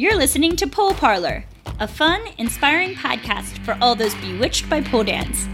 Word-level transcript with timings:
You're 0.00 0.16
listening 0.16 0.56
to 0.56 0.66
Pole 0.66 0.94
Parlor, 0.94 1.44
a 1.78 1.86
fun, 1.86 2.22
inspiring 2.38 2.94
podcast 2.94 3.62
for 3.66 3.76
all 3.82 3.94
those 3.94 4.14
bewitched 4.14 4.70
by 4.70 4.80
pole 4.80 5.04
dance. 5.04 5.46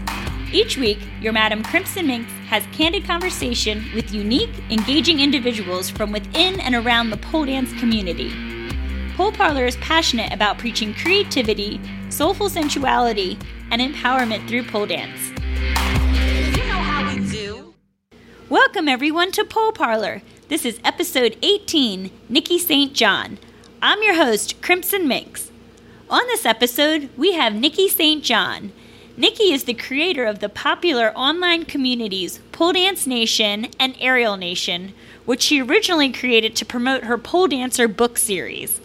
Each 0.53 0.77
week, 0.77 0.99
your 1.19 1.33
Madam 1.33 1.61
Crimson 1.61 2.07
Minx 2.07 2.31
has 2.47 2.63
candid 2.71 3.03
conversation 3.03 3.83
with 3.93 4.13
unique, 4.13 4.53
engaging 4.69 5.19
individuals 5.19 5.89
from 5.89 6.13
within 6.13 6.61
and 6.61 6.75
around 6.75 7.09
the 7.09 7.17
pole 7.17 7.43
dance 7.43 7.73
community. 7.73 8.31
Pole 9.17 9.33
Parlor 9.33 9.65
is 9.65 9.75
passionate 9.81 10.31
about 10.31 10.57
preaching 10.57 10.93
creativity, 10.93 11.81
soulful 12.07 12.49
sensuality, 12.49 13.37
and 13.71 13.81
empowerment 13.81 14.47
through 14.47 14.63
pole 14.63 14.85
dance. 14.85 15.27
You 16.57 16.63
know 16.67 16.79
how 16.79 17.13
we 17.13 17.29
do. 17.29 17.73
Welcome, 18.47 18.87
everyone, 18.87 19.33
to 19.33 19.43
Pole 19.43 19.73
Parlor. 19.73 20.21
This 20.47 20.63
is 20.63 20.79
episode 20.85 21.35
18 21.41 22.09
Nikki 22.29 22.57
St. 22.57 22.93
John. 22.93 23.39
I'm 23.79 24.01
your 24.01 24.15
host, 24.15 24.59
Crimson 24.63 25.07
Minx. 25.07 25.51
On 26.09 26.25
this 26.25 26.47
episode, 26.47 27.11
we 27.15 27.33
have 27.33 27.53
Nikki 27.53 27.87
St. 27.87 28.23
John. 28.23 28.71
Nikki 29.15 29.53
is 29.53 29.65
the 29.65 29.75
creator 29.75 30.25
of 30.25 30.39
the 30.39 30.49
popular 30.49 31.11
online 31.15 31.63
communities 31.63 32.39
Pole 32.51 32.73
Dance 32.73 33.05
Nation 33.05 33.67
and 33.79 33.95
Aerial 33.99 34.35
Nation, 34.35 34.95
which 35.25 35.43
she 35.43 35.61
originally 35.61 36.11
created 36.11 36.55
to 36.55 36.65
promote 36.65 37.03
her 37.03 37.19
pole 37.19 37.47
dancer 37.47 37.87
book 37.87 38.17
series. 38.17 38.81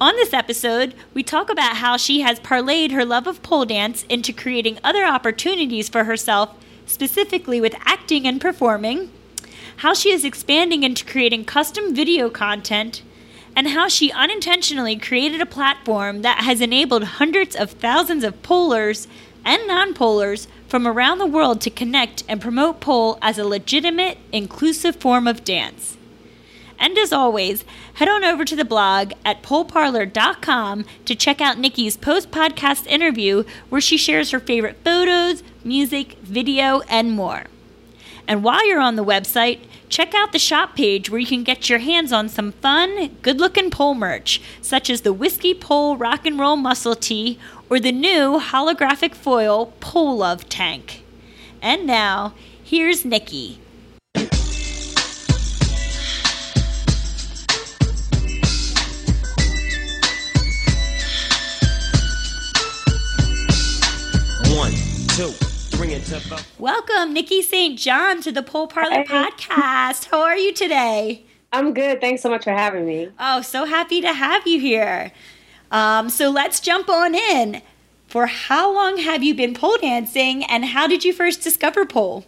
On 0.00 0.14
this 0.14 0.32
episode, 0.32 0.94
we 1.12 1.24
talk 1.24 1.50
about 1.50 1.78
how 1.78 1.96
she 1.96 2.20
has 2.20 2.38
parlayed 2.38 2.92
her 2.92 3.04
love 3.04 3.26
of 3.26 3.42
pole 3.42 3.64
dance 3.64 4.04
into 4.08 4.32
creating 4.32 4.78
other 4.84 5.04
opportunities 5.04 5.88
for 5.88 6.04
herself, 6.04 6.56
specifically 6.86 7.60
with 7.60 7.74
acting 7.84 8.28
and 8.28 8.40
performing, 8.40 9.10
how 9.78 9.92
she 9.92 10.12
is 10.12 10.24
expanding 10.24 10.84
into 10.84 11.04
creating 11.04 11.44
custom 11.44 11.92
video 11.92 12.30
content, 12.30 13.02
and 13.60 13.68
how 13.68 13.88
she 13.88 14.10
unintentionally 14.12 14.96
created 14.96 15.38
a 15.38 15.44
platform 15.44 16.22
that 16.22 16.38
has 16.38 16.62
enabled 16.62 17.04
hundreds 17.04 17.54
of 17.54 17.72
thousands 17.72 18.24
of 18.24 18.40
polers 18.40 19.06
and 19.44 19.68
non 19.68 19.92
polers 19.92 20.46
from 20.66 20.86
around 20.86 21.18
the 21.18 21.26
world 21.26 21.60
to 21.60 21.68
connect 21.68 22.24
and 22.26 22.40
promote 22.40 22.80
pole 22.80 23.18
as 23.20 23.36
a 23.36 23.44
legitimate, 23.44 24.16
inclusive 24.32 24.96
form 24.96 25.28
of 25.28 25.44
dance. 25.44 25.98
And 26.78 26.96
as 26.96 27.12
always, 27.12 27.66
head 27.92 28.08
on 28.08 28.24
over 28.24 28.46
to 28.46 28.56
the 28.56 28.64
blog 28.64 29.12
at 29.26 29.42
poleparlor.com 29.42 30.86
to 31.04 31.14
check 31.14 31.42
out 31.42 31.58
Nikki's 31.58 31.98
post 31.98 32.30
podcast 32.30 32.86
interview 32.86 33.44
where 33.68 33.82
she 33.82 33.98
shares 33.98 34.30
her 34.30 34.40
favorite 34.40 34.78
photos, 34.82 35.42
music, 35.62 36.14
video, 36.22 36.80
and 36.88 37.12
more. 37.12 37.44
And 38.30 38.44
while 38.44 38.64
you're 38.64 38.78
on 38.78 38.94
the 38.94 39.04
website, 39.04 39.58
check 39.88 40.14
out 40.14 40.30
the 40.30 40.38
shop 40.38 40.76
page 40.76 41.10
where 41.10 41.18
you 41.18 41.26
can 41.26 41.42
get 41.42 41.68
your 41.68 41.80
hands 41.80 42.12
on 42.12 42.28
some 42.28 42.52
fun, 42.52 43.16
good 43.22 43.40
looking 43.40 43.72
pole 43.72 43.92
merch, 43.92 44.40
such 44.62 44.88
as 44.88 45.00
the 45.00 45.12
Whiskey 45.12 45.52
Pole 45.52 45.96
Rock 45.96 46.24
and 46.24 46.38
Roll 46.38 46.54
Muscle 46.54 46.94
Tee 46.94 47.40
or 47.68 47.80
the 47.80 47.90
new 47.90 48.38
holographic 48.38 49.16
foil 49.16 49.72
Pole 49.80 50.18
Love 50.18 50.48
Tank. 50.48 51.02
And 51.60 51.88
now, 51.88 52.34
here's 52.62 53.04
Nikki. 53.04 53.58
Welcome, 66.58 67.14
Nikki 67.14 67.40
St. 67.40 67.78
John, 67.78 68.20
to 68.20 68.30
the 68.30 68.42
Pole 68.42 68.66
Parlor 68.66 68.96
Hey. 68.96 69.04
podcast. 69.04 70.10
How 70.10 70.20
are 70.20 70.36
you 70.36 70.52
today? 70.52 71.22
I'm 71.54 71.72
good. 71.72 72.02
Thanks 72.02 72.20
so 72.20 72.28
much 72.28 72.44
for 72.44 72.50
having 72.52 72.84
me. 72.84 73.08
Oh, 73.18 73.40
so 73.40 73.64
happy 73.64 74.02
to 74.02 74.12
have 74.12 74.46
you 74.46 74.60
here. 74.60 75.10
Um, 75.70 76.10
so 76.10 76.28
let's 76.28 76.60
jump 76.60 76.90
on 76.90 77.14
in. 77.14 77.62
For 78.08 78.26
how 78.26 78.70
long 78.74 78.98
have 78.98 79.22
you 79.22 79.34
been 79.34 79.54
pole 79.54 79.78
dancing, 79.80 80.44
and 80.44 80.66
how 80.66 80.86
did 80.86 81.02
you 81.02 81.14
first 81.14 81.40
discover 81.42 81.86
pole? 81.86 82.26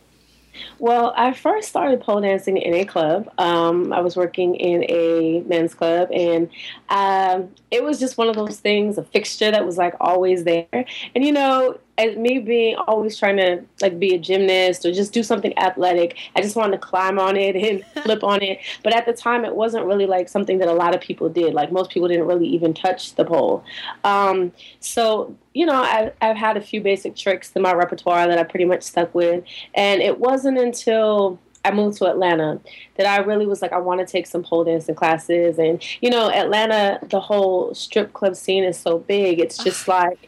Well, 0.78 1.12
I 1.16 1.32
first 1.32 1.68
started 1.68 2.00
pole 2.00 2.20
dancing 2.20 2.56
in 2.56 2.74
a 2.74 2.84
club. 2.84 3.32
Um, 3.38 3.92
I 3.92 4.00
was 4.00 4.16
working 4.16 4.54
in 4.56 4.84
a 4.88 5.40
men's 5.46 5.74
club, 5.74 6.10
and 6.12 6.48
um, 6.88 7.48
it 7.70 7.82
was 7.82 7.98
just 7.98 8.18
one 8.18 8.28
of 8.28 8.36
those 8.36 8.58
things, 8.58 8.98
a 8.98 9.04
fixture 9.04 9.50
that 9.50 9.64
was 9.64 9.78
like 9.78 9.94
always 10.00 10.44
there. 10.44 10.66
And 11.14 11.24
you 11.24 11.32
know, 11.32 11.78
as 11.98 12.16
me 12.16 12.38
being 12.38 12.76
always 12.76 13.16
trying 13.16 13.36
to 13.36 13.62
like 13.80 13.98
be 13.98 14.14
a 14.14 14.18
gymnast 14.18 14.84
or 14.84 14.92
just 14.92 15.12
do 15.12 15.22
something 15.22 15.56
athletic, 15.58 16.16
I 16.36 16.42
just 16.42 16.56
wanted 16.56 16.72
to 16.72 16.86
climb 16.86 17.18
on 17.18 17.36
it 17.36 17.56
and 17.56 17.84
flip 18.04 18.24
on 18.24 18.42
it. 18.42 18.58
But 18.82 18.94
at 18.94 19.06
the 19.06 19.12
time, 19.12 19.44
it 19.44 19.54
wasn't 19.54 19.86
really 19.86 20.06
like 20.06 20.28
something 20.28 20.58
that 20.58 20.68
a 20.68 20.74
lot 20.74 20.94
of 20.94 21.00
people 21.00 21.28
did. 21.28 21.54
Like 21.54 21.72
most 21.72 21.90
people 21.90 22.08
didn't 22.08 22.26
really 22.26 22.48
even 22.48 22.74
touch 22.74 23.14
the 23.14 23.24
pole. 23.24 23.64
Um, 24.04 24.52
so 24.80 25.36
you 25.54 25.66
know, 25.66 25.82
I've, 25.82 26.12
I've 26.20 26.36
had 26.36 26.56
a 26.56 26.60
few 26.60 26.80
basic 26.80 27.16
tricks 27.16 27.52
in 27.52 27.62
my 27.62 27.72
repertoire 27.74 28.26
that 28.26 28.38
I 28.38 28.44
pretty 28.44 28.64
much 28.64 28.82
stuck 28.82 29.14
with. 29.14 29.44
And 29.74 30.00
it 30.00 30.18
wasn't 30.18 30.58
until 30.58 31.38
I 31.64 31.70
moved 31.72 31.98
to 31.98 32.06
Atlanta 32.06 32.60
that 32.96 33.06
I 33.06 33.18
really 33.24 33.46
was 33.46 33.62
like, 33.62 33.72
I 33.72 33.78
want 33.78 34.00
to 34.00 34.06
take 34.06 34.26
some 34.26 34.42
pole 34.42 34.64
dancing 34.64 34.94
classes. 34.94 35.58
And, 35.58 35.82
you 36.00 36.10
know, 36.10 36.30
Atlanta, 36.30 36.98
the 37.08 37.20
whole 37.20 37.74
strip 37.74 38.12
club 38.12 38.34
scene 38.36 38.64
is 38.64 38.78
so 38.78 38.98
big. 38.98 39.40
It's 39.40 39.58
just 39.64 39.86
like, 39.88 40.18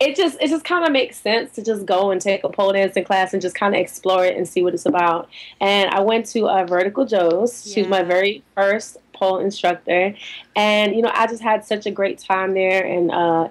it 0.00 0.14
just 0.14 0.40
it 0.40 0.48
just 0.48 0.64
kind 0.64 0.84
of 0.84 0.92
makes 0.92 1.20
sense 1.20 1.52
to 1.56 1.64
just 1.64 1.84
go 1.84 2.12
and 2.12 2.20
take 2.20 2.44
a 2.44 2.48
pole 2.48 2.72
dancing 2.72 3.02
class 3.02 3.32
and 3.32 3.42
just 3.42 3.56
kind 3.56 3.74
of 3.74 3.80
explore 3.80 4.24
it 4.24 4.36
and 4.36 4.46
see 4.46 4.62
what 4.62 4.72
it's 4.72 4.86
about. 4.86 5.28
And 5.60 5.90
I 5.90 6.00
went 6.00 6.26
to 6.26 6.48
uh, 6.48 6.64
Vertical 6.64 7.04
Joe's. 7.04 7.68
She 7.70 7.80
was 7.80 7.88
my 7.88 8.02
very 8.02 8.44
first 8.54 8.98
pole 9.12 9.40
instructor, 9.40 10.14
and 10.54 10.94
you 10.94 11.02
know 11.02 11.10
I 11.12 11.26
just 11.26 11.42
had 11.42 11.64
such 11.64 11.84
a 11.86 11.90
great 11.90 12.20
time 12.20 12.54
there 12.54 12.84
and 12.84 13.10
uh, 13.10 13.48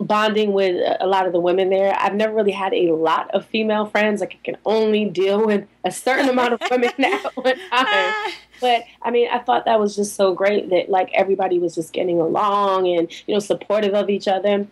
bonding 0.00 0.52
with 0.52 0.82
a 1.00 1.06
lot 1.06 1.26
of 1.26 1.32
the 1.32 1.40
women 1.40 1.68
there. 1.68 1.94
I've 1.98 2.14
never 2.14 2.34
really 2.34 2.52
had 2.52 2.72
a 2.72 2.92
lot 2.92 3.30
of 3.32 3.44
female 3.46 3.86
friends. 3.86 4.20
Like 4.20 4.34
I 4.34 4.38
can 4.42 4.56
only 4.64 5.04
deal 5.04 5.44
with 5.44 5.66
a 5.84 5.90
certain 5.90 6.28
amount 6.28 6.54
of 6.54 6.62
women 6.70 6.90
at 6.98 7.36
one 7.36 7.58
time. 7.70 8.14
But 8.60 8.84
I 9.02 9.10
mean, 9.10 9.28
I 9.30 9.38
thought 9.38 9.66
that 9.66 9.78
was 9.78 9.94
just 9.94 10.16
so 10.16 10.34
great 10.34 10.70
that 10.70 10.88
like 10.88 11.10
everybody 11.14 11.58
was 11.58 11.74
just 11.74 11.92
getting 11.92 12.20
along 12.20 12.88
and 12.88 13.10
you 13.26 13.34
know 13.34 13.40
supportive 13.40 13.94
of 13.94 14.08
each 14.08 14.26
other. 14.26 14.66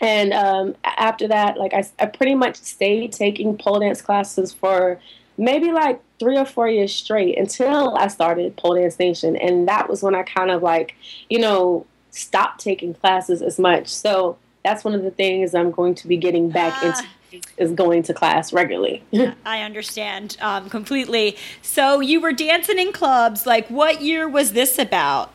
And 0.00 0.32
um, 0.32 0.74
after 0.84 1.28
that, 1.28 1.56
like 1.56 1.72
I, 1.72 1.84
I 2.00 2.06
pretty 2.06 2.34
much 2.34 2.56
stayed 2.56 3.12
taking 3.12 3.56
pole 3.56 3.78
dance 3.78 4.02
classes 4.02 4.52
for 4.52 5.00
maybe 5.38 5.70
like 5.70 6.02
three 6.18 6.36
or 6.36 6.44
four 6.44 6.68
years 6.68 6.92
straight 6.94 7.38
until 7.38 7.96
I 7.96 8.08
started 8.08 8.56
Pole 8.56 8.74
Dance 8.74 8.98
Nation, 8.98 9.36
and 9.36 9.68
that 9.68 9.88
was 9.88 10.02
when 10.02 10.16
I 10.16 10.24
kind 10.24 10.50
of 10.50 10.62
like 10.62 10.96
you 11.30 11.38
know 11.38 11.86
stopped 12.10 12.60
taking 12.60 12.94
classes 12.94 13.40
as 13.40 13.58
much. 13.58 13.88
So 13.88 14.36
that's 14.64 14.82
one 14.84 14.94
of 14.94 15.02
the 15.02 15.10
things 15.10 15.54
I'm 15.54 15.70
going 15.70 15.94
to 15.96 16.08
be 16.08 16.16
getting 16.16 16.48
back 16.50 16.72
Ah. 16.76 16.86
into 17.32 17.46
is 17.58 17.72
going 17.72 18.02
to 18.04 18.14
class 18.14 18.52
regularly. 18.52 19.02
I 19.44 19.62
understand 19.62 20.36
um, 20.40 20.70
completely. 20.70 21.36
So 21.62 21.98
you 22.00 22.20
were 22.20 22.32
dancing 22.32 22.78
in 22.78 22.92
clubs. 22.92 23.44
Like, 23.44 23.66
what 23.68 24.00
year 24.02 24.28
was 24.28 24.52
this 24.52 24.78
about? 24.78 25.30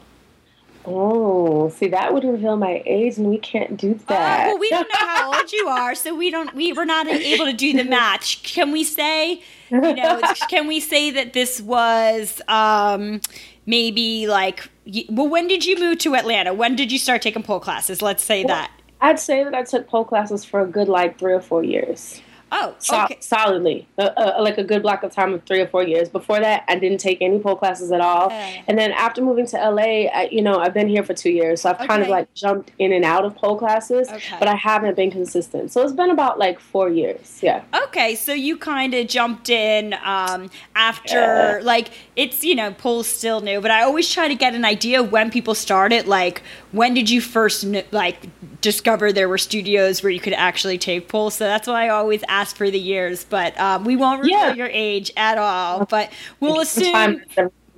Oh, 0.85 1.69
see, 1.69 1.87
that 1.89 2.13
would 2.13 2.23
reveal 2.23 2.55
my 2.55 2.81
age, 2.85 3.17
and 3.17 3.27
we 3.27 3.37
can't 3.37 3.75
do 3.77 3.95
that. 4.07 4.47
Oh, 4.47 4.51
well, 4.51 4.59
we 4.59 4.69
don't 4.69 4.87
know 4.87 5.07
how 5.07 5.33
old 5.37 5.51
you 5.51 5.67
are, 5.67 5.93
so 5.93 6.15
we 6.15 6.31
don't. 6.31 6.53
We 6.55 6.71
were 6.71 6.85
not 6.85 7.05
able 7.07 7.45
to 7.45 7.53
do 7.53 7.73
the 7.73 7.83
match. 7.99 8.43
Can 8.43 8.71
we 8.71 8.83
say, 8.85 9.41
you 9.69 9.81
know, 9.81 10.21
can 10.49 10.67
we 10.67 10.79
say 10.79 11.11
that 11.11 11.33
this 11.33 11.59
was 11.61 12.41
um, 12.47 13.19
maybe 13.65 14.25
like? 14.25 14.69
Well, 15.09 15.27
when 15.27 15.47
did 15.47 15.65
you 15.65 15.77
move 15.77 15.99
to 15.99 16.15
Atlanta? 16.15 16.53
When 16.53 16.75
did 16.77 16.91
you 16.93 16.97
start 16.97 17.21
taking 17.21 17.43
pole 17.43 17.59
classes? 17.59 18.01
Let's 18.01 18.23
say 18.23 18.43
that. 18.45 18.71
I'd 19.01 19.19
say 19.19 19.43
that 19.43 19.53
I 19.55 19.63
took 19.63 19.87
pole 19.87 20.05
classes 20.05 20.43
for 20.45 20.59
a 20.61 20.65
good 20.67 20.87
like 20.89 21.17
three 21.17 21.33
or 21.33 21.41
four 21.41 21.63
years, 21.63 22.21
Oh, 22.51 22.73
so- 22.79 23.05
solidly, 23.19 23.87
uh, 23.99 24.09
uh, 24.17 24.37
like 24.39 24.57
a 24.57 24.63
good 24.63 24.81
block 24.81 25.03
of 25.03 25.11
time 25.13 25.35
of 25.35 25.43
three 25.43 25.61
or 25.61 25.67
four 25.67 25.83
years. 25.83 26.09
Before 26.09 26.39
that, 26.39 26.63
I 26.67 26.79
didn't 26.79 26.97
take 26.97 27.19
any 27.21 27.37
pole 27.37 27.55
classes 27.55 27.91
at 27.91 28.01
all. 28.01 28.25
Okay. 28.25 28.63
And 28.67 28.75
then 28.75 28.91
after 28.91 29.21
moving 29.21 29.45
to 29.47 29.57
LA, 29.69 30.07
I, 30.09 30.29
you 30.31 30.41
know, 30.41 30.57
I've 30.57 30.73
been 30.73 30.87
here 30.89 31.03
for 31.03 31.13
two 31.13 31.29
years, 31.29 31.61
so 31.61 31.69
I've 31.69 31.87
kind 31.87 32.01
of 32.01 32.07
like 32.07 32.33
jumped 32.33 32.71
in 32.79 32.91
and 32.91 33.05
out 33.05 33.23
of 33.23 33.35
pole 33.35 33.55
classes, 33.55 34.09
Okay. 34.09 34.35
but 34.39 34.47
I 34.47 34.55
haven't 34.55 34.95
been 34.95 35.11
consistent. 35.11 35.71
So 35.71 35.83
it's 35.83 35.93
been 35.93 36.09
about 36.09 36.39
like 36.39 36.59
four 36.59 36.89
years. 36.89 37.37
Yeah. 37.43 37.61
Okay, 37.83 38.15
so 38.15 38.33
you 38.33 38.57
kind 38.57 38.95
of 38.95 39.07
jumped 39.07 39.49
in 39.51 39.93
um, 40.03 40.49
after, 40.75 41.17
Yeah. 41.19 41.59
like, 41.61 41.89
it's, 42.15 42.43
you 42.43 42.55
know, 42.55 42.71
pole's 42.71 43.05
still 43.07 43.41
new, 43.41 43.61
but 43.61 43.69
I 43.69 43.83
always 43.83 44.09
try 44.11 44.27
to 44.27 44.33
get 44.35 44.55
an 44.55 44.65
idea 44.65 45.03
when 45.03 45.29
people 45.29 45.53
started. 45.53 46.07
Like, 46.07 46.41
when 46.71 46.93
did 46.93 47.09
you 47.09 47.19
first, 47.21 47.63
like, 47.91 48.27
discover 48.61 49.11
there 49.11 49.27
were 49.29 49.37
studios 49.37 50.03
where 50.03 50.11
you 50.11 50.19
could 50.19 50.33
actually 50.33 50.77
take 50.77 51.07
pole? 51.07 51.29
So 51.31 51.45
that's 51.45 51.67
why 51.67 51.85
I 51.85 51.89
always 51.89 52.23
ask 52.27 52.55
for 52.55 52.69
the 52.69 52.79
years, 52.79 53.23
but 53.23 53.59
um, 53.59 53.85
we 53.85 53.95
won't 53.95 54.21
reveal 54.21 54.37
Yeah. 54.37 54.53
your 54.53 54.69
age 54.71 55.11
at 55.17 55.37
all. 55.37 55.85
But 55.85 56.11
we'll 56.39 56.59
assume. 56.59 57.21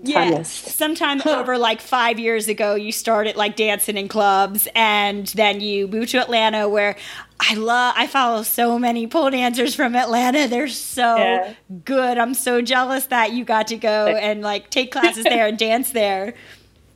Yeah, 0.03 0.41
sometime 0.41 1.21
over 1.27 1.59
like 1.59 1.79
five 1.79 2.17
years 2.19 2.47
ago, 2.47 2.73
you 2.73 2.91
started 2.91 3.35
like 3.35 3.55
dancing 3.55 3.97
in 3.97 4.07
clubs, 4.07 4.67
and 4.73 5.27
then 5.27 5.61
you 5.61 5.87
moved 5.87 6.09
to 6.09 6.19
Atlanta, 6.19 6.67
where 6.67 6.95
I 7.39 7.53
love. 7.53 7.93
I 7.95 8.07
follow 8.07 8.41
so 8.41 8.79
many 8.79 9.05
pole 9.05 9.29
dancers 9.29 9.75
from 9.75 9.95
Atlanta. 9.95 10.47
They're 10.47 10.67
so 10.69 11.17
Yeah. 11.17 11.53
good. 11.85 12.17
I'm 12.17 12.33
so 12.33 12.61
jealous 12.63 13.05
that 13.05 13.33
you 13.33 13.45
got 13.45 13.67
to 13.67 13.77
go 13.77 14.07
and 14.07 14.41
like 14.41 14.71
take 14.71 14.91
classes 14.91 15.23
there 15.23 15.45
and 15.45 15.57
dance 15.57 15.91
there. 15.91 16.33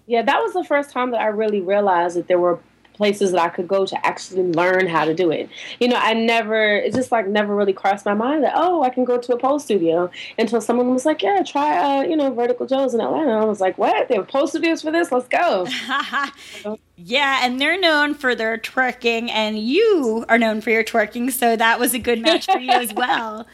Yeah, 0.08 0.22
that 0.22 0.42
was 0.42 0.54
the 0.54 0.64
first 0.64 0.92
time 0.92 1.12
that 1.12 1.22
I 1.22 1.28
really 1.28 1.62
realized 1.62 2.16
that 2.18 2.28
there 2.28 2.40
were 2.40 2.60
places 2.96 3.32
that 3.32 3.42
I 3.42 3.50
could 3.50 3.68
go 3.68 3.86
to 3.86 4.06
actually 4.06 4.44
learn 4.44 4.88
how 4.88 5.06
to 5.06 5.14
do 5.14 5.30
it. 5.30 5.50
You 5.80 5.90
know, 5.90 5.98
I 5.98 6.14
never, 6.14 6.78
it 6.78 6.94
just 6.94 7.12
like 7.12 7.28
never 7.28 7.56
really 7.56 7.74
crossed 7.74 8.06
my 8.06 8.14
mind 8.14 8.44
that, 8.44 8.54
oh, 8.56 8.84
I 8.84 8.90
can 8.90 9.04
go 9.04 9.18
to 9.18 9.34
a 9.34 9.38
pole 9.38 9.60
studio 9.60 10.10
until 10.38 10.62
someone 10.62 10.94
was 10.94 11.06
like, 11.06 11.22
yeah, 11.22 11.44
try, 11.44 11.78
uh, 11.78 12.04
you 12.04 12.16
know, 12.16 12.34
Vertical 12.34 12.66
Joe's 12.66 12.94
in 12.94 13.02
Atlanta. 13.02 13.32
I 13.32 13.46
was 13.46 13.60
like, 13.60 13.78
what? 13.78 14.08
They 14.08 14.16
have 14.16 14.28
pole 14.28 14.48
studios 14.48 14.82
for 14.82 14.92
this? 14.92 15.12
Let's 15.12 15.28
go. 15.28 15.68
yeah, 16.96 17.46
and 17.46 17.60
they're 17.60 17.80
known 17.80 18.14
for 18.14 18.34
their 18.34 18.58
twerking, 18.58 19.30
and 19.30 19.60
you 19.60 20.26
are 20.30 20.38
known 20.38 20.62
for 20.62 20.70
your 20.70 20.84
twerking, 20.84 21.32
so 21.32 21.56
that 21.56 21.80
was 21.80 21.94
a 21.94 22.00
good 22.00 22.22
match 22.22 22.46
for 22.46 22.60
you 22.60 22.72
as 22.72 22.94
well. 22.96 23.46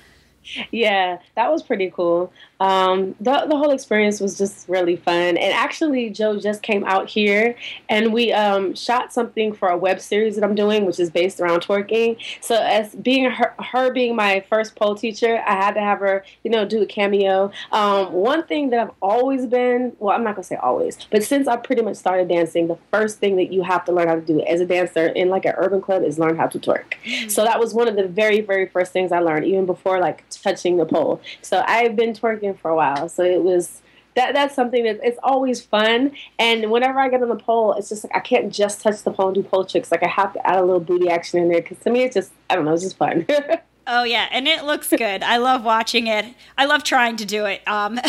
yeah, 0.72 1.18
that 1.36 1.52
was 1.52 1.64
pretty 1.64 1.92
cool. 1.92 2.32
Um, 2.62 3.16
the 3.20 3.48
the 3.50 3.58
whole 3.58 3.72
experience 3.72 4.20
was 4.20 4.38
just 4.38 4.70
really 4.70 4.96
fun. 4.96 5.36
And 5.36 5.52
actually, 5.52 6.12
Joe 6.12 6.40
just 6.40 6.62
came 6.62 6.84
out 6.84 7.10
here, 7.10 7.56
and 7.90 8.14
we 8.14 8.32
um, 8.32 8.76
shot 8.76 9.12
something 9.12 9.52
for 9.52 9.70
a 9.70 9.78
web 9.78 10.00
series 10.00 10.36
that 10.36 10.44
I'm 10.44 10.54
doing, 10.54 10.86
which 10.86 11.00
is 11.00 11.10
based 11.10 11.42
around 11.42 11.62
twerking. 11.62 12.18
So, 12.40 12.56
as 12.62 12.94
being 12.94 13.32
her, 13.32 13.56
her 13.58 13.92
being 13.92 14.16
my 14.16 14.46
first 14.48 14.76
pole 14.76 14.94
teacher, 14.94 15.42
I 15.48 15.56
had 15.56 15.72
to 15.72 15.82
have 15.82 16.00
her, 16.00 16.24
you 16.44 16.52
know, 16.52 16.64
do 16.64 16.84
a 16.84 16.86
cameo. 16.86 17.52
Um, 17.72 18.14
one 18.14 18.44
thing 18.46 18.70
that 18.70 18.80
I've 18.80 18.94
always 19.02 19.48
been, 19.48 19.94
well, 19.98 20.16
I'm 20.16 20.24
not 20.24 20.36
gonna 20.36 20.44
say 20.44 20.58
always, 20.58 21.00
but 21.10 21.24
since 21.24 21.48
I 21.48 21.58
pretty 21.58 21.82
much 21.82 21.98
started 21.98 22.28
dancing, 22.28 22.68
the 22.68 22.78
first 22.92 23.18
thing 23.18 23.38
that 23.38 23.52
you 23.52 23.64
have 23.64 23.86
to 23.86 23.92
learn 23.92 24.08
how 24.08 24.16
to 24.16 24.22
do 24.22 24.40
as 24.42 24.62
a 24.62 24.68
dancer 24.68 25.08
in 25.08 25.30
like 25.30 25.46
an 25.46 25.56
urban 25.58 25.82
club 25.82 26.04
is 26.04 26.20
learn 26.20 26.38
how 26.38 26.46
to 26.46 26.60
twerk. 26.60 26.94
So 27.28 27.44
that 27.44 27.60
was 27.60 27.74
one 27.74 27.88
of 27.88 27.96
the 27.96 28.08
very, 28.08 28.42
very 28.42 28.68
first 28.68 28.92
things 28.92 29.12
I 29.12 29.18
learned, 29.18 29.46
even 29.46 29.66
before 29.66 30.00
like 30.00 30.24
touching 30.30 30.78
the 30.78 30.86
pole. 30.86 31.22
So 31.42 31.64
I've 31.66 31.96
been 31.96 32.14
twerking 32.14 32.51
for 32.54 32.70
a 32.70 32.76
while. 32.76 33.10
So 33.10 33.24
it 33.24 33.44
was 33.44 33.82
that 34.16 34.34
that's 34.34 34.56
something 34.56 34.84
that 34.84 35.00
it's 35.04 35.20
always 35.24 35.62
fun. 35.62 36.12
And 36.38 36.70
whenever 36.70 37.00
I 37.00 37.10
get 37.10 37.22
on 37.22 37.30
the 37.30 37.36
pole, 37.36 37.74
it's 37.74 37.90
just 37.90 38.04
like 38.04 38.16
I 38.16 38.20
can't 38.20 38.54
just 38.54 38.82
touch 38.82 39.04
the 39.04 39.12
pole 39.12 39.28
and 39.28 39.36
do 39.36 39.44
pole 39.44 39.66
tricks. 39.66 39.92
Like 39.92 40.04
I 40.04 40.10
have 40.10 40.34
to 40.34 40.48
add 40.48 40.58
a 40.58 40.62
little 40.62 40.80
booty 40.80 41.10
action 41.10 41.40
in 41.40 41.50
there 41.50 41.62
because 41.62 41.80
to 41.80 41.90
me 41.90 42.04
it's 42.04 42.16
just 42.16 42.32
I 42.50 42.56
don't 42.56 42.66
know, 42.66 42.74
it's 42.74 42.84
just 42.84 42.98
fun. 42.98 43.26
Oh 43.94 44.04
yeah, 44.04 44.30
and 44.32 44.48
it 44.48 44.64
looks 44.64 44.88
good. 44.88 45.22
I 45.22 45.36
love 45.36 45.66
watching 45.66 46.08
it. 46.08 46.24
I 46.58 46.64
love 46.64 46.82
trying 46.82 47.18
to 47.18 47.26
do 47.26 47.46
it. 47.46 47.62
Um, 47.68 48.00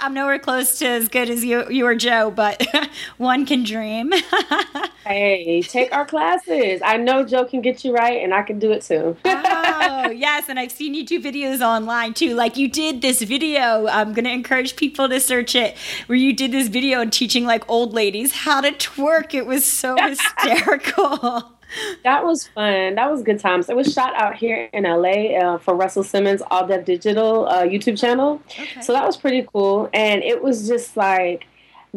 I'm 0.00 0.14
nowhere 0.14 0.38
close 0.38 0.78
to 0.78 0.86
as 0.86 1.08
good 1.08 1.28
as 1.28 1.44
you, 1.44 1.68
you 1.68 1.84
or 1.84 1.96
Joe, 1.96 2.30
but 2.30 2.64
one 3.16 3.44
can 3.44 3.64
dream. 3.64 4.12
hey, 5.04 5.62
take 5.62 5.92
our 5.92 6.06
classes. 6.06 6.80
I 6.84 6.98
know 6.98 7.24
Joe 7.24 7.44
can 7.44 7.60
get 7.60 7.84
you 7.84 7.92
right, 7.92 8.22
and 8.22 8.32
I 8.32 8.42
can 8.42 8.60
do 8.60 8.70
it 8.70 8.82
too. 8.82 9.16
oh 9.24 10.10
yes, 10.14 10.48
and 10.48 10.60
I've 10.60 10.70
seen 10.70 10.94
you 10.94 11.04
YouTube 11.04 11.24
videos 11.24 11.60
online 11.60 12.14
too. 12.14 12.34
Like 12.34 12.56
you 12.56 12.68
did 12.68 13.02
this 13.02 13.20
video. 13.20 13.88
I'm 13.88 14.12
gonna 14.12 14.28
encourage 14.28 14.76
people 14.76 15.08
to 15.08 15.18
search 15.18 15.56
it, 15.56 15.76
where 16.06 16.16
you 16.16 16.34
did 16.34 16.52
this 16.52 16.68
video 16.68 17.00
and 17.00 17.12
teaching 17.12 17.44
like 17.44 17.68
old 17.68 17.92
ladies 17.92 18.30
how 18.30 18.60
to 18.60 18.70
twerk. 18.70 19.34
It 19.34 19.44
was 19.44 19.64
so 19.64 19.96
hysterical 19.96 21.55
that 22.04 22.24
was 22.24 22.46
fun. 22.48 22.94
That 22.94 23.10
was 23.10 23.22
good 23.22 23.40
times. 23.40 23.68
It 23.68 23.76
was 23.76 23.92
shot 23.92 24.14
out 24.14 24.36
here 24.36 24.68
in 24.72 24.84
LA 24.84 25.36
uh, 25.36 25.58
for 25.58 25.74
Russell 25.74 26.02
Simmons 26.02 26.42
All 26.50 26.66
Def 26.66 26.84
Digital 26.84 27.46
uh, 27.46 27.62
YouTube 27.62 27.98
channel. 27.98 28.40
Okay. 28.46 28.80
So 28.80 28.92
that 28.92 29.04
was 29.04 29.16
pretty 29.16 29.46
cool. 29.52 29.88
And 29.92 30.22
it 30.22 30.42
was 30.42 30.68
just 30.68 30.96
like 30.96 31.46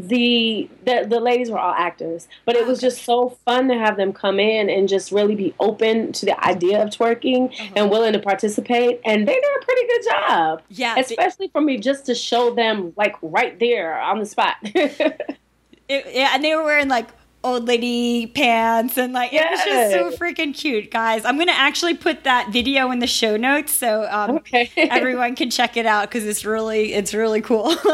the, 0.07 0.69
the 0.85 1.05
the 1.09 1.19
ladies 1.19 1.49
were 1.49 1.59
all 1.59 1.73
actors, 1.73 2.27
but 2.45 2.55
it 2.55 2.65
was 2.65 2.79
just 2.79 3.03
so 3.03 3.37
fun 3.45 3.67
to 3.67 3.75
have 3.75 3.97
them 3.97 4.13
come 4.13 4.39
in 4.39 4.69
and 4.69 4.87
just 4.87 5.11
really 5.11 5.35
be 5.35 5.53
open 5.59 6.13
to 6.13 6.25
the 6.25 6.45
idea 6.45 6.81
of 6.81 6.89
twerking 6.89 7.51
uh-huh. 7.51 7.73
and 7.75 7.89
willing 7.89 8.13
to 8.13 8.19
participate. 8.19 9.01
And 9.03 9.27
they 9.27 9.33
did 9.33 9.43
a 9.61 9.65
pretty 9.65 9.87
good 9.87 10.03
job. 10.03 10.61
Yeah, 10.69 10.95
especially 10.97 11.49
for 11.49 11.61
me 11.61 11.77
just 11.77 12.05
to 12.05 12.15
show 12.15 12.53
them 12.53 12.93
like 12.95 13.15
right 13.21 13.59
there 13.59 13.99
on 13.99 14.19
the 14.19 14.25
spot. 14.25 14.55
it, 14.63 15.25
yeah, 15.89 16.31
and 16.33 16.43
they 16.43 16.55
were 16.55 16.63
wearing 16.63 16.87
like 16.87 17.09
old 17.41 17.67
lady 17.67 18.27
pants 18.27 18.97
and 18.97 19.13
like 19.13 19.31
yes. 19.31 19.65
it 19.65 19.69
was 19.69 19.91
just 19.91 20.17
so 20.17 20.23
freaking 20.23 20.53
cute 20.53 20.91
guys. 20.91 21.23
I'm 21.23 21.37
gonna 21.37 21.53
actually 21.53 21.95
put 21.95 22.25
that 22.25 22.51
video 22.51 22.91
in 22.91 22.99
the 22.99 23.07
show 23.07 23.37
notes 23.37 23.71
so 23.71 24.07
um, 24.11 24.31
okay. 24.37 24.69
everyone 24.77 25.35
can 25.35 25.49
check 25.49 25.77
it 25.77 25.85
out 25.85 26.09
because 26.09 26.25
it's 26.25 26.43
really 26.43 26.93
it's 26.93 27.13
really 27.13 27.41
cool. 27.41 27.75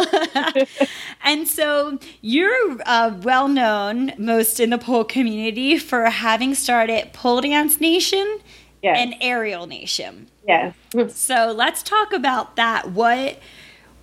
And 1.28 1.48
so 1.48 1.98
you're 2.22 2.78
uh, 2.86 3.18
well 3.24 3.48
known 3.48 4.14
most 4.20 4.60
in 4.60 4.70
the 4.70 4.78
pole 4.78 5.04
community 5.04 5.80
for 5.80 6.06
having 6.06 6.54
started 6.54 7.14
pole 7.14 7.42
dance 7.42 7.82
nation 7.82 8.40
yes. 8.84 8.96
and 9.00 9.16
aerial 9.22 9.66
nation. 9.66 10.28
Yeah 10.48 10.74
so 11.10 11.54
let's 11.56 11.84
talk 11.84 12.14
about 12.14 12.56
that. 12.56 12.92
What 12.92 13.40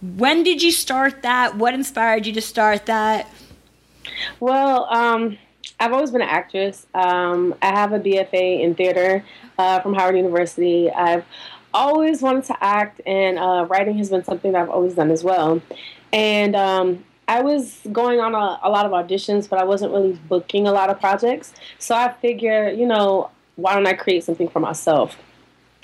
when 0.00 0.42
did 0.42 0.62
you 0.62 0.72
start 0.72 1.22
that? 1.22 1.56
What 1.56 1.74
inspired 1.74 2.26
you 2.26 2.32
to 2.32 2.40
start 2.40 2.86
that 2.86 3.28
well, 4.40 4.86
um, 4.90 5.38
I've 5.78 5.92
always 5.92 6.10
been 6.10 6.22
an 6.22 6.28
actress. 6.28 6.86
Um, 6.94 7.54
I 7.62 7.66
have 7.66 7.92
a 7.92 7.98
BFA 7.98 8.62
in 8.62 8.74
theater 8.74 9.24
uh, 9.58 9.80
from 9.80 9.94
Howard 9.94 10.16
University. 10.16 10.90
I've 10.90 11.24
always 11.74 12.22
wanted 12.22 12.44
to 12.44 12.56
act, 12.62 13.00
and 13.06 13.38
uh, 13.38 13.66
writing 13.68 13.98
has 13.98 14.10
been 14.10 14.24
something 14.24 14.52
that 14.52 14.62
I've 14.62 14.70
always 14.70 14.94
done 14.94 15.10
as 15.10 15.24
well. 15.24 15.60
And 16.12 16.54
um, 16.54 17.04
I 17.28 17.40
was 17.40 17.80
going 17.90 18.20
on 18.20 18.34
a, 18.34 18.60
a, 18.62 18.70
lot 18.70 18.86
of 18.86 18.92
auditions, 18.92 19.48
but 19.48 19.58
I 19.58 19.64
wasn't 19.64 19.92
really 19.92 20.18
booking 20.28 20.66
a 20.66 20.72
lot 20.72 20.90
of 20.90 21.00
projects. 21.00 21.54
So 21.78 21.94
I 21.94 22.12
figured, 22.12 22.78
you 22.78 22.86
know, 22.86 23.30
why 23.56 23.74
don't 23.74 23.86
I 23.86 23.94
create 23.94 24.24
something 24.24 24.48
for 24.48 24.60
myself? 24.60 25.16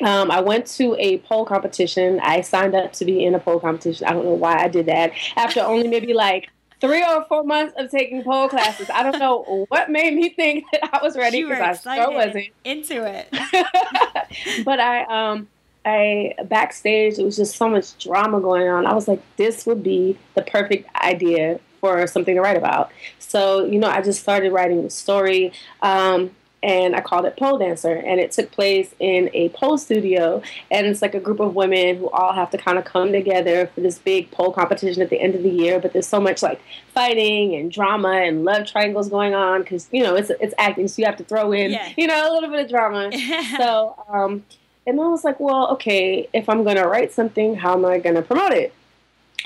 Um, 0.03 0.31
I 0.31 0.41
went 0.41 0.67
to 0.77 0.95
a 0.99 1.19
pole 1.19 1.45
competition. 1.45 2.21
I 2.23 2.43
signed 2.43 2.75
up 2.75 2.93
to 2.95 3.05
be 3.05 3.25
in 3.25 3.35
a 3.35 3.41
pole 3.41 3.59
competition. 3.59 4.07
I 4.07 4.13
don't 4.13 4.25
know 4.25 4.35
why 4.35 4.63
I 4.63 4.69
did 4.69 4.87
that. 4.87 5.13
After 5.37 5.61
only 5.61 5.89
maybe 5.89 6.15
like 6.15 6.51
three 6.81 7.03
or 7.03 7.25
four 7.25 7.45
months 7.45 7.75
of 7.77 7.91
taking 7.91 8.23
pole 8.23 8.49
classes. 8.49 8.89
I 8.91 9.03
don't 9.03 9.19
know 9.19 9.67
what 9.69 9.91
made 9.91 10.15
me 10.15 10.31
think 10.31 10.65
that 10.73 10.91
I 10.93 11.03
was 11.03 11.17
ready 11.17 11.43
because 11.43 11.87
I 11.87 11.97
sure 11.97 12.13
wasn't 12.13 12.49
into 12.65 13.05
it. 13.05 13.29
but 14.65 14.81
I 14.81 15.05
um 15.05 15.49
I 15.85 16.35
backstage 16.45 17.19
it 17.19 17.25
was 17.25 17.37
just 17.37 17.57
so 17.57 17.69
much 17.69 17.97
drama 17.99 18.41
going 18.41 18.69
on. 18.69 18.87
I 18.87 18.95
was 18.95 19.09
like, 19.09 19.23
this 19.37 19.67
would 19.67 19.83
be 19.83 20.19
the 20.35 20.43
perfect 20.43 20.89
idea 20.97 21.61
for 21.81 22.07
something 22.07 22.35
to 22.35 22.41
write 22.41 22.57
about. 22.57 22.91
So, 23.19 23.65
you 23.65 23.79
know, 23.79 23.89
I 23.89 24.03
just 24.03 24.21
started 24.21 24.53
writing 24.53 24.83
the 24.83 24.91
story. 24.91 25.53
Um, 25.81 26.33
and 26.63 26.97
I 26.97 27.01
called 27.01 27.25
it 27.25 27.37
Pole 27.37 27.59
Dancer. 27.59 27.93
And 27.93 28.21
it 28.21 28.33
took 28.33 28.51
place 28.51 28.95
in 28.99 29.31
a 29.33 29.49
pole 29.51 29.79
studio. 29.79 30.43
And 30.71 30.87
it's 30.87 31.03
like 31.03 31.15
a 31.15 31.21
group 31.21 31.41
of 31.41 31.55
women 31.55 31.99
who 31.99 32.11
all 32.11 32.33
have 32.33 32.51
to 32.51 32.59
kind 32.59 32.79
of 32.79 32.85
come 32.85 33.13
together 33.13 33.69
for 33.75 33.81
this 33.81 33.99
big 33.99 34.31
pole 34.31 34.53
competition 34.53 35.03
at 35.03 35.11
the 35.11 35.21
end 35.21 35.35
of 35.35 35.43
the 35.43 35.51
year. 35.51 35.79
But 35.79 35.93
there's 35.93 36.09
so 36.09 36.21
much 36.21 36.43
like 36.43 36.61
fighting 36.95 37.55
and 37.55 37.71
drama 37.71 38.23
and 38.23 38.45
love 38.45 38.67
triangles 38.67 39.09
going 39.09 39.35
on 39.35 39.63
because, 39.63 39.89
you 39.93 40.03
know, 40.03 40.17
it's, 40.17 40.31
it's 40.41 40.55
acting. 40.59 40.89
So 40.89 41.01
you 41.01 41.07
have 41.07 41.17
to 41.19 41.25
throw 41.25 41.53
in, 41.53 41.71
yeah. 41.71 41.93
you 41.97 42.07
know, 42.07 42.31
a 42.31 42.33
little 42.33 42.51
bit 42.51 42.61
of 42.61 42.71
drama. 42.71 43.11
so, 43.57 43.95
um, 44.09 44.45
and 44.87 45.01
I 45.01 45.07
was 45.07 45.23
like, 45.23 45.39
well, 45.39 45.69
okay, 45.73 46.29
if 46.33 46.49
I'm 46.49 46.65
going 46.65 46.77
to 46.77 46.87
write 46.87 47.13
something, 47.13 47.55
how 47.55 47.75
am 47.75 47.85
I 47.85 47.99
going 47.99 48.17
to 48.17 48.23
promote 48.23 48.53
it? 48.53 48.73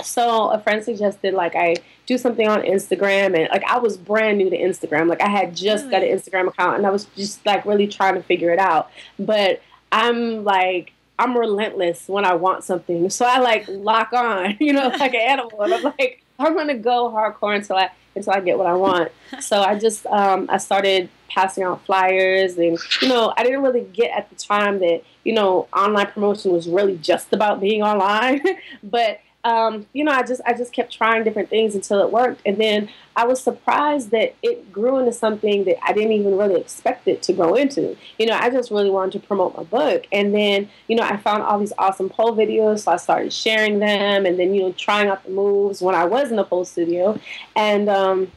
So 0.03 0.51
a 0.51 0.59
friend 0.59 0.83
suggested 0.83 1.35
like 1.35 1.55
I 1.55 1.77
do 2.07 2.17
something 2.17 2.49
on 2.49 2.63
Instagram 2.63 3.39
and 3.39 3.49
like 3.51 3.65
I 3.65 3.79
was 3.79 3.97
brand 3.97 4.39
new 4.39 4.51
to 4.51 4.59
Instagram. 4.59 5.09
Like 5.09 5.21
I 5.21 5.29
had 5.29 5.55
just 5.55 5.91
got 5.91 6.03
an 6.03 6.09
Instagram 6.09 6.49
account 6.49 6.77
and 6.77 6.87
I 6.87 6.91
was 6.91 7.05
just 7.17 7.45
like 7.45 7.65
really 7.67 7.87
trying 7.87 8.15
to 8.15 8.23
figure 8.23 8.51
it 8.51 8.59
out. 8.59 8.91
But 9.19 9.61
I'm 9.91 10.45
like 10.45 10.93
I'm 11.19 11.37
relentless 11.37 12.09
when 12.09 12.25
I 12.25 12.35
want 12.35 12.65
something. 12.65 13.09
So 13.11 13.25
I 13.25 13.39
like 13.39 13.67
lock 13.69 14.13
on, 14.13 14.57
you 14.61 14.73
know, 14.73 14.89
like 14.99 15.15
an 15.15 15.21
animal. 15.21 15.63
And 15.63 15.75
I'm 15.75 15.83
like, 15.83 16.23
I'm 16.39 16.57
gonna 16.57 16.79
go 16.79 17.11
hardcore 17.11 17.55
until 17.55 17.77
I 17.77 17.91
until 18.15 18.33
I 18.33 18.41
get 18.41 18.59
what 18.59 18.67
I 18.67 18.75
want. 18.75 19.11
so 19.41 19.63
I 19.63 19.79
just 19.79 20.07
um, 20.07 20.47
I 20.51 20.59
started 20.59 21.09
passing 21.29 21.65
out 21.65 21.83
flyers 21.87 22.59
and 22.59 22.79
you 23.01 23.09
know 23.09 23.33
I 23.39 23.43
didn't 23.43 23.63
really 23.63 23.87
get 23.93 24.11
at 24.11 24.29
the 24.29 24.37
time 24.37 24.81
that 24.81 25.03
you 25.25 25.33
know 25.33 25.67
online 25.75 26.09
promotion 26.09 26.53
was 26.53 26.69
really 26.69 26.97
just 26.99 27.33
about 27.33 27.61
being 27.61 27.83
online, 27.83 28.43
but 28.83 29.21
um, 29.45 29.87
you 29.93 30.05
know, 30.05 30.13
I 30.13 30.23
just 30.23 30.41
I 30.47 30.55
just 30.55 30.73
kept 30.73 30.93
trying 30.93 31.25
different 31.25 31.51
things 31.51 31.75
until 31.75 32.01
it 32.01 32.13
worked, 32.13 32.43
and 32.47 32.59
then 32.59 32.89
I 33.17 33.27
was 33.27 33.43
surprised 33.43 34.11
that 34.13 34.35
it 34.41 34.73
grew 34.73 34.99
into 34.99 35.13
something 35.13 35.65
that 35.65 35.85
I 35.85 35.93
didn't 35.93 36.13
even 36.13 36.39
really 36.39 36.61
expect 36.61 37.09
it 37.09 37.23
to 37.25 37.33
grow 37.33 37.55
into. 37.55 37.97
You 38.19 38.27
know, 38.27 38.37
I 38.39 38.51
just 38.51 38.71
really 38.71 38.91
wanted 38.91 39.21
to 39.21 39.27
promote 39.27 39.57
my 39.57 39.65
book, 39.65 40.07
and 40.13 40.33
then 40.33 40.69
you 40.87 40.95
know 40.95 41.03
I 41.03 41.17
found 41.17 41.43
all 41.43 41.59
these 41.59 41.73
awesome 41.77 42.09
pole 42.09 42.37
videos, 42.37 42.81
so 42.81 42.93
I 42.93 42.97
started 42.97 43.33
sharing 43.33 43.81
them, 43.81 44.27
and 44.27 44.39
then 44.39 44.55
you 44.55 44.63
know 44.63 44.73
trying 44.73 45.09
out 45.09 45.25
the 45.25 45.31
moves 45.31 45.83
when 45.83 45.97
I 45.97 46.05
was 46.05 46.31
in 46.31 46.37
the 46.37 46.45
pole 46.45 46.65
studio, 46.65 47.19
and 47.57 47.89
um, 47.89 48.31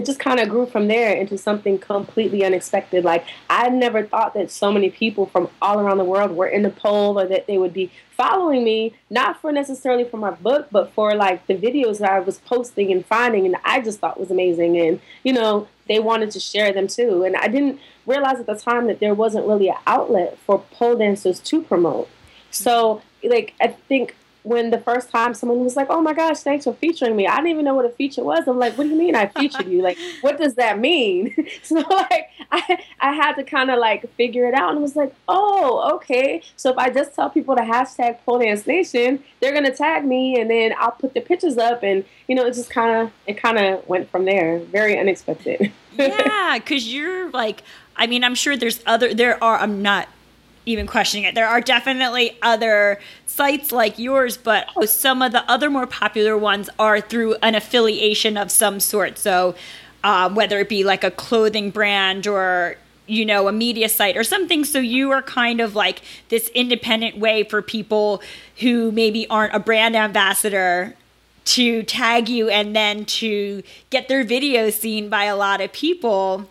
it 0.00 0.06
just 0.06 0.18
kind 0.18 0.40
of 0.40 0.48
grew 0.48 0.66
from 0.66 0.88
there 0.88 1.14
into 1.14 1.38
something 1.38 1.78
completely 1.78 2.44
unexpected. 2.44 3.04
Like 3.04 3.24
I 3.48 3.68
never 3.68 4.04
thought 4.04 4.34
that 4.34 4.50
so 4.50 4.72
many 4.72 4.90
people 4.90 5.26
from 5.26 5.48
all 5.62 5.80
around 5.80 5.98
the 5.98 6.04
world 6.04 6.32
were 6.32 6.46
in 6.46 6.62
the 6.62 6.70
pole 6.70 7.18
or 7.18 7.26
that 7.26 7.46
they 7.46 7.58
would 7.58 7.72
be 7.72 7.90
following 8.10 8.64
me, 8.64 8.94
not 9.10 9.40
for 9.40 9.52
necessarily 9.52 10.04
for 10.04 10.16
my 10.16 10.30
book, 10.30 10.68
but 10.70 10.92
for 10.92 11.14
like 11.14 11.46
the 11.46 11.54
videos 11.54 11.98
that 11.98 12.10
I 12.10 12.20
was 12.20 12.38
posting 12.38 12.90
and 12.90 13.04
finding 13.04 13.46
and 13.46 13.56
I 13.64 13.80
just 13.80 14.00
thought 14.00 14.18
was 14.18 14.30
amazing. 14.30 14.78
And, 14.78 15.00
you 15.22 15.32
know, 15.32 15.68
they 15.86 15.98
wanted 15.98 16.30
to 16.32 16.40
share 16.40 16.72
them 16.72 16.88
too. 16.88 17.24
And 17.24 17.36
I 17.36 17.48
didn't 17.48 17.78
realize 18.06 18.38
at 18.38 18.46
the 18.46 18.56
time 18.56 18.86
that 18.86 19.00
there 19.00 19.14
wasn't 19.14 19.46
really 19.46 19.68
an 19.68 19.76
outlet 19.86 20.38
for 20.38 20.58
pole 20.58 20.96
dancers 20.96 21.40
to 21.40 21.62
promote. 21.62 22.08
So 22.50 23.02
like 23.22 23.54
I 23.60 23.68
think 23.68 24.16
when 24.44 24.70
the 24.70 24.78
first 24.78 25.08
time 25.10 25.32
someone 25.32 25.64
was 25.64 25.74
like, 25.74 25.88
"Oh 25.88 26.02
my 26.02 26.12
gosh, 26.12 26.40
thanks 26.40 26.64
for 26.64 26.74
featuring 26.74 27.16
me," 27.16 27.26
I 27.26 27.36
didn't 27.36 27.48
even 27.48 27.64
know 27.64 27.74
what 27.74 27.86
a 27.86 27.90
feature 27.90 28.22
was. 28.22 28.46
I'm 28.46 28.58
like, 28.58 28.76
"What 28.76 28.84
do 28.84 28.90
you 28.90 28.96
mean 28.96 29.16
I 29.16 29.26
featured 29.26 29.66
you? 29.66 29.82
Like, 29.82 29.98
what 30.20 30.38
does 30.38 30.54
that 30.54 30.78
mean?" 30.78 31.34
so 31.62 31.76
like, 31.76 32.28
I 32.52 32.78
I 33.00 33.12
had 33.12 33.32
to 33.34 33.42
kind 33.42 33.70
of 33.70 33.78
like 33.78 34.08
figure 34.16 34.46
it 34.46 34.54
out, 34.54 34.70
and 34.70 34.78
it 34.78 34.82
was 34.82 34.96
like, 34.96 35.14
"Oh, 35.28 35.94
okay." 35.96 36.42
So 36.56 36.70
if 36.70 36.78
I 36.78 36.90
just 36.90 37.14
tell 37.14 37.30
people 37.30 37.56
to 37.56 37.62
hashtag 37.62 38.18
Pole 38.24 38.38
Dance 38.38 38.66
Nation, 38.66 39.24
they're 39.40 39.54
gonna 39.54 39.74
tag 39.74 40.04
me, 40.04 40.38
and 40.38 40.50
then 40.50 40.74
I'll 40.78 40.92
put 40.92 41.14
the 41.14 41.22
pictures 41.22 41.56
up, 41.56 41.82
and 41.82 42.04
you 42.28 42.34
know, 42.34 42.44
it 42.44 42.54
just 42.54 42.70
kind 42.70 42.94
of 42.94 43.12
it 43.26 43.34
kind 43.34 43.58
of 43.58 43.88
went 43.88 44.10
from 44.10 44.26
there. 44.26 44.58
Very 44.58 44.98
unexpected. 44.98 45.72
yeah, 45.98 46.58
because 46.58 46.92
you're 46.92 47.30
like, 47.30 47.62
I 47.96 48.06
mean, 48.06 48.24
I'm 48.24 48.34
sure 48.34 48.56
there's 48.56 48.80
other. 48.84 49.14
There 49.14 49.42
are. 49.42 49.58
I'm 49.58 49.80
not 49.80 50.08
even 50.66 50.86
questioning 50.86 51.24
it. 51.24 51.34
There 51.34 51.46
are 51.48 51.60
definitely 51.60 52.36
other 52.42 52.98
sites 53.26 53.72
like 53.72 53.98
yours, 53.98 54.36
but 54.36 54.66
some 54.88 55.22
of 55.22 55.32
the 55.32 55.48
other 55.50 55.68
more 55.70 55.86
popular 55.86 56.36
ones 56.38 56.70
are 56.78 57.00
through 57.00 57.36
an 57.42 57.54
affiliation 57.54 58.36
of 58.36 58.50
some 58.50 58.80
sort. 58.80 59.18
So, 59.18 59.54
uh, 60.02 60.30
whether 60.30 60.58
it 60.60 60.68
be 60.68 60.84
like 60.84 61.02
a 61.04 61.10
clothing 61.10 61.70
brand 61.70 62.26
or 62.26 62.76
you 63.06 63.24
know 63.26 63.48
a 63.48 63.52
media 63.52 63.86
site 63.88 64.16
or 64.16 64.24
something 64.24 64.64
so 64.64 64.78
you 64.78 65.10
are 65.10 65.20
kind 65.20 65.60
of 65.60 65.74
like 65.74 66.00
this 66.30 66.48
independent 66.54 67.18
way 67.18 67.42
for 67.44 67.60
people 67.60 68.22
who 68.60 68.90
maybe 68.92 69.26
aren't 69.28 69.54
a 69.54 69.58
brand 69.58 69.94
ambassador 69.94 70.94
to 71.44 71.82
tag 71.82 72.30
you 72.30 72.48
and 72.48 72.74
then 72.74 73.04
to 73.04 73.62
get 73.90 74.08
their 74.08 74.24
videos 74.24 74.72
seen 74.72 75.10
by 75.10 75.24
a 75.24 75.36
lot 75.36 75.60
of 75.60 75.70
people 75.70 76.48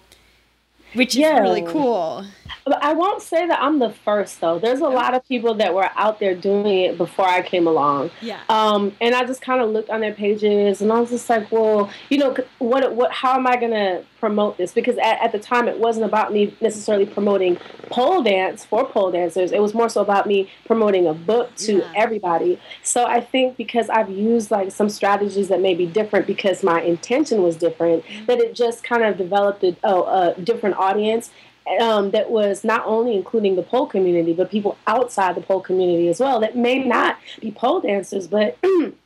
which 0.94 1.16
is 1.16 1.22
Yeah. 1.22 1.40
really 1.40 1.64
cool 1.64 2.24
I 2.82 2.94
won't 2.94 3.22
say 3.22 3.46
that 3.48 3.62
I'm 3.62 3.80
the 3.80 3.90
first 3.90 4.40
though. 4.40 4.58
There's 4.58 4.80
a 4.80 4.88
lot 4.88 5.14
of 5.14 5.28
people 5.28 5.54
that 5.56 5.74
were 5.74 5.90
out 5.96 6.20
there 6.20 6.34
doing 6.34 6.66
it 6.80 6.98
before 6.98 7.28
I 7.28 7.42
came 7.42 7.68
along. 7.68 8.12
Yeah. 8.22 8.40
Um, 8.50 8.96
and 9.02 9.14
I 9.14 9.26
just 9.26 9.42
kind 9.42 9.62
of 9.62 9.70
looked 9.70 9.90
on 9.90 10.00
their 10.00 10.14
pages, 10.14 10.82
and 10.82 10.92
I 10.92 11.00
was 11.00 11.10
just 11.10 11.30
like, 11.30 11.52
well, 11.52 11.90
you 12.10 12.18
know, 12.18 12.36
what, 12.60 12.96
what, 12.96 13.12
how 13.12 13.36
am 13.36 13.48
I 13.48 13.58
gonna 13.58 14.04
promote 14.20 14.58
this? 14.58 14.72
Because 14.72 14.98
at, 14.98 15.22
at 15.22 15.32
the 15.34 15.40
time, 15.40 15.68
it 15.68 15.80
wasn't 15.80 16.06
about 16.06 16.32
me 16.32 16.56
necessarily 16.62 17.06
promoting 17.06 17.58
pole 17.90 18.24
dance 18.24 18.64
for 18.64 18.86
pole 18.86 19.12
dancers. 19.12 19.52
It 19.52 19.62
was 19.62 19.74
more 19.74 19.90
so 19.90 20.02
about 20.02 20.26
me 20.26 20.50
promoting 20.66 21.06
a 21.08 21.14
book 21.14 21.54
to 21.58 21.80
Yeah. 21.80 21.92
everybody. 21.96 22.60
So 22.82 23.06
I 23.06 23.20
think 23.20 23.58
because 23.58 23.90
I've 23.90 24.10
used 24.10 24.52
like 24.52 24.72
some 24.72 24.90
strategies 24.90 25.50
that 25.50 25.62
may 25.62 25.76
be 25.76 25.86
different 25.86 26.28
because 26.28 26.64
my 26.64 26.82
intention 26.82 27.44
was 27.44 27.58
different, 27.58 28.04
that 28.28 28.40
it 28.40 28.56
just 28.56 28.84
kind 28.84 29.04
of 29.04 29.18
developed 29.18 29.64
a, 29.64 29.76
a, 29.84 30.32
a 30.38 30.42
different 30.42 30.78
audience 30.78 31.30
um, 31.80 32.12
that 32.12 32.30
was 32.30 32.64
not 32.64 32.84
only 32.86 33.16
including 33.16 33.56
the 33.56 33.64
pole 33.64 33.86
community, 33.88 34.34
but 34.34 34.52
people 34.52 34.78
outside 34.88 35.36
the 35.36 35.42
pole 35.42 35.62
community 35.62 36.08
as 36.10 36.20
well 36.20 36.40
that 36.42 36.58
may 36.58 36.80
not 36.84 37.18
be 37.40 37.52
pole 37.52 37.80
dancers, 37.80 38.28
but 38.28 38.58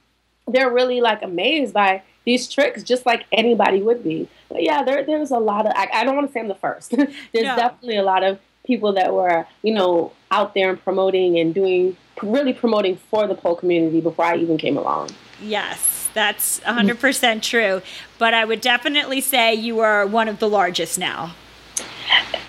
they're 0.48 0.72
really 0.72 1.02
like 1.02 1.22
amazed 1.22 1.74
by 1.74 2.02
these 2.26 2.48
tricks, 2.52 2.84
just 2.84 3.06
like 3.06 3.26
anybody 3.32 3.82
would 3.82 4.04
be. 4.04 4.28
But 4.50 4.64
yeah, 4.64 4.84
there 4.84 5.04
there's 5.06 5.32
a 5.32 5.40
lot 5.40 5.66
of. 5.66 5.74
I, 5.76 5.88
I 5.94 6.04
don't 6.04 6.16
want 6.16 6.28
to 6.28 6.34
say 6.34 6.40
I'm 6.40 6.48
the 6.48 6.56
first. 6.56 6.92
there's 6.92 7.12
No. 7.34 7.56
definitely 7.56 7.98
a 7.98 8.04
lot 8.04 8.24
of 8.24 8.40
people 8.66 8.92
that 8.94 9.14
were 9.14 9.46
you 9.62 9.74
know 9.74 10.12
out 10.32 10.54
there 10.54 10.70
and 10.70 10.84
promoting 10.84 11.40
and 11.40 11.54
doing 11.54 11.96
really 12.22 12.52
promoting 12.54 12.98
for 12.98 13.28
the 13.28 13.36
pole 13.36 13.56
community 13.56 14.02
before 14.02 14.26
I 14.26 14.38
even 14.38 14.58
came 14.58 14.78
along. 14.78 15.10
Yes, 15.42 16.10
that's 16.14 16.60
100% 16.62 17.42
true. 17.44 17.82
But 18.18 18.34
I 18.34 18.44
would 18.44 18.60
definitely 18.60 19.22
say 19.22 19.54
you 19.54 19.80
are 19.80 20.06
one 20.08 20.28
of 20.28 20.40
the 20.40 20.50
largest 20.50 20.98
now. 20.98 21.36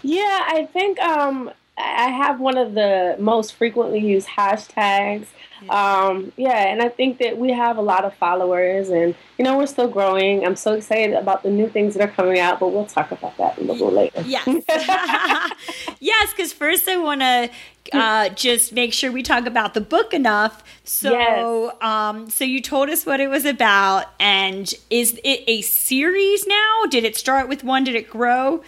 Yeah, 0.03 0.45
I 0.47 0.69
think 0.73 0.99
um, 1.01 1.51
I 1.77 2.09
have 2.09 2.41
one 2.41 2.57
of 2.57 2.75
the 2.75 3.17
most 3.19 3.55
frequently 3.55 4.01
used 4.01 4.27
hashtags. 4.29 5.27
Um, 5.69 6.33
yeah, 6.37 6.69
and 6.69 6.81
I 6.81 6.89
think 6.89 7.19
that 7.19 7.37
we 7.37 7.51
have 7.51 7.79
a 7.79 7.83
lot 7.83 8.05
of 8.05 8.15
followers, 8.15 8.91
and 8.91 9.15
you 9.39 9.45
know 9.45 9.57
we're 9.59 9.67
still 9.67 9.89
growing. 9.89 10.47
I'm 10.47 10.55
so 10.55 10.75
excited 10.75 11.15
about 11.17 11.43
the 11.43 11.51
new 11.51 11.69
things 11.69 11.95
that 11.95 12.09
are 12.09 12.13
coming 12.13 12.39
out, 12.39 12.61
but 12.61 12.69
we'll 12.69 12.87
talk 12.87 13.11
about 13.11 13.37
that 13.39 13.59
a 13.59 13.63
little 13.63 13.91
later. 13.91 14.23
Yes. 14.25 14.47
yes, 16.01 16.31
because 16.33 16.53
first 16.53 16.89
I 16.89 16.97
want 16.97 17.23
to 17.23 17.51
uh, 17.93 18.29
just 18.31 18.73
make 18.73 18.93
sure 18.93 19.11
we 19.11 19.23
talk 19.23 19.47
about 19.47 19.75
the 19.75 19.81
book 19.81 20.15
enough. 20.15 20.63
So, 20.85 21.13
Yes. 21.13 21.75
um, 21.83 22.31
so 22.31 22.45
you 22.45 22.61
told 22.61 22.89
us 22.89 23.05
what 23.05 23.19
it 23.21 23.29
was 23.29 23.45
about, 23.45 24.07
and 24.21 24.73
is 24.91 25.19
it 25.25 25.43
a 25.49 25.63
series 25.63 26.47
now? 26.47 26.83
Did 26.89 27.05
it 27.05 27.17
start 27.17 27.49
with 27.49 27.65
one? 27.65 27.83
Did 27.85 27.95
it 27.97 28.09
grow? 28.09 28.63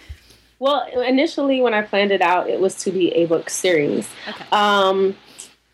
Well, 0.61 0.85
initially 1.07 1.59
when 1.59 1.73
I 1.73 1.81
planned 1.81 2.11
it 2.11 2.21
out, 2.21 2.47
it 2.47 2.59
was 2.59 2.75
to 2.83 2.91
be 2.91 3.11
a 3.13 3.25
book 3.25 3.49
series. 3.49 4.07
Okay. 4.29 4.45
Um, 4.51 5.17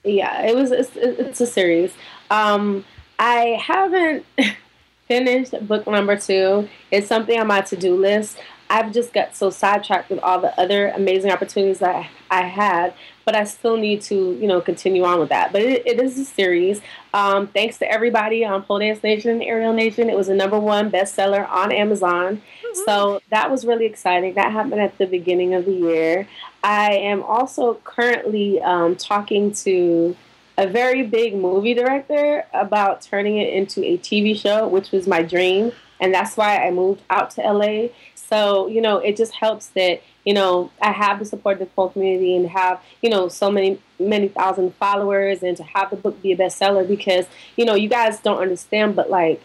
yeah, 0.05 0.43
it 0.43 0.55
was. 0.55 0.71
It's, 0.71 0.95
it's 0.95 1.41
a 1.41 1.45
series. 1.45 1.91
Um, 2.31 2.85
I 3.19 3.61
haven't 3.61 4.25
finished 5.09 5.51
book 5.67 5.85
number 5.87 6.15
two. 6.15 6.69
It's 6.89 7.07
something 7.07 7.37
on 7.37 7.47
my 7.47 7.59
to-do 7.59 7.97
list. 7.97 8.37
I've 8.69 8.93
just 8.93 9.11
got 9.11 9.35
so 9.35 9.49
sidetracked 9.49 10.09
with 10.09 10.19
all 10.19 10.39
the 10.39 10.57
other 10.57 10.87
amazing 10.87 11.31
opportunities 11.31 11.79
that 11.79 11.93
I, 11.93 12.09
I 12.29 12.45
had, 12.45 12.93
but 13.25 13.35
I 13.35 13.43
still 13.43 13.75
need 13.75 14.01
to, 14.03 14.37
you 14.39 14.47
know, 14.47 14.61
continue 14.61 15.03
on 15.03 15.19
with 15.19 15.29
that. 15.29 15.51
But 15.51 15.63
it, 15.63 15.85
it 15.85 15.99
is 15.99 16.17
a 16.17 16.23
series. 16.23 16.79
Um, 17.17 17.47
thanks 17.47 17.79
to 17.79 17.91
everybody 17.91 18.45
on 18.45 18.61
Pole 18.61 18.77
Dance 18.77 19.01
Nation 19.01 19.31
and 19.31 19.41
Aerial 19.41 19.73
Nation. 19.73 20.07
It 20.07 20.15
was 20.15 20.29
a 20.29 20.35
number 20.35 20.59
one 20.59 20.91
bestseller 20.91 21.49
on 21.49 21.71
Amazon. 21.71 22.43
So 22.85 23.21
that 23.31 23.49
was 23.49 23.65
really 23.65 23.87
exciting. 23.87 24.35
That 24.35 24.51
happened 24.51 24.81
at 24.81 24.99
the 24.99 25.07
beginning 25.07 25.55
of 25.55 25.65
the 25.65 25.71
year. 25.73 26.27
I 26.63 26.91
am 26.91 27.23
also 27.23 27.73
currently 27.83 28.61
um, 28.61 28.95
talking 28.97 29.51
to 29.53 30.15
a 30.59 30.67
very 30.67 31.01
big 31.07 31.33
movie 31.33 31.73
director 31.73 32.45
about 32.53 33.01
turning 33.01 33.39
it 33.39 33.51
into 33.51 33.83
a 33.83 33.97
TV 33.97 34.39
show, 34.39 34.67
which 34.67 34.91
was 34.91 35.07
my 35.07 35.23
dream. 35.23 35.71
And 35.99 36.13
that's 36.13 36.37
why 36.37 36.67
I 36.67 36.69
moved 36.69 37.01
out 37.09 37.31
to 37.31 37.41
LA. 37.41 37.87
So, 38.29 38.67
you 38.67 38.81
know, 38.81 38.97
it 38.97 39.15
just 39.15 39.33
helps 39.33 39.67
that, 39.67 40.01
you 40.25 40.33
know, 40.33 40.71
I 40.81 40.91
have 40.91 41.19
the 41.19 41.25
support 41.25 41.53
of 41.53 41.59
the 41.59 41.65
pole 41.67 41.89
community 41.89 42.35
and 42.35 42.49
have, 42.49 42.81
you 43.01 43.09
know, 43.09 43.29
so 43.29 43.49
many, 43.49 43.79
many 43.99 44.27
thousand 44.27 44.75
followers 44.75 45.43
and 45.43 45.55
to 45.57 45.63
have 45.63 45.89
the 45.89 45.95
book 45.95 46.21
be 46.21 46.33
a 46.33 46.37
bestseller 46.37 46.85
because, 46.87 47.25
you 47.55 47.63
know, 47.63 47.75
you 47.75 47.87
guys 47.87 48.19
don't 48.19 48.39
understand, 48.39 48.95
but 48.95 49.09
like, 49.09 49.41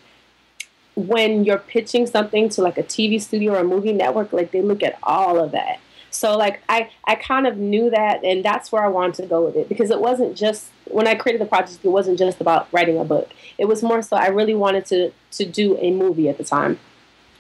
when 0.95 1.45
you're 1.45 1.59
pitching 1.59 2.07
something 2.07 2.49
to 2.51 2.61
like 2.61 2.77
a 2.77 2.83
TV 2.83 3.21
studio 3.21 3.55
or 3.55 3.59
a 3.61 3.65
movie 3.65 3.93
network, 3.93 4.33
like 4.33 4.51
they 4.51 4.61
look 4.61 4.83
at 4.83 4.99
all 5.03 5.43
of 5.43 5.53
that. 5.53 5.81
So 6.11 6.37
like 6.37 6.63
I 6.69 6.91
I 7.07 7.15
kind 7.15 7.47
of 7.47 7.57
knew 7.57 7.89
that 7.91 8.23
and 8.23 8.45
that's 8.45 8.71
where 8.71 8.85
I 8.85 8.89
wanted 8.89 9.15
to 9.23 9.27
go 9.27 9.47
with 9.47 9.57
it 9.57 9.69
because 9.69 9.91
it 9.91 10.01
wasn't 10.01 10.37
just 10.37 10.69
when 10.85 11.07
I 11.07 11.15
created 11.15 11.41
the 11.41 11.47
project 11.47 11.79
it 11.83 11.89
wasn't 11.89 12.19
just 12.19 12.41
about 12.41 12.69
writing 12.71 12.99
a 12.99 13.05
book. 13.05 13.31
It 13.57 13.65
was 13.65 13.83
more 13.83 14.03
so 14.03 14.17
I 14.17 14.27
really 14.29 14.55
wanted 14.55 14.85
to 14.87 15.13
to 15.33 15.45
do 15.47 15.79
a 15.79 15.91
movie 15.91 16.29
at 16.29 16.37
the 16.37 16.45
time. 16.45 16.79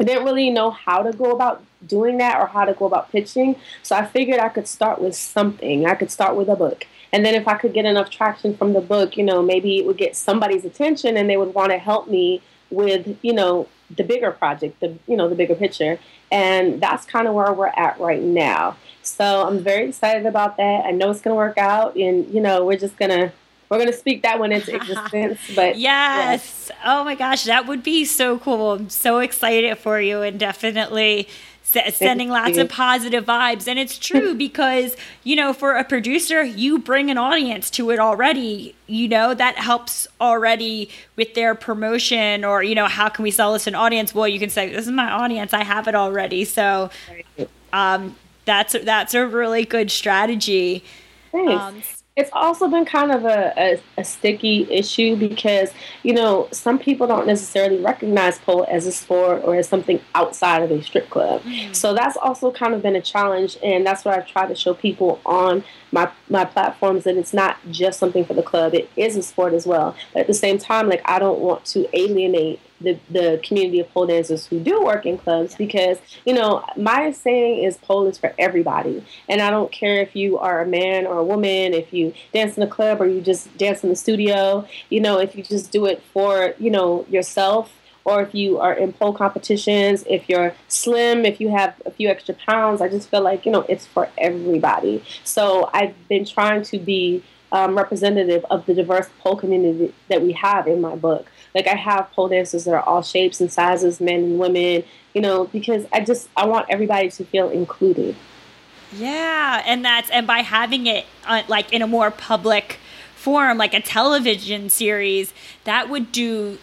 I 0.02 0.04
didn't 0.04 0.24
really 0.24 0.50
know 0.50 0.72
how 0.72 1.04
to 1.04 1.12
go 1.12 1.30
about 1.30 1.62
doing 1.86 2.18
that 2.18 2.40
or 2.40 2.48
how 2.48 2.64
to 2.64 2.74
go 2.74 2.86
about 2.86 3.12
pitching. 3.12 3.54
So 3.84 3.94
I 3.94 4.04
figured 4.04 4.40
I 4.40 4.48
could 4.48 4.66
start 4.66 5.00
with 5.00 5.14
something. 5.14 5.86
I 5.86 5.94
could 5.94 6.10
start 6.10 6.34
with 6.34 6.48
a 6.48 6.56
book. 6.56 6.88
And 7.12 7.24
then 7.24 7.36
if 7.36 7.46
I 7.46 7.56
could 7.56 7.72
get 7.72 7.84
enough 7.84 8.10
traction 8.10 8.56
from 8.56 8.72
the 8.72 8.80
book, 8.80 9.16
you 9.16 9.22
know, 9.22 9.42
maybe 9.42 9.78
it 9.78 9.86
would 9.86 9.96
get 9.96 10.16
somebody's 10.16 10.64
attention 10.64 11.16
and 11.16 11.30
they 11.30 11.36
would 11.36 11.54
want 11.54 11.70
to 11.70 11.78
help 11.78 12.08
me 12.08 12.42
with, 12.68 13.16
you 13.22 13.32
know, 13.32 13.68
the 13.96 14.02
bigger 14.02 14.32
project, 14.32 14.80
the 14.80 14.98
you 15.06 15.16
know, 15.16 15.28
the 15.28 15.36
bigger 15.36 15.54
picture. 15.54 16.00
And 16.32 16.80
that's 16.80 17.06
kind 17.06 17.28
of 17.28 17.34
where 17.34 17.52
we're 17.52 17.68
at 17.68 18.00
right 18.00 18.22
now. 18.22 18.76
So 19.02 19.46
I'm 19.46 19.62
very 19.62 19.88
excited 19.88 20.26
about 20.26 20.56
that. 20.56 20.84
I 20.84 20.90
know 20.90 21.12
it's 21.12 21.20
gonna 21.20 21.36
work 21.36 21.58
out 21.58 21.94
and 21.94 22.26
you 22.34 22.40
know, 22.40 22.64
we're 22.64 22.76
just 22.76 22.96
gonna 22.96 23.32
we're 23.72 23.78
gonna 23.78 23.92
speak 23.92 24.20
that 24.22 24.38
one 24.38 24.52
into 24.52 24.74
existence. 24.76 25.40
But 25.56 25.76
Yes. 25.78 26.70
Oh 26.84 27.04
my 27.04 27.14
gosh, 27.14 27.44
that 27.44 27.66
would 27.66 27.82
be 27.82 28.04
so 28.04 28.38
cool. 28.38 28.72
I'm 28.72 28.90
so 28.90 29.18
excited 29.20 29.78
for 29.78 29.98
you 29.98 30.20
and 30.20 30.38
definitely 30.38 31.26
s- 31.74 31.96
sending 31.96 32.28
lots 32.28 32.58
of 32.58 32.68
positive 32.68 33.24
vibes. 33.24 33.66
And 33.66 33.78
it's 33.78 33.98
true 33.98 34.34
because, 34.46 34.94
you 35.24 35.36
know, 35.36 35.54
for 35.54 35.72
a 35.76 35.84
producer, 35.84 36.42
you 36.42 36.78
bring 36.80 37.10
an 37.10 37.16
audience 37.16 37.70
to 37.70 37.90
it 37.90 37.98
already. 37.98 38.74
You 38.86 39.08
know, 39.08 39.32
that 39.32 39.56
helps 39.56 40.06
already 40.20 40.90
with 41.16 41.32
their 41.32 41.54
promotion 41.54 42.44
or, 42.44 42.62
you 42.62 42.74
know, 42.74 42.88
how 42.88 43.08
can 43.08 43.22
we 43.22 43.30
sell 43.30 43.54
this 43.54 43.64
to 43.64 43.70
an 43.70 43.74
audience? 43.74 44.14
Well, 44.14 44.28
you 44.28 44.38
can 44.38 44.50
say, 44.50 44.68
this 44.68 44.84
is 44.84 44.92
my 44.92 45.10
audience. 45.10 45.54
I 45.54 45.64
have 45.64 45.88
it 45.88 45.94
already. 45.94 46.44
So 46.44 46.90
um, 47.72 48.16
that's, 48.44 48.74
that's 48.84 49.14
a 49.14 49.26
really 49.26 49.64
good 49.64 49.90
strategy. 49.90 50.84
Thanks. 51.30 51.62
Um, 51.62 51.82
it's 52.14 52.30
also 52.34 52.68
been 52.68 52.84
kind 52.84 53.10
of 53.10 53.24
a, 53.24 53.52
a, 53.56 53.82
a 53.96 54.04
sticky 54.04 54.70
issue 54.70 55.16
because 55.16 55.72
you 56.02 56.12
know 56.12 56.46
some 56.52 56.78
people 56.78 57.06
don't 57.06 57.26
necessarily 57.26 57.78
recognize 57.78 58.38
pole 58.38 58.66
as 58.68 58.86
a 58.86 58.92
sport 58.92 59.42
or 59.44 59.56
as 59.56 59.66
something 59.68 60.00
outside 60.14 60.62
of 60.62 60.70
a 60.70 60.82
strip 60.82 61.08
club. 61.08 61.42
Mm. 61.42 61.74
So 61.74 61.94
that's 61.94 62.16
also 62.18 62.52
kind 62.52 62.74
of 62.74 62.82
been 62.82 62.96
a 62.96 63.00
challenge 63.00 63.56
and 63.62 63.86
that's 63.86 64.04
what 64.04 64.18
i 64.18 64.20
try 64.20 64.46
to 64.46 64.54
show 64.54 64.74
people 64.74 65.20
on 65.24 65.64
my 65.90 66.10
my 66.28 66.44
platforms 66.44 67.04
that 67.04 67.16
it's 67.16 67.32
not 67.32 67.56
just 67.70 67.98
something 67.98 68.24
for 68.24 68.34
the 68.34 68.42
club 68.42 68.74
it 68.74 68.90
is 68.96 69.16
a 69.16 69.22
sport 69.22 69.54
as 69.54 69.66
well. 69.66 69.96
But 70.12 70.20
at 70.20 70.26
the 70.26 70.34
same 70.34 70.58
time 70.58 70.88
like 70.88 71.02
i 71.06 71.18
don't 71.18 71.40
want 71.40 71.64
to 71.66 71.88
alienate 71.98 72.60
the, 72.82 72.98
the 73.10 73.40
community 73.42 73.80
of 73.80 73.88
pole 73.92 74.06
dancers 74.06 74.46
who 74.46 74.60
do 74.60 74.82
work 74.82 75.06
in 75.06 75.18
clubs 75.18 75.54
because 75.54 75.98
you 76.24 76.34
know 76.34 76.64
my 76.76 77.10
saying 77.10 77.64
is 77.64 77.76
pole 77.78 78.06
is 78.06 78.18
for 78.18 78.34
everybody. 78.38 79.04
And 79.28 79.40
i 79.40 79.50
don't 79.50 79.72
care 79.72 80.00
if 80.00 80.14
you 80.14 80.38
are 80.38 80.60
a 80.60 80.66
man 80.66 81.06
or 81.06 81.18
a 81.18 81.24
woman 81.24 81.74
if 81.74 81.92
you 81.92 82.12
dance 82.32 82.56
in 82.56 82.62
a 82.62 82.66
club 82.66 83.00
or 83.00 83.06
you 83.06 83.20
just 83.20 83.56
dance 83.56 83.82
in 83.82 83.88
the 83.88 83.96
studio 83.96 84.66
you 84.90 85.00
know 85.00 85.18
if 85.18 85.36
you 85.36 85.42
just 85.42 85.70
do 85.70 85.86
it 85.86 86.02
for 86.12 86.54
you 86.58 86.70
know 86.70 87.06
yourself 87.08 87.72
or 88.04 88.22
if 88.22 88.34
you 88.34 88.58
are 88.58 88.72
in 88.72 88.92
pole 88.92 89.12
competitions 89.12 90.04
if 90.08 90.28
you're 90.28 90.54
slim 90.68 91.24
if 91.24 91.40
you 91.40 91.50
have 91.50 91.80
a 91.86 91.90
few 91.90 92.08
extra 92.08 92.34
pounds 92.34 92.80
i 92.80 92.88
just 92.88 93.08
feel 93.08 93.22
like 93.22 93.46
you 93.46 93.52
know 93.52 93.64
it's 93.68 93.86
for 93.86 94.08
everybody. 94.18 95.02
So 95.24 95.70
i've 95.72 95.94
been 96.08 96.24
trying 96.24 96.62
to 96.64 96.78
be 96.78 97.22
um, 97.52 97.76
representative 97.76 98.44
of 98.50 98.64
the 98.66 98.74
diverse 98.74 99.08
pole 99.20 99.36
community 99.36 99.94
that 100.08 100.22
we 100.22 100.32
have 100.32 100.66
in 100.66 100.80
my 100.80 100.96
book 100.96 101.26
like 101.54 101.66
I 101.66 101.74
have 101.74 102.10
pole 102.12 102.28
dancers 102.28 102.64
that 102.64 102.74
are 102.74 102.82
all 102.82 103.02
shapes 103.02 103.40
and 103.40 103.52
sizes, 103.52 104.00
men 104.00 104.20
and 104.20 104.38
women, 104.38 104.84
you 105.14 105.20
know, 105.20 105.44
because 105.46 105.86
I 105.92 106.00
just 106.00 106.28
I 106.36 106.46
want 106.46 106.66
everybody 106.70 107.10
to 107.10 107.24
feel 107.24 107.50
included. 107.50 108.16
Yeah, 108.92 109.62
and 109.64 109.84
that's 109.84 110.10
and 110.10 110.26
by 110.26 110.38
having 110.38 110.86
it 110.86 111.06
uh, 111.26 111.42
like 111.48 111.72
in 111.72 111.82
a 111.82 111.86
more 111.86 112.10
public 112.10 112.78
form, 113.14 113.58
like 113.58 113.74
a 113.74 113.80
television 113.80 114.68
series, 114.68 115.32
that 115.64 115.88
would 115.88 116.12
do 116.12 116.58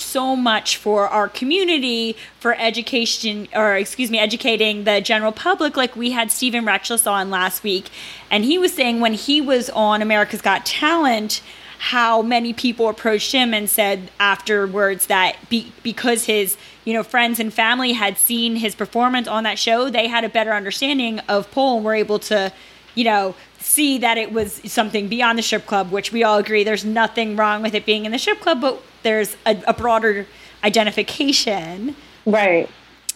so 0.00 0.34
much 0.34 0.76
for 0.76 1.08
our 1.08 1.28
community 1.28 2.16
for 2.38 2.56
education 2.56 3.46
or 3.54 3.76
excuse 3.76 4.10
me 4.10 4.18
educating 4.18 4.84
the 4.84 5.00
general 5.00 5.30
public 5.30 5.76
like 5.76 5.94
we 5.94 6.10
had 6.10 6.30
Steven 6.30 6.64
Retchless 6.64 7.10
on 7.10 7.30
last 7.30 7.62
week 7.62 7.90
and 8.30 8.44
he 8.44 8.58
was 8.58 8.72
saying 8.72 9.00
when 9.00 9.12
he 9.12 9.40
was 9.42 9.68
on 9.70 10.00
America's 10.00 10.40
Got 10.40 10.64
Talent 10.64 11.42
how 11.80 12.20
many 12.20 12.52
people 12.52 12.90
approached 12.90 13.32
him 13.32 13.54
and 13.54 13.68
said 13.68 14.10
afterwards 14.20 15.06
that 15.06 15.34
be, 15.48 15.72
because 15.82 16.26
his 16.26 16.58
you 16.84 16.92
know 16.92 17.02
friends 17.02 17.40
and 17.40 17.54
family 17.54 17.92
had 17.92 18.18
seen 18.18 18.56
his 18.56 18.74
performance 18.74 19.26
on 19.26 19.44
that 19.44 19.58
show 19.58 19.88
they 19.88 20.06
had 20.06 20.22
a 20.22 20.28
better 20.28 20.52
understanding 20.52 21.18
of 21.20 21.50
pole 21.52 21.76
and 21.76 21.84
were 21.84 21.94
able 21.94 22.18
to 22.18 22.52
you 22.94 23.02
know 23.02 23.34
see 23.58 23.96
that 23.96 24.18
it 24.18 24.30
was 24.30 24.60
something 24.70 25.08
beyond 25.08 25.38
the 25.38 25.42
strip 25.42 25.64
club 25.64 25.90
which 25.90 26.12
we 26.12 26.22
all 26.22 26.36
agree 26.36 26.62
there's 26.62 26.84
nothing 26.84 27.34
wrong 27.34 27.62
with 27.62 27.74
it 27.74 27.86
being 27.86 28.04
in 28.04 28.12
the 28.12 28.18
strip 28.18 28.40
club 28.40 28.60
but 28.60 28.82
there's 29.02 29.34
a, 29.46 29.56
a 29.66 29.72
broader 29.72 30.26
identification. 30.62 31.96
Right. 32.26 32.68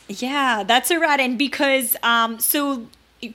Yeah 0.09 0.65
that's 0.67 0.91
a 0.91 0.99
rad 0.99 1.21
and 1.21 1.37
because 1.37 1.97
um 2.03 2.39
so 2.39 2.87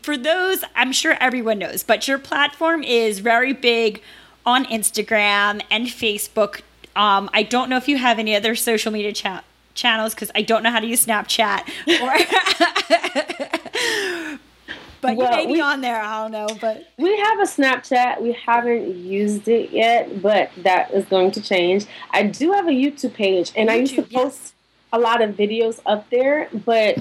for 0.01 0.17
those 0.17 0.63
i'm 0.75 0.91
sure 0.91 1.17
everyone 1.19 1.57
knows 1.57 1.81
but 1.83 2.07
your 2.07 2.19
platform 2.19 2.83
is 2.83 3.19
very 3.19 3.53
big 3.53 4.01
on 4.49 4.65
Instagram 4.65 5.61
and 5.69 5.85
Facebook. 5.85 6.61
Um, 6.95 7.29
I 7.33 7.43
don't 7.43 7.69
know 7.69 7.77
if 7.77 7.87
you 7.87 7.97
have 7.99 8.17
any 8.17 8.35
other 8.35 8.55
social 8.55 8.91
media 8.91 9.13
cha- 9.13 9.43
channels 9.75 10.15
because 10.15 10.31
I 10.33 10.41
don't 10.41 10.63
know 10.63 10.71
how 10.71 10.79
to 10.79 10.87
use 10.87 11.05
Snapchat. 11.05 11.69
Or 12.01 12.17
but 15.01 15.15
well, 15.15 15.31
you 15.31 15.37
may 15.37 15.45
be 15.45 15.53
we, 15.53 15.61
on 15.61 15.81
there. 15.81 16.01
I 16.01 16.23
don't 16.23 16.31
know. 16.31 16.47
But 16.59 16.91
we 16.97 17.15
have 17.17 17.39
a 17.39 17.43
Snapchat. 17.43 18.21
We 18.21 18.33
haven't 18.33 18.95
used 18.95 19.47
it 19.47 19.69
yet, 19.69 20.21
but 20.21 20.49
that 20.57 20.91
is 20.91 21.05
going 21.05 21.31
to 21.31 21.41
change. 21.41 21.85
I 22.11 22.23
do 22.23 22.51
have 22.51 22.67
a 22.67 22.71
YouTube 22.71 23.13
page, 23.13 23.51
and 23.55 23.69
YouTube, 23.69 23.73
I 23.73 23.75
used 23.75 23.95
to 23.95 24.01
post 24.01 24.39
yes. 24.41 24.53
a 24.91 24.99
lot 24.99 25.21
of 25.21 25.35
videos 25.35 25.79
up 25.85 26.09
there, 26.09 26.49
but. 26.65 26.97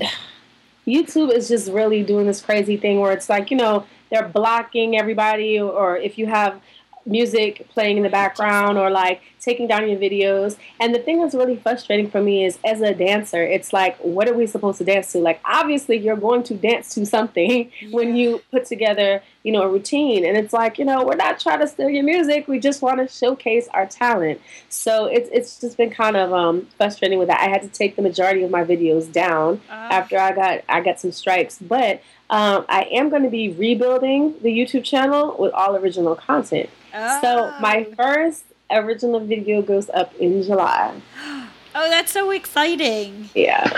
YouTube 0.86 1.30
is 1.30 1.48
just 1.48 1.70
really 1.70 2.02
doing 2.02 2.26
this 2.26 2.40
crazy 2.40 2.78
thing 2.78 2.98
where 2.98 3.12
it's 3.12 3.28
like, 3.28 3.50
you 3.50 3.58
know, 3.58 3.84
they're 4.10 4.26
blocking 4.26 4.96
everybody, 4.96 5.60
or 5.60 5.98
if 5.98 6.16
you 6.16 6.26
have 6.26 6.62
music 7.08 7.66
playing 7.70 7.96
in 7.96 8.02
the 8.02 8.08
background 8.08 8.78
or 8.78 8.90
like 8.90 9.22
taking 9.40 9.66
down 9.66 9.88
your 9.88 9.98
videos. 9.98 10.56
And 10.78 10.94
the 10.94 10.98
thing 10.98 11.20
that's 11.20 11.34
really 11.34 11.56
frustrating 11.56 12.10
for 12.10 12.22
me 12.22 12.44
is 12.44 12.58
as 12.64 12.80
a 12.80 12.94
dancer, 12.94 13.42
it's 13.42 13.72
like, 13.72 13.96
what 13.98 14.28
are 14.28 14.34
we 14.34 14.46
supposed 14.46 14.78
to 14.78 14.84
dance 14.84 15.12
to? 15.12 15.18
Like, 15.18 15.40
obviously, 15.44 15.96
you're 15.96 16.16
going 16.16 16.42
to 16.44 16.54
dance 16.54 16.94
to 16.94 17.06
something 17.06 17.72
yeah. 17.80 17.88
when 17.90 18.14
you 18.14 18.42
put 18.50 18.66
together, 18.66 19.22
you 19.42 19.52
know, 19.52 19.62
a 19.62 19.68
routine. 19.68 20.24
And 20.24 20.36
it's 20.36 20.52
like, 20.52 20.78
you 20.78 20.84
know, 20.84 21.04
we're 21.04 21.16
not 21.16 21.40
trying 21.40 21.60
to 21.60 21.66
steal 21.66 21.88
your 21.88 22.04
music. 22.04 22.46
We 22.46 22.58
just 22.58 22.82
want 22.82 22.98
to 22.98 23.08
showcase 23.08 23.68
our 23.72 23.86
talent. 23.86 24.40
So 24.68 25.06
it's, 25.06 25.28
it's 25.32 25.60
just 25.60 25.76
been 25.76 25.90
kind 25.90 26.16
of 26.16 26.32
um, 26.32 26.68
frustrating 26.76 27.18
with 27.18 27.28
that. 27.28 27.40
I 27.40 27.48
had 27.48 27.62
to 27.62 27.68
take 27.68 27.96
the 27.96 28.02
majority 28.02 28.42
of 28.42 28.50
my 28.50 28.64
videos 28.64 29.10
down 29.10 29.60
uh. 29.70 29.72
after 29.72 30.18
I 30.18 30.32
got 30.32 30.60
I 30.68 30.80
got 30.80 31.00
some 31.00 31.12
strikes. 31.12 31.58
But 31.58 32.02
um, 32.30 32.66
I 32.68 32.82
am 32.92 33.08
going 33.08 33.22
to 33.22 33.30
be 33.30 33.48
rebuilding 33.48 34.34
the 34.42 34.50
YouTube 34.50 34.84
channel 34.84 35.34
with 35.38 35.52
all 35.54 35.74
original 35.76 36.14
content. 36.14 36.68
Oh. 37.00 37.20
So 37.22 37.54
my 37.60 37.84
first 37.96 38.44
original 38.70 39.20
video 39.20 39.62
goes 39.62 39.88
up 39.90 40.14
in 40.16 40.42
July. 40.42 41.00
Oh, 41.74 41.90
that's 41.90 42.10
so 42.10 42.30
exciting. 42.30 43.28
Yeah. 43.34 43.70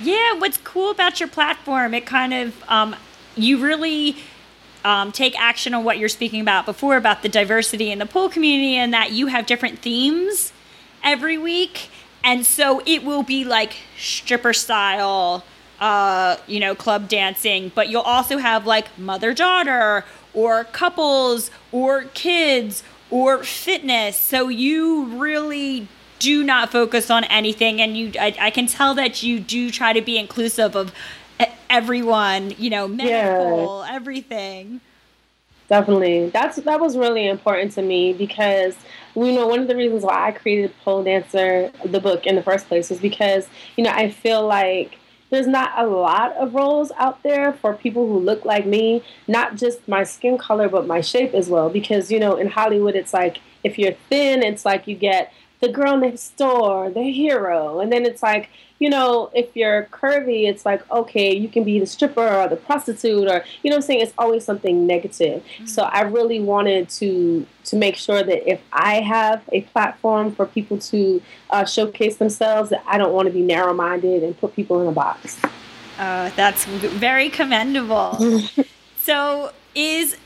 Yeah, 0.00 0.34
what's 0.34 0.58
cool 0.58 0.90
about 0.90 1.18
your 1.18 1.28
platform, 1.28 1.94
it 1.94 2.06
kind 2.06 2.32
of, 2.32 2.62
um, 2.68 2.94
you 3.34 3.58
really 3.58 4.16
um, 4.84 5.10
take 5.10 5.36
action 5.40 5.74
on 5.74 5.82
what 5.82 5.98
you're 5.98 6.08
speaking 6.08 6.42
about 6.42 6.64
before 6.64 6.96
about 6.96 7.22
the 7.22 7.28
diversity 7.28 7.90
in 7.90 7.98
the 7.98 8.06
pole 8.06 8.28
community 8.28 8.76
and 8.76 8.92
that 8.94 9.10
you 9.12 9.28
have 9.28 9.46
different 9.46 9.80
themes 9.80 10.52
every 11.02 11.38
week. 11.38 11.88
And 12.22 12.46
so 12.46 12.82
it 12.86 13.04
will 13.04 13.22
be 13.22 13.44
like 13.44 13.78
stripper 13.98 14.52
style, 14.52 15.42
uh, 15.80 16.36
you 16.46 16.60
know, 16.60 16.74
club 16.74 17.08
dancing, 17.08 17.72
but 17.74 17.88
you'll 17.88 18.02
also 18.02 18.38
have 18.38 18.66
like 18.66 18.96
mother 18.98 19.34
daughter 19.34 20.04
or 20.34 20.64
couples 20.64 21.50
or 21.72 22.04
kids 22.14 22.82
or 23.10 23.42
fitness. 23.42 24.16
So 24.16 24.48
you 24.48 25.04
really 25.04 25.88
do 26.20 26.44
not 26.44 26.70
focus 26.70 27.10
on 27.10 27.24
anything 27.24 27.80
and 27.80 27.96
you 27.96 28.12
I, 28.20 28.36
I, 28.38 28.50
can 28.50 28.66
tell 28.66 28.94
that 28.94 29.22
you 29.22 29.40
do 29.40 29.70
try 29.70 29.94
to 29.94 30.02
be 30.02 30.18
inclusive 30.18 30.76
of 30.76 30.92
everyone 31.70 32.52
you 32.58 32.68
know 32.68 32.86
medical 32.86 33.80
yeah. 33.80 33.94
everything 33.94 34.80
definitely 35.68 36.28
that's 36.28 36.56
that 36.58 36.78
was 36.78 36.96
really 36.96 37.26
important 37.26 37.72
to 37.72 37.80
me 37.80 38.12
because 38.12 38.76
you 39.16 39.32
know 39.32 39.46
one 39.46 39.60
of 39.60 39.68
the 39.68 39.76
reasons 39.76 40.02
why 40.02 40.28
i 40.28 40.32
created 40.32 40.74
pole 40.84 41.02
dancer 41.02 41.72
the 41.86 42.00
book 42.00 42.26
in 42.26 42.34
the 42.34 42.42
first 42.42 42.68
place 42.68 42.90
was 42.90 43.00
because 43.00 43.48
you 43.76 43.84
know 43.84 43.90
i 43.90 44.10
feel 44.10 44.46
like 44.46 44.98
there's 45.30 45.46
not 45.46 45.72
a 45.76 45.86
lot 45.86 46.32
of 46.36 46.54
roles 46.54 46.92
out 46.98 47.22
there 47.22 47.52
for 47.52 47.74
people 47.74 48.06
who 48.06 48.18
look 48.18 48.44
like 48.44 48.66
me, 48.66 49.02
not 49.28 49.56
just 49.56 49.86
my 49.88 50.04
skin 50.04 50.36
color, 50.36 50.68
but 50.68 50.86
my 50.86 51.00
shape 51.00 51.34
as 51.34 51.48
well. 51.48 51.70
Because, 51.70 52.10
you 52.10 52.18
know, 52.18 52.36
in 52.36 52.48
Hollywood, 52.48 52.96
it's 52.96 53.14
like 53.14 53.38
if 53.62 53.78
you're 53.78 53.94
thin, 54.08 54.42
it's 54.42 54.64
like 54.64 54.86
you 54.86 54.96
get 54.96 55.32
the 55.60 55.68
girl 55.68 55.96
next 55.96 56.36
door, 56.36 56.90
the 56.90 57.02
hero. 57.02 57.80
And 57.80 57.92
then 57.92 58.04
it's 58.04 58.22
like, 58.22 58.50
you 58.80 58.88
know, 58.88 59.30
if 59.34 59.54
you're 59.54 59.84
curvy, 59.92 60.48
it's 60.48 60.64
like, 60.64 60.90
okay, 60.90 61.36
you 61.36 61.48
can 61.48 61.64
be 61.64 61.78
the 61.78 61.86
stripper 61.86 62.26
or 62.26 62.48
the 62.48 62.56
prostitute 62.56 63.28
or, 63.28 63.44
you 63.62 63.70
know 63.70 63.76
I'm 63.76 63.82
saying? 63.82 64.00
It's 64.00 64.14
always 64.16 64.42
something 64.42 64.86
negative. 64.86 65.44
Mm-hmm. 65.44 65.66
So 65.66 65.82
I 65.82 66.00
really 66.00 66.40
wanted 66.40 66.88
to 67.00 67.46
to 67.62 67.76
make 67.76 67.96
sure 67.96 68.22
that 68.22 68.50
if 68.50 68.60
I 68.72 68.94
have 69.00 69.42
a 69.52 69.60
platform 69.60 70.34
for 70.34 70.46
people 70.46 70.78
to 70.78 71.22
uh, 71.50 71.66
showcase 71.66 72.16
themselves, 72.16 72.70
that 72.70 72.82
I 72.86 72.96
don't 72.96 73.12
want 73.12 73.26
to 73.26 73.32
be 73.32 73.42
narrow 73.42 73.74
minded 73.74 74.24
and 74.24 74.36
put 74.40 74.56
people 74.56 74.80
in 74.80 74.88
a 74.88 74.92
box. 74.92 75.38
Uh, 75.98 76.30
that's 76.34 76.64
very 76.64 77.28
commendable. 77.28 78.18
so 78.96 79.52
is 79.74 80.16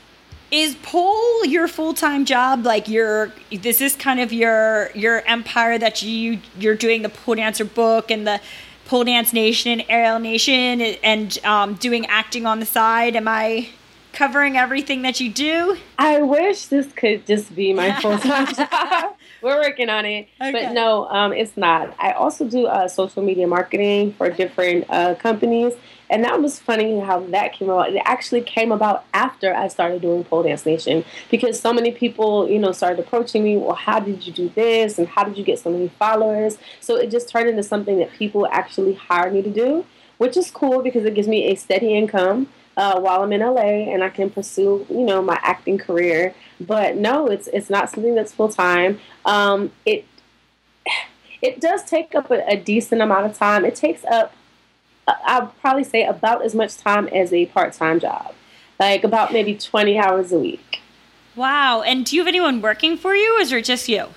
is 0.55 0.75
pole 0.75 1.45
your 1.45 1.67
full-time 1.67 2.23
job 2.23 2.65
like 2.65 2.87
your 2.87 3.31
this 3.51 3.81
is 3.81 3.95
kind 3.95 4.21
of 4.21 4.31
your 4.31 4.89
your 4.95 5.21
empire 5.27 5.77
that 5.77 6.01
you 6.01 6.39
you're 6.57 6.75
doing 6.75 7.01
the 7.01 7.09
pole 7.09 7.35
dancer 7.35 7.65
book 7.65 8.09
and 8.09 8.25
the 8.25 8.39
pole 8.85 9.03
dance 9.03 9.33
nation 9.33 9.71
and 9.71 9.85
aerial 9.89 10.19
nation 10.19 10.81
and 10.81 11.43
um, 11.43 11.73
doing 11.75 12.05
acting 12.05 12.45
on 12.45 12.59
the 12.59 12.65
side. 12.65 13.15
Am 13.15 13.27
i 13.27 13.69
covering 14.13 14.55
everything 14.55 15.01
that 15.01 15.19
you 15.19 15.29
do? 15.29 15.75
I 15.99 16.21
wish 16.21 16.67
this 16.67 16.89
could 16.93 17.25
just 17.27 17.53
be 17.53 17.73
my 17.73 17.99
full-time 17.99 18.45
job. 18.55 19.17
We're 19.41 19.59
working 19.59 19.89
on 19.89 20.05
it. 20.05 20.29
Okay. 20.39 20.51
but 20.53 20.71
no 20.71 21.05
um, 21.09 21.33
it's 21.33 21.57
not. 21.57 21.93
I 21.99 22.13
also 22.13 22.47
do 22.47 22.65
uh, 22.67 22.87
social 22.87 23.23
media 23.23 23.45
marketing 23.45 24.13
for 24.13 24.29
different 24.29 24.85
uh, 24.89 25.15
companies 25.15 25.73
and 26.09 26.23
that 26.23 26.41
was 26.41 26.59
funny 26.59 26.99
how 26.99 27.19
that 27.27 27.53
came 27.53 27.69
about. 27.69 27.93
It 27.93 28.01
actually 28.05 28.41
came 28.41 28.71
about 28.71 29.05
after 29.13 29.53
I 29.53 29.67
started 29.67 30.01
doing 30.01 30.23
Pole 30.23 30.43
Dance 30.43 30.65
Nation 30.65 31.03
because 31.31 31.59
so 31.59 31.73
many 31.73 31.91
people, 31.91 32.47
you 32.49 32.59
know, 32.59 32.71
started 32.71 32.99
approaching 32.99 33.43
me. 33.43 33.57
Well, 33.57 33.75
how 33.75 33.99
did 33.99 34.25
you 34.25 34.31
do 34.31 34.49
this? 34.49 34.99
And 34.99 35.07
how 35.07 35.23
did 35.23 35.37
you 35.37 35.43
get 35.43 35.59
so 35.59 35.71
many 35.71 35.89
followers? 35.99 36.57
So 36.79 36.95
it 36.95 37.09
just 37.09 37.29
turned 37.29 37.49
into 37.49 37.63
something 37.63 37.97
that 37.99 38.11
people 38.11 38.47
actually 38.51 38.93
hired 38.93 39.33
me 39.33 39.41
to 39.41 39.49
do, 39.49 39.85
which 40.17 40.37
is 40.37 40.51
cool 40.51 40.81
because 40.81 41.05
it 41.05 41.15
gives 41.15 41.27
me 41.27 41.51
a 41.51 41.55
steady 41.55 41.95
income. 41.95 42.49
Uh, 42.77 42.99
while 42.99 43.23
I'm 43.23 43.31
in 43.31 43.39
LA 43.39 43.89
and 43.93 44.03
I 44.03 44.09
can 44.09 44.29
pursue, 44.29 44.85
you 44.89 45.05
know, 45.05 45.21
my 45.21 45.39
acting 45.41 45.77
career. 45.77 46.35
But 46.59 46.97
no, 46.97 47.27
it's 47.27 47.47
it's 47.47 47.69
not 47.69 47.89
something 47.89 48.15
that's 48.15 48.33
full 48.33 48.49
time. 48.49 48.99
Um, 49.23 49.71
it 49.85 50.05
it 51.41 51.61
does 51.61 51.85
take 51.85 52.13
up 52.13 52.29
a, 52.31 52.45
a 52.51 52.57
decent 52.57 53.01
amount 53.01 53.27
of 53.27 53.37
time. 53.37 53.63
It 53.63 53.75
takes 53.75 54.03
up 54.03 54.33
I'll 55.07 55.47
probably 55.61 55.83
say 55.83 56.05
about 56.05 56.43
as 56.43 56.55
much 56.55 56.77
time 56.77 57.07
as 57.09 57.31
a 57.33 57.45
part 57.47 57.73
time 57.73 57.99
job, 57.99 58.33
like 58.79 59.03
about 59.03 59.31
maybe 59.33 59.55
20 59.55 59.97
hours 59.99 60.31
a 60.31 60.39
week. 60.39 60.81
Wow. 61.35 61.81
And 61.81 62.05
do 62.05 62.15
you 62.15 62.21
have 62.21 62.27
anyone 62.27 62.61
working 62.61 62.97
for 62.97 63.15
you, 63.15 63.37
or 63.37 63.41
is 63.41 63.51
it 63.51 63.65
just 63.65 63.87
you? 63.89 64.07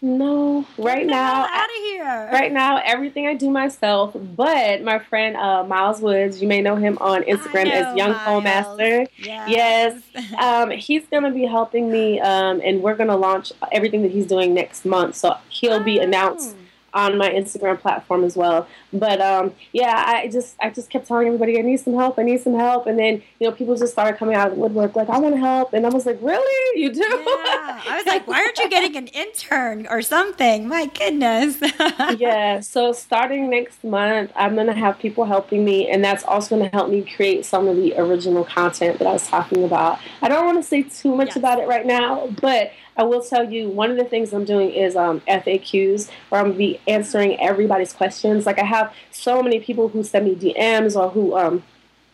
No, 0.00 0.64
right 0.78 1.04
now, 1.04 1.44
out 1.44 1.64
of 1.64 1.76
here. 1.86 2.30
right 2.32 2.52
now, 2.52 2.80
everything 2.84 3.26
I 3.26 3.34
do 3.34 3.50
myself. 3.50 4.14
But 4.14 4.80
my 4.82 5.00
friend 5.00 5.36
uh, 5.36 5.64
Miles 5.64 6.00
Woods, 6.00 6.40
you 6.40 6.46
may 6.46 6.60
know 6.62 6.76
him 6.76 6.98
on 7.00 7.24
Instagram 7.24 7.68
as 7.68 7.96
Young 7.96 8.12
Miles. 8.12 8.22
Pole 8.22 8.40
Master. 8.40 9.06
Yes. 9.16 10.00
Um, 10.38 10.70
he's 10.70 11.04
gonna 11.10 11.32
be 11.32 11.44
helping 11.46 11.90
me, 11.90 12.20
um, 12.20 12.60
and 12.64 12.80
we're 12.80 12.94
gonna 12.94 13.16
launch 13.16 13.50
everything 13.72 14.02
that 14.02 14.12
he's 14.12 14.26
doing 14.26 14.54
next 14.54 14.84
month. 14.84 15.16
So 15.16 15.36
he'll 15.48 15.82
be 15.82 15.98
Oh. 15.98 16.04
announced 16.04 16.54
on 16.94 17.18
my 17.18 17.28
Instagram 17.30 17.78
platform 17.78 18.24
as 18.24 18.36
well. 18.36 18.66
But 18.92 19.20
um, 19.20 19.52
yeah, 19.72 20.04
I 20.06 20.28
just 20.28 20.56
I 20.60 20.70
just 20.70 20.90
kept 20.90 21.06
telling 21.06 21.26
everybody 21.26 21.58
I 21.58 21.62
need 21.62 21.78
some 21.80 21.94
help, 21.94 22.18
I 22.18 22.22
need 22.22 22.40
some 22.40 22.54
help, 22.54 22.86
and 22.86 22.98
then 22.98 23.22
you 23.38 23.48
know 23.48 23.52
people 23.52 23.76
just 23.76 23.92
started 23.92 24.18
coming 24.18 24.34
out 24.34 24.48
of 24.48 24.54
the 24.54 24.60
woodwork 24.60 24.96
like 24.96 25.08
I 25.08 25.18
want 25.18 25.34
to 25.34 25.40
help, 25.40 25.72
and 25.72 25.86
I 25.86 25.90
was 25.90 26.06
like, 26.06 26.18
really, 26.22 26.80
you 26.80 26.92
do? 26.92 27.00
Yeah. 27.00 27.80
I 27.88 27.96
was 27.96 28.06
like, 28.06 28.26
why 28.26 28.40
aren't 28.42 28.58
you 28.58 28.68
getting 28.70 28.96
an 28.96 29.06
intern 29.08 29.86
or 29.88 30.02
something? 30.02 30.66
My 30.68 30.86
goodness. 30.86 31.58
yeah. 32.18 32.60
So 32.60 32.92
starting 32.92 33.50
next 33.50 33.84
month, 33.84 34.32
I'm 34.34 34.54
gonna 34.56 34.72
have 34.74 34.98
people 34.98 35.24
helping 35.24 35.64
me, 35.64 35.88
and 35.90 36.04
that's 36.04 36.24
also 36.24 36.56
gonna 36.56 36.70
help 36.72 36.90
me 36.90 37.02
create 37.02 37.44
some 37.44 37.68
of 37.68 37.76
the 37.76 37.94
original 37.98 38.44
content 38.44 38.98
that 38.98 39.06
I 39.06 39.12
was 39.12 39.26
talking 39.26 39.64
about. 39.64 39.98
I 40.22 40.28
don't 40.28 40.44
want 40.46 40.58
to 40.58 40.62
say 40.62 40.82
too 40.82 41.14
much 41.14 41.28
Yes. 41.28 41.36
about 41.36 41.58
it 41.58 41.68
right 41.68 41.84
now, 41.84 42.28
but 42.40 42.72
I 42.98 43.04
will 43.04 43.22
tell 43.22 43.50
you 43.50 43.68
one 43.70 43.92
of 43.92 43.96
the 43.96 44.04
things 44.04 44.32
I'm 44.32 44.44
doing 44.44 44.70
is 44.70 44.96
um, 44.96 45.20
FAQs, 45.20 46.10
where 46.28 46.40
I'm 46.40 46.48
gonna 46.48 46.58
be 46.58 46.80
answering 46.88 47.40
everybody's 47.40 47.92
questions. 47.92 48.44
Like 48.44 48.58
I 48.58 48.64
have 48.64 48.92
so 49.12 49.40
many 49.40 49.60
people 49.60 49.88
who 49.88 50.02
send 50.02 50.26
me 50.26 50.34
DMs 50.34 51.00
or 51.00 51.08
who 51.08 51.36
um, 51.36 51.62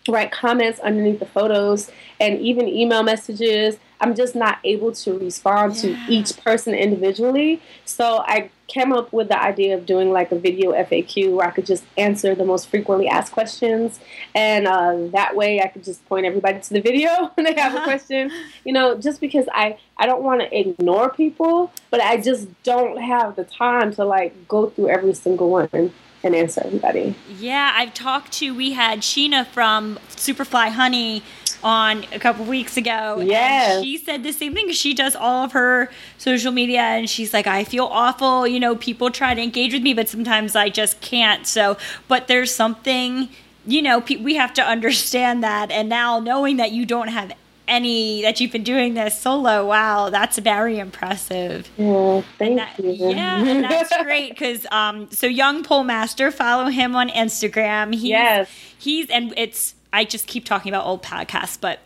write 0.06 0.30
comments 0.30 0.78
underneath 0.80 1.20
the 1.20 1.26
photos 1.26 1.90
and 2.20 2.38
even 2.38 2.68
email 2.68 3.02
messages. 3.02 3.78
I'm 4.00 4.14
just 4.14 4.34
not 4.34 4.58
able 4.62 4.92
to 4.92 5.18
respond 5.18 5.76
to 5.76 5.96
each 6.06 6.36
person 6.44 6.74
individually. 6.74 7.62
So 7.86 8.22
I 8.26 8.50
came 8.66 8.92
up 8.92 9.12
with 9.12 9.28
the 9.28 9.40
idea 9.40 9.76
of 9.76 9.86
doing 9.86 10.10
like 10.10 10.32
a 10.32 10.38
video 10.38 10.72
FAQ 10.72 11.34
where 11.34 11.46
I 11.46 11.50
could 11.50 11.66
just 11.66 11.84
answer 11.98 12.34
the 12.34 12.44
most 12.44 12.68
frequently 12.68 13.08
asked 13.08 13.32
questions. 13.32 14.00
And 14.34 14.66
uh, 14.66 15.08
that 15.12 15.36
way 15.36 15.60
I 15.60 15.68
could 15.68 15.84
just 15.84 16.04
point 16.06 16.26
everybody 16.26 16.60
to 16.60 16.70
the 16.70 16.80
video 16.80 17.30
when 17.34 17.44
they 17.44 17.54
have 17.60 17.74
a 17.74 17.82
question. 17.84 18.30
You 18.64 18.72
know, 18.72 18.96
just 18.96 19.20
because 19.20 19.46
I, 19.52 19.78
I 19.96 20.06
don't 20.06 20.22
want 20.22 20.40
to 20.40 20.58
ignore 20.58 21.10
people, 21.10 21.72
but 21.90 22.00
I 22.00 22.16
just 22.16 22.48
don't 22.62 22.98
have 22.98 23.36
the 23.36 23.44
time 23.44 23.92
to 23.94 24.04
like 24.04 24.48
go 24.48 24.70
through 24.70 24.88
every 24.88 25.14
single 25.14 25.50
one 25.50 25.92
and 26.24 26.34
answer 26.34 26.62
everybody. 26.64 27.14
Yeah, 27.38 27.72
I've 27.74 27.92
talked 27.92 28.32
to. 28.34 28.54
We 28.54 28.72
had 28.72 29.00
Sheena 29.00 29.46
from 29.46 29.98
Superfly 30.08 30.70
Honey 30.70 31.22
on 31.64 32.04
a 32.12 32.18
couple 32.18 32.44
weeks 32.44 32.76
ago. 32.76 33.20
Yeah. 33.20 33.80
She 33.80 33.96
said 33.98 34.22
the 34.22 34.32
same 34.32 34.54
thing. 34.54 34.70
She 34.72 34.92
does 34.94 35.16
all 35.16 35.44
of 35.44 35.52
her 35.52 35.90
social 36.18 36.52
media, 36.52 36.80
and 36.82 37.08
she's 37.10 37.32
like, 37.32 37.46
I 37.46 37.64
feel 37.64 37.86
awful. 37.86 38.46
You 38.46 38.60
know, 38.60 38.76
people 38.76 39.10
try 39.10 39.34
to 39.34 39.40
engage 39.42 39.72
with 39.72 39.82
me, 39.82 39.94
but 39.94 40.08
sometimes 40.08 40.54
I 40.54 40.68
just 40.68 41.00
can't. 41.00 41.46
So, 41.46 41.76
but 42.06 42.28
there's 42.28 42.54
something. 42.54 43.28
You 43.66 43.80
know, 43.80 44.02
pe- 44.02 44.16
we 44.16 44.34
have 44.34 44.52
to 44.54 44.62
understand 44.62 45.42
that. 45.42 45.70
And 45.70 45.88
now 45.88 46.20
knowing 46.20 46.58
that 46.58 46.72
you 46.72 46.84
don't 46.84 47.08
have 47.08 47.32
any, 47.66 48.20
that 48.20 48.38
you've 48.38 48.52
been 48.52 48.62
doing 48.62 48.92
this 48.92 49.18
solo, 49.18 49.66
wow, 49.66 50.10
that's 50.10 50.36
very 50.36 50.78
impressive. 50.78 51.70
Yeah, 51.78 52.20
thank 52.38 52.58
That- 52.58 52.78
you. 52.78 52.92
yeah, 52.92 53.42
and 53.42 53.64
that's 53.64 53.90
great 54.02 54.32
because 54.32 54.66
um, 54.70 55.10
so 55.10 55.26
young 55.26 55.64
pole 55.64 55.82
master, 55.82 56.30
follow 56.30 56.66
him 56.66 56.94
on 56.94 57.08
Instagram. 57.08 57.94
He's, 57.94 58.04
Yes. 58.04 58.50
he's 58.78 59.08
and 59.08 59.32
it's 59.34 59.74
I 59.94 60.04
just 60.04 60.26
keep 60.26 60.44
talking 60.44 60.72
about 60.72 60.84
old 60.84 61.02
podcasts, 61.02 61.58
but 61.60 61.78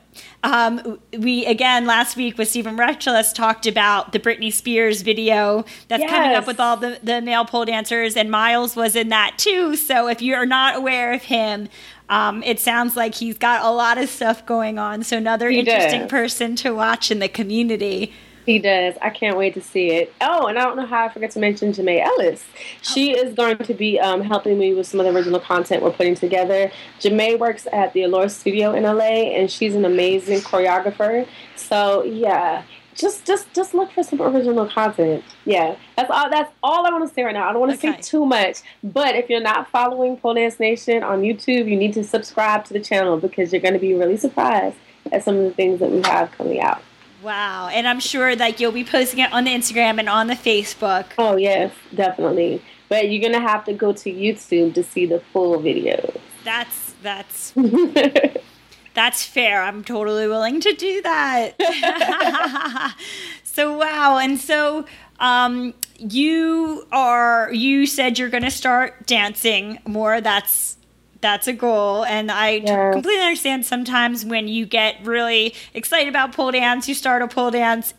um, 0.42 0.98
we 1.16 1.44
again 1.44 1.86
last 1.86 2.16
week 2.16 2.38
with 2.38 2.48
Steven 2.48 2.76
Retchless 2.76 3.34
talked 3.34 3.66
about 3.66 4.12
the 4.12 4.18
Britney 4.18 4.52
Spears 4.52 5.02
video 5.02 5.64
that's 5.88 6.02
coming 6.10 6.34
up 6.34 6.46
with 6.46 6.58
all 6.58 6.76
the 6.76 6.98
the 7.02 7.20
male 7.20 7.44
pole 7.44 7.66
dancers, 7.66 8.16
and 8.16 8.30
Miles 8.30 8.74
was 8.74 8.96
in 8.96 9.10
that 9.10 9.34
too. 9.36 9.76
So 9.76 10.08
if 10.08 10.22
you're 10.22 10.46
not 10.46 10.76
aware 10.76 11.12
of 11.12 11.22
him. 11.22 11.68
Um, 12.10 12.42
it 12.42 12.58
sounds 12.58 12.96
like 12.96 13.16
he's 13.16 13.36
got 13.36 13.62
a 13.62 13.70
lot 13.70 13.98
of 13.98 14.08
stuff 14.08 14.46
going 14.46 14.78
on. 14.78 15.02
So 15.02 15.18
another 15.18 15.50
He 15.50 15.58
interesting 15.58 16.08
person 16.08 16.56
to 16.56 16.70
watch 16.70 17.10
in 17.10 17.18
the 17.18 17.28
community. 17.28 18.14
He 18.48 18.58
does. 18.58 18.94
I 19.02 19.10
can't 19.10 19.36
wait 19.36 19.52
to 19.54 19.60
see 19.60 19.90
it. 19.90 20.10
Oh, 20.22 20.46
and 20.46 20.58
I 20.58 20.64
don't 20.64 20.76
know 20.78 20.86
how 20.86 21.04
I 21.04 21.10
forgot 21.10 21.32
to 21.32 21.38
mention 21.38 21.70
Janae 21.70 22.00
Ellis. 22.00 22.46
She 22.80 23.10
is 23.10 23.34
going 23.34 23.58
to 23.58 23.74
be 23.74 24.00
um, 24.00 24.22
helping 24.22 24.58
me 24.58 24.72
with 24.72 24.86
some 24.86 25.00
of 25.00 25.04
the 25.04 25.12
original 25.12 25.38
content 25.38 25.82
we're 25.82 25.90
putting 25.90 26.14
together. 26.14 26.72
Janae 26.98 27.38
works 27.38 27.66
at 27.74 27.92
the 27.92 28.04
Allure 28.04 28.30
Studio 28.30 28.72
in 28.72 28.84
LA, 28.84 29.34
and 29.36 29.50
she's 29.50 29.74
an 29.74 29.84
amazing 29.84 30.38
choreographer. 30.40 31.28
So 31.56 32.02
yeah, 32.04 32.62
just 32.94 33.26
just 33.26 33.52
just 33.52 33.74
look 33.74 33.92
for 33.92 34.02
some 34.02 34.22
original 34.22 34.66
content. 34.66 35.24
Yeah, 35.44 35.76
that's 35.98 36.10
all. 36.10 36.30
That's 36.30 36.50
all 36.62 36.86
I 36.86 36.90
want 36.90 37.06
to 37.06 37.14
say 37.14 37.24
right 37.24 37.34
now. 37.34 37.50
I 37.50 37.52
don't 37.52 37.60
want 37.60 37.78
to 37.78 37.86
Okay. 37.86 38.00
say 38.00 38.00
too 38.00 38.24
much, 38.24 38.60
but 38.82 39.14
if 39.14 39.28
you're 39.28 39.42
not 39.42 39.68
following 39.68 40.16
Pole 40.16 40.32
Dance 40.32 40.58
Nation 40.58 41.02
on 41.02 41.20
YouTube, 41.20 41.68
you 41.68 41.76
need 41.76 41.92
to 41.92 42.02
subscribe 42.02 42.64
to 42.64 42.72
the 42.72 42.80
channel 42.80 43.18
because 43.18 43.52
you're 43.52 43.60
going 43.60 43.74
to 43.74 43.78
be 43.78 43.92
really 43.92 44.16
surprised 44.16 44.78
at 45.12 45.22
some 45.22 45.36
of 45.36 45.44
the 45.44 45.50
things 45.50 45.80
that 45.80 45.90
we 45.90 46.00
have 46.00 46.30
coming 46.32 46.62
out. 46.62 46.80
Wow. 47.22 47.68
And 47.68 47.88
I'm 47.88 48.00
sure 48.00 48.34
that 48.36 48.60
you'll 48.60 48.72
be 48.72 48.84
posting 48.84 49.20
it 49.20 49.32
on 49.32 49.44
the 49.44 49.50
Instagram 49.50 49.98
and 49.98 50.08
on 50.08 50.26
the 50.28 50.34
Facebook. 50.34 51.06
Oh 51.18 51.36
yes, 51.36 51.72
definitely. 51.94 52.62
But 52.88 53.10
you're 53.10 53.22
gonna 53.22 53.46
have 53.46 53.64
to 53.64 53.72
go 53.72 53.92
to 53.92 54.12
YouTube 54.12 54.74
to 54.74 54.82
see 54.82 55.06
the 55.06 55.20
full 55.32 55.60
video. 55.60 56.12
That's 56.44 56.94
that's 57.02 57.52
that's 58.94 59.24
fair. 59.24 59.62
I'm 59.62 59.84
totally 59.84 60.26
willing 60.28 60.60
to 60.60 60.72
do 60.72 61.02
that. 61.02 62.94
so 63.42 63.76
wow. 63.76 64.18
And 64.18 64.38
so 64.38 64.86
um 65.20 65.74
you 65.98 66.86
are 66.92 67.52
you 67.52 67.86
said 67.86 68.18
you're 68.18 68.28
going 68.28 68.44
to 68.44 68.50
start 68.50 69.06
dancing 69.06 69.78
more. 69.86 70.20
That's 70.20 70.77
that's 71.20 71.48
a 71.48 71.52
goal 71.52 72.04
and 72.04 72.30
I 72.30 72.50
Yeah. 72.64 72.92
completely 72.92 73.22
understand 73.22 73.66
sometimes 73.66 74.24
when 74.24 74.46
you 74.48 74.66
get 74.66 74.96
really 75.04 75.54
excited 75.74 76.08
about 76.08 76.32
pole 76.32 76.52
dance, 76.52 76.88
you 76.88 76.94
start 76.94 77.22
a 77.22 77.28
pole 77.28 77.50
dance 77.50 77.94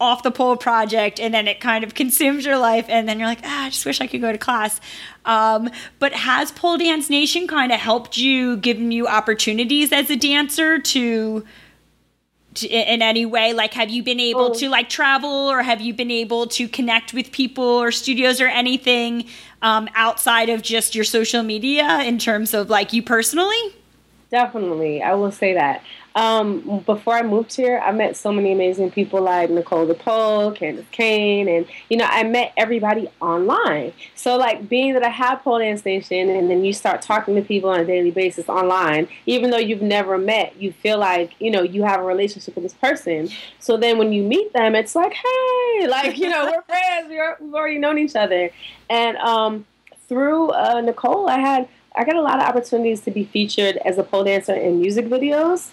off 0.00 0.22
the 0.24 0.30
pole 0.32 0.56
project 0.56 1.20
and 1.20 1.32
then 1.32 1.46
it 1.46 1.60
kind 1.60 1.84
of 1.84 1.94
consumes 1.94 2.44
your 2.44 2.58
life 2.58 2.86
and 2.88 3.08
then 3.08 3.20
you're 3.20 3.28
like 3.28 3.38
ah, 3.44 3.66
i 3.66 3.70
just 3.70 3.86
wish 3.86 4.00
i 4.00 4.06
could 4.08 4.20
go 4.20 4.32
to 4.32 4.38
class 4.38 4.80
um, 5.26 5.70
but 6.00 6.12
has 6.12 6.50
pole 6.50 6.76
dance 6.76 7.08
nation 7.08 7.46
kind 7.46 7.70
of 7.70 7.78
helped 7.78 8.16
you 8.16 8.56
given 8.56 8.90
you 8.90 9.06
opportunities 9.06 9.92
as 9.92 10.10
a 10.10 10.16
dancer 10.16 10.80
to, 10.80 11.44
to 12.54 12.66
in 12.68 13.00
any 13.00 13.24
way 13.24 13.52
like 13.52 13.74
have 13.74 13.90
you 13.90 14.02
been 14.02 14.18
able 14.18 14.46
Oh. 14.50 14.54
to 14.54 14.68
like 14.68 14.88
travel 14.88 15.30
or 15.30 15.62
have 15.62 15.80
you 15.80 15.94
been 15.94 16.10
able 16.10 16.48
to 16.48 16.66
connect 16.66 17.14
with 17.14 17.30
people 17.30 17.62
or 17.64 17.92
studios 17.92 18.40
or 18.40 18.48
anything 18.48 19.24
um, 19.62 19.88
outside 19.94 20.48
of 20.48 20.62
just 20.62 20.94
your 20.94 21.04
social 21.04 21.42
media 21.42 22.02
in 22.02 22.18
terms 22.18 22.52
of 22.52 22.68
like 22.68 22.92
you 22.92 23.02
personally 23.02 23.74
Definitely, 24.32 25.02
I 25.02 25.12
will 25.12 25.30
say 25.30 25.52
that. 25.52 25.84
Um, 26.14 26.80
before 26.80 27.14
I 27.14 27.22
moved 27.22 27.54
here, 27.54 27.78
I 27.78 27.92
met 27.92 28.16
so 28.16 28.32
many 28.32 28.52
amazing 28.52 28.90
people 28.90 29.22
like 29.22 29.50
Nicole 29.50 29.86
DePole, 29.86 30.54
Candace 30.54 30.86
Kane, 30.90 31.48
and 31.48 31.66
you 31.88 31.96
know, 31.96 32.06
I 32.08 32.22
met 32.22 32.52
everybody 32.56 33.08
online. 33.20 33.92
So, 34.14 34.36
like, 34.36 34.68
being 34.68 34.92
that 34.94 35.02
I 35.02 35.08
have 35.08 35.42
Pole 35.42 35.58
Dance 35.60 35.84
Nation, 35.84 36.28
and 36.28 36.50
then 36.50 36.64
you 36.64 36.72
start 36.72 37.02
talking 37.02 37.34
to 37.36 37.42
people 37.42 37.70
on 37.70 37.80
a 37.80 37.84
daily 37.84 38.10
basis 38.10 38.48
online, 38.48 39.08
even 39.26 39.50
though 39.50 39.58
you've 39.58 39.82
never 39.82 40.18
met, 40.18 40.54
you 40.60 40.72
feel 40.72 40.98
like 40.98 41.32
you 41.40 41.50
know 41.50 41.62
you 41.62 41.82
have 41.82 42.00
a 42.00 42.04
relationship 42.04 42.54
with 42.54 42.64
this 42.64 42.74
person. 42.74 43.28
So 43.58 43.76
then, 43.76 43.96
when 43.98 44.12
you 44.12 44.22
meet 44.22 44.52
them, 44.52 44.74
it's 44.74 44.94
like, 44.94 45.14
hey, 45.14 45.86
like 45.88 46.18
you 46.18 46.28
know, 46.28 46.44
we're 46.44 46.62
friends. 46.62 47.08
We're, 47.08 47.36
we've 47.40 47.54
already 47.54 47.78
known 47.78 47.98
each 47.98 48.16
other, 48.16 48.50
and 48.90 49.16
um, 49.18 49.66
through 50.08 50.50
uh, 50.50 50.82
Nicole, 50.82 51.28
I 51.28 51.38
had 51.38 51.68
I 51.94 52.04
got 52.04 52.16
a 52.16 52.22
lot 52.22 52.36
of 52.36 52.44
opportunities 52.44 53.02
to 53.02 53.10
be 53.10 53.24
featured 53.24 53.76
as 53.78 53.98
a 53.98 54.02
pole 54.02 54.24
dancer 54.24 54.54
in 54.54 54.80
music 54.80 55.06
videos, 55.06 55.70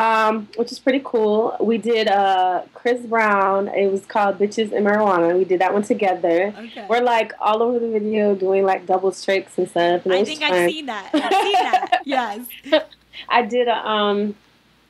um, 0.00 0.48
which 0.56 0.72
is 0.72 0.78
pretty 0.78 1.02
cool. 1.04 1.56
We 1.60 1.78
did 1.78 2.08
uh, 2.08 2.62
Chris 2.74 3.04
Brown. 3.06 3.68
It 3.68 3.90
was 3.90 4.06
called 4.06 4.38
"Bitches 4.38 4.72
and 4.72 4.86
Marijuana." 4.86 5.36
We 5.36 5.44
did 5.44 5.60
that 5.60 5.72
one 5.72 5.82
together. 5.82 6.54
Okay. 6.56 6.86
We're 6.88 7.02
like 7.02 7.32
all 7.40 7.62
over 7.62 7.78
the 7.78 7.88
video 7.88 8.34
doing 8.34 8.64
like 8.64 8.86
double 8.86 9.12
tricks 9.12 9.58
and 9.58 9.68
stuff. 9.68 10.04
and 10.04 10.14
i 10.14 10.24
think 10.24 10.40
fun. 10.40 10.52
i've 10.52 10.70
seen 10.70 10.86
that 10.86 11.10
i've 11.12 11.32
seen 11.42 11.52
that 11.52 12.00
yes 12.04 12.46
I 13.28 13.42
did 13.42 13.68
a, 13.68 13.86
um, 13.86 14.34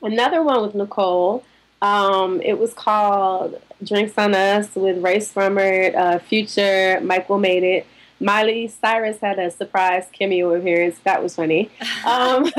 another 0.01 0.43
one 0.43 0.61
with 0.61 0.75
Nicole. 0.75 1.43
Um, 1.81 2.41
it 2.41 2.59
was 2.59 2.73
called 2.73 3.59
Drinks 3.83 4.17
on 4.17 4.35
Us 4.35 4.75
with 4.75 5.03
Rae 5.03 5.17
Sremmurd, 5.17 5.95
uh, 5.95 6.19
Future, 6.19 6.99
Mike 7.01 7.27
WiLL 7.27 7.39
Made-It. 7.39 7.85
Miley 8.21 8.67
Cyrus 8.67 9.19
had 9.19 9.39
a 9.39 9.49
surprise 9.49 10.05
cameo 10.11 10.53
appearance. 10.53 10.99
That 11.03 11.21
was 11.23 11.35
funny. 11.35 11.69
Um, 12.03 12.45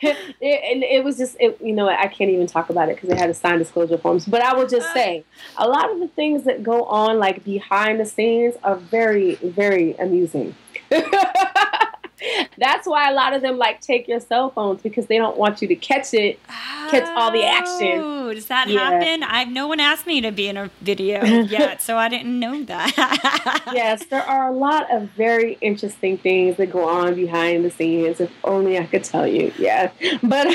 it, 0.00 0.16
and 0.40 0.84
it 0.84 1.02
was 1.02 1.18
just, 1.18 1.36
it, 1.40 1.60
you 1.60 1.72
know, 1.72 1.88
I 1.88 2.06
can't 2.06 2.30
even 2.30 2.46
talk 2.46 2.70
about 2.70 2.88
it 2.88 2.94
because 2.94 3.10
they 3.10 3.16
had 3.16 3.26
to 3.26 3.34
sign 3.34 3.58
disclosure 3.58 3.98
forms. 3.98 4.24
But 4.24 4.42
I 4.42 4.54
will 4.54 4.68
just 4.68 4.92
say, 4.92 5.24
a 5.56 5.66
lot 5.66 5.90
of 5.90 5.98
the 5.98 6.06
things 6.08 6.44
that 6.44 6.62
go 6.62 6.84
on, 6.84 7.18
like 7.18 7.42
behind 7.44 7.98
the 7.98 8.06
scenes, 8.06 8.54
are 8.62 8.76
very, 8.76 9.34
very 9.36 9.94
amusing. 9.94 10.54
That's 12.58 12.86
why 12.86 13.10
a 13.10 13.14
lot 13.14 13.34
of 13.34 13.42
them 13.42 13.58
like 13.58 13.80
take 13.80 14.08
your 14.08 14.20
cell 14.20 14.50
phones 14.50 14.80
because 14.82 15.06
they 15.06 15.18
don't 15.18 15.36
want 15.36 15.60
you 15.60 15.68
to 15.68 15.76
catch 15.76 16.14
it, 16.14 16.38
catch 16.90 17.06
all 17.16 17.30
the 17.30 17.44
action. 17.44 18.00
Oh, 18.02 18.32
does 18.32 18.46
that 18.46 18.68
Yeah. 18.68 18.90
happen? 18.90 19.22
I've 19.22 19.48
no 19.48 19.66
one 19.66 19.80
asked 19.80 20.06
me 20.06 20.20
to 20.22 20.32
be 20.32 20.48
in 20.48 20.56
a 20.56 20.70
video 20.80 21.22
yet, 21.24 21.82
so 21.82 21.96
I 21.98 22.08
didn't 22.08 22.38
know 22.40 22.62
that. 22.64 23.62
yes, 23.74 24.06
there 24.06 24.22
are 24.22 24.48
a 24.48 24.52
lot 24.52 24.90
of 24.90 25.10
very 25.10 25.58
interesting 25.60 26.16
things 26.18 26.56
that 26.56 26.70
go 26.72 26.88
on 26.88 27.14
behind 27.14 27.64
the 27.64 27.70
scenes. 27.70 28.20
If 28.20 28.32
only 28.44 28.78
I 28.78 28.86
could 28.86 29.04
tell 29.04 29.26
you. 29.26 29.52
Yeah, 29.58 29.90
but 30.22 30.48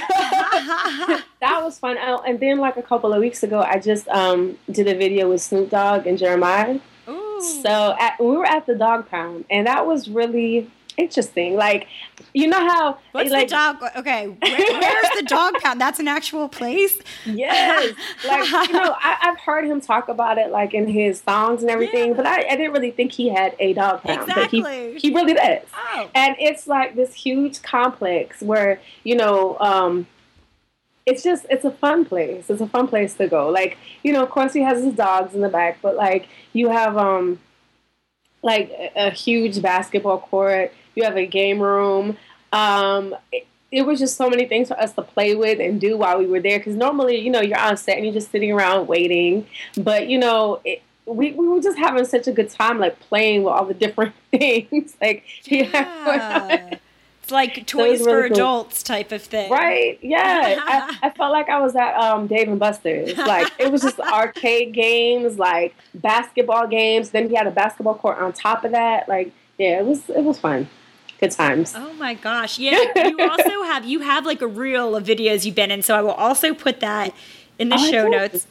that 1.39 1.59
was 1.63 1.77
fun. 1.79 1.97
Oh, 2.01 2.21
and 2.25 2.39
then 2.39 2.57
like 2.59 2.77
a 2.77 2.83
couple 2.83 3.13
of 3.13 3.19
weeks 3.19 3.43
ago, 3.43 3.59
I 3.61 3.79
just 3.79 4.07
um, 4.09 4.57
did 4.69 4.87
a 4.87 4.95
video 4.95 5.29
with 5.29 5.41
Snoop 5.41 5.69
Dogg 5.69 6.07
and 6.07 6.17
Jeremih. 6.17 6.81
Ooh. 7.07 7.41
So 7.63 7.95
at, 7.99 8.19
we 8.19 8.27
were 8.37 8.45
at 8.45 8.65
the 8.65 8.75
dog 8.75 9.09
pound, 9.09 9.45
and 9.49 9.67
that 9.67 9.85
was 9.87 10.09
really 10.09 10.69
interesting. 10.97 11.55
Like, 11.55 11.87
you 12.33 12.47
know 12.47 12.59
how 12.59 12.97
What's 13.11 13.29
like 13.31 13.47
the 13.49 13.55
dog? 13.55 13.83
Okay, 13.97 14.27
where, 14.27 14.37
where's 14.79 15.09
the 15.17 15.23
dog 15.27 15.55
pound? 15.55 15.79
That's 15.81 15.99
an 15.99 16.07
actual 16.07 16.47
place. 16.49 16.97
Yes, 17.25 17.93
like 18.27 18.49
you 18.69 18.73
know, 18.73 18.95
I, 18.99 19.17
I've 19.21 19.39
heard 19.39 19.65
him 19.65 19.81
talk 19.81 20.09
about 20.09 20.37
it 20.37 20.51
like 20.51 20.73
in 20.73 20.87
his 20.87 21.21
songs 21.21 21.61
and 21.61 21.69
everything, 21.71 22.09
Yeah. 22.09 22.15
but 22.15 22.25
I, 22.25 22.45
I 22.47 22.55
didn't 22.55 22.73
really 22.73 22.91
think 22.91 23.11
he 23.11 23.29
had 23.29 23.55
a 23.59 23.73
dog 23.73 24.01
pound, 24.03 24.19
but 24.27 24.37
Exactly. 24.37 24.93
he 24.93 24.99
he 25.09 25.13
really 25.13 25.33
does. 25.33 25.63
Oh, 25.93 26.09
and 26.15 26.35
it's 26.39 26.67
like 26.67 26.95
this 26.95 27.13
huge 27.13 27.61
complex 27.61 28.41
where 28.41 28.79
you 29.03 29.15
know 29.15 29.57
um 29.59 30.07
it's 31.05 31.23
just 31.23 31.45
it's 31.49 31.65
a 31.65 31.71
fun 31.71 32.05
place 32.05 32.47
it's 32.47 32.61
a 32.61 32.67
fun 32.67 32.87
place 32.87 33.15
to 33.15 33.27
go 33.27 33.49
like 33.49 33.75
you 34.03 34.13
know 34.13 34.21
of 34.21 34.29
course 34.29 34.53
he 34.53 34.61
has 34.61 34.83
his 34.83 34.93
dogs 34.93 35.33
in 35.33 35.41
the 35.41 35.49
back 35.49 35.79
but 35.81 35.95
like 35.95 36.27
you 36.53 36.69
have 36.69 36.95
um 36.95 37.39
like 38.43 38.69
a, 38.69 38.91
a 39.07 39.09
huge 39.09 39.61
basketball 39.63 40.19
court 40.19 40.71
you 40.95 41.03
have 41.03 41.17
a 41.17 41.25
game 41.25 41.59
room 41.59 42.17
um 42.53 43.15
it, 43.31 43.45
it 43.71 43.85
was 43.85 43.99
just 43.99 44.17
so 44.17 44.29
many 44.29 44.45
things 44.45 44.67
for 44.67 44.79
us 44.79 44.91
to 44.93 45.01
play 45.01 45.33
with 45.33 45.59
and 45.59 45.79
do 45.79 45.97
while 45.97 46.17
we 46.17 46.25
were 46.25 46.39
there 46.39 46.59
because 46.59 46.75
normally 46.75 47.17
you 47.17 47.29
know 47.29 47.41
you're 47.41 47.59
on 47.59 47.77
set 47.77 47.95
and 47.95 48.05
you're 48.05 48.13
just 48.13 48.31
sitting 48.31 48.51
around 48.51 48.87
waiting 48.87 49.45
but 49.77 50.07
you 50.07 50.17
know 50.17 50.59
it, 50.65 50.81
we, 51.05 51.31
we 51.31 51.47
were 51.47 51.61
just 51.61 51.77
having 51.77 52.05
such 52.05 52.27
a 52.27 52.31
good 52.31 52.49
time 52.49 52.79
like 52.79 52.99
playing 52.99 53.43
with 53.43 53.53
all 53.53 53.65
the 53.65 53.73
different 53.73 54.13
things 54.31 54.95
like 55.01 55.23
yeah. 55.45 56.77
It's 57.23 57.31
like 57.31 57.67
toys 57.67 57.99
really 57.99 58.03
for 58.03 58.27
cool. 58.27 58.35
adults 58.35 58.81
type 58.81 59.11
of 59.11 59.21
thing. 59.21 59.51
Right? 59.51 59.99
Yeah. 60.01 60.55
I, 60.59 60.97
I 61.03 61.09
felt 61.11 61.31
like 61.31 61.49
I 61.49 61.59
was 61.59 61.75
at 61.75 61.95
um, 61.95 62.25
Dave 62.25 62.47
and 62.47 62.59
Buster's. 62.59 63.15
Like 63.15 63.51
it 63.59 63.71
was 63.71 63.83
just 63.83 63.99
arcade 63.99 64.73
games, 64.73 65.37
like 65.37 65.75
basketball 65.93 66.67
games. 66.67 67.11
Then 67.11 67.29
he 67.29 67.35
had 67.35 67.45
a 67.45 67.51
basketball 67.51 67.95
court 67.95 68.17
on 68.17 68.33
top 68.33 68.65
of 68.65 68.71
that. 68.71 69.07
Like 69.07 69.31
yeah, 69.59 69.79
it 69.79 69.85
was 69.85 70.09
it 70.09 70.23
was 70.23 70.39
fun. 70.39 70.67
Good 71.21 71.31
times. 71.31 71.73
Oh 71.77 71.93
my 71.93 72.15
gosh. 72.15 72.57
Yeah. 72.57 72.79
You 72.95 73.17
also 73.29 73.63
have 73.63 73.85
you 73.85 73.99
have 74.01 74.25
like 74.25 74.41
a 74.41 74.47
reel 74.47 74.95
of 74.95 75.03
videos 75.05 75.45
you've 75.45 75.55
been 75.55 75.69
in, 75.71 75.83
so 75.83 75.95
I 75.95 76.01
will 76.01 76.11
also 76.11 76.53
put 76.53 76.79
that 76.79 77.13
in 77.59 77.69
the 77.69 77.75
Oh, 77.79 77.91
show 77.91 78.07
notes. 78.07 78.47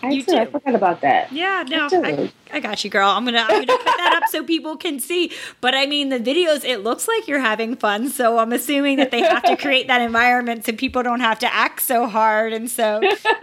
I 0.00 0.10
You 0.10 0.22
do. 0.22 0.36
I 0.36 0.46
forgot 0.46 0.74
about 0.76 1.00
that. 1.00 1.32
Yeah, 1.32 1.64
no, 1.66 1.88
do. 1.88 2.04
I, 2.04 2.32
I 2.52 2.60
got 2.60 2.84
you, 2.84 2.90
girl. 2.90 3.08
I'm 3.08 3.24
gonna 3.24 3.40
I'm 3.40 3.66
gonna 3.66 3.78
put 3.78 3.84
that 3.84 4.20
up 4.22 4.28
so 4.30 4.44
people 4.44 4.76
can 4.76 5.00
see. 5.00 5.32
But 5.60 5.74
I 5.74 5.86
mean, 5.86 6.10
the 6.10 6.20
videos, 6.20 6.64
it 6.64 6.84
looks 6.84 7.08
like 7.08 7.26
you're 7.26 7.40
having 7.40 7.74
fun. 7.74 8.08
So 8.10 8.38
I'm 8.38 8.52
assuming 8.52 8.98
that 8.98 9.10
they 9.10 9.20
have 9.22 9.42
to 9.44 9.56
create 9.56 9.88
that 9.88 10.00
environment 10.00 10.64
so 10.66 10.72
people 10.72 11.02
don't 11.02 11.20
have 11.20 11.40
to 11.40 11.52
act 11.52 11.82
so 11.82 12.06
hard. 12.06 12.52
And 12.52 12.70
so, 12.70 13.00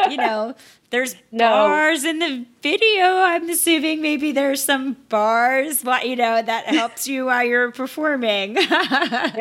you 0.10 0.16
know, 0.18 0.56
there's 0.91 1.15
No. 1.32 1.49
bars 1.49 2.04
in 2.04 2.19
the 2.19 2.45
video. 2.62 3.06
I'm 3.17 3.49
assuming 3.49 4.01
maybe 4.01 4.32
there's 4.32 4.62
some 4.63 4.97
bars, 5.10 5.82
what 5.84 6.08
you 6.08 6.15
know, 6.15 6.41
that 6.41 6.65
helps 6.67 7.08
you 7.08 7.25
while 7.25 7.43
you're 7.43 7.71
performing. 7.71 8.58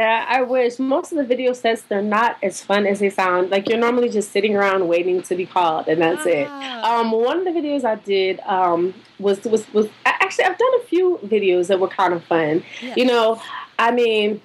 Yeah, 0.00 0.24
I 0.28 0.42
wish. 0.42 0.78
Most 0.78 1.12
of 1.12 1.18
the 1.18 1.24
video 1.24 1.52
sets 1.52 1.82
they're 1.82 2.02
not 2.02 2.36
as 2.42 2.62
fun 2.62 2.86
as 2.86 3.00
they 3.00 3.10
sound. 3.10 3.50
Like 3.50 3.68
you're 3.68 3.78
normally 3.78 4.08
just 4.08 4.30
sitting 4.32 4.56
around 4.56 4.88
waiting 4.88 5.22
to 5.22 5.34
be 5.34 5.44
called, 5.46 5.88
and 5.88 6.00
that's 6.00 6.24
it. 6.26 6.46
Ah. 6.48 7.00
Um, 7.00 7.10
one 7.12 7.38
of 7.38 7.44
the 7.44 7.50
videos 7.50 7.84
I 7.84 7.96
did 7.96 8.40
um, 8.40 8.94
was 9.18 9.42
was 9.44 9.70
was 9.74 9.88
actually 10.06 10.44
I've 10.44 10.56
done 10.58 10.74
a 10.80 10.84
few 10.84 11.18
videos 11.24 11.66
that 11.66 11.80
were 11.80 11.88
kind 11.88 12.14
of 12.14 12.24
fun. 12.24 12.62
Yeah. 12.80 12.94
You 12.96 13.06
know, 13.06 13.40
I 13.78 13.90
mean, 13.90 14.40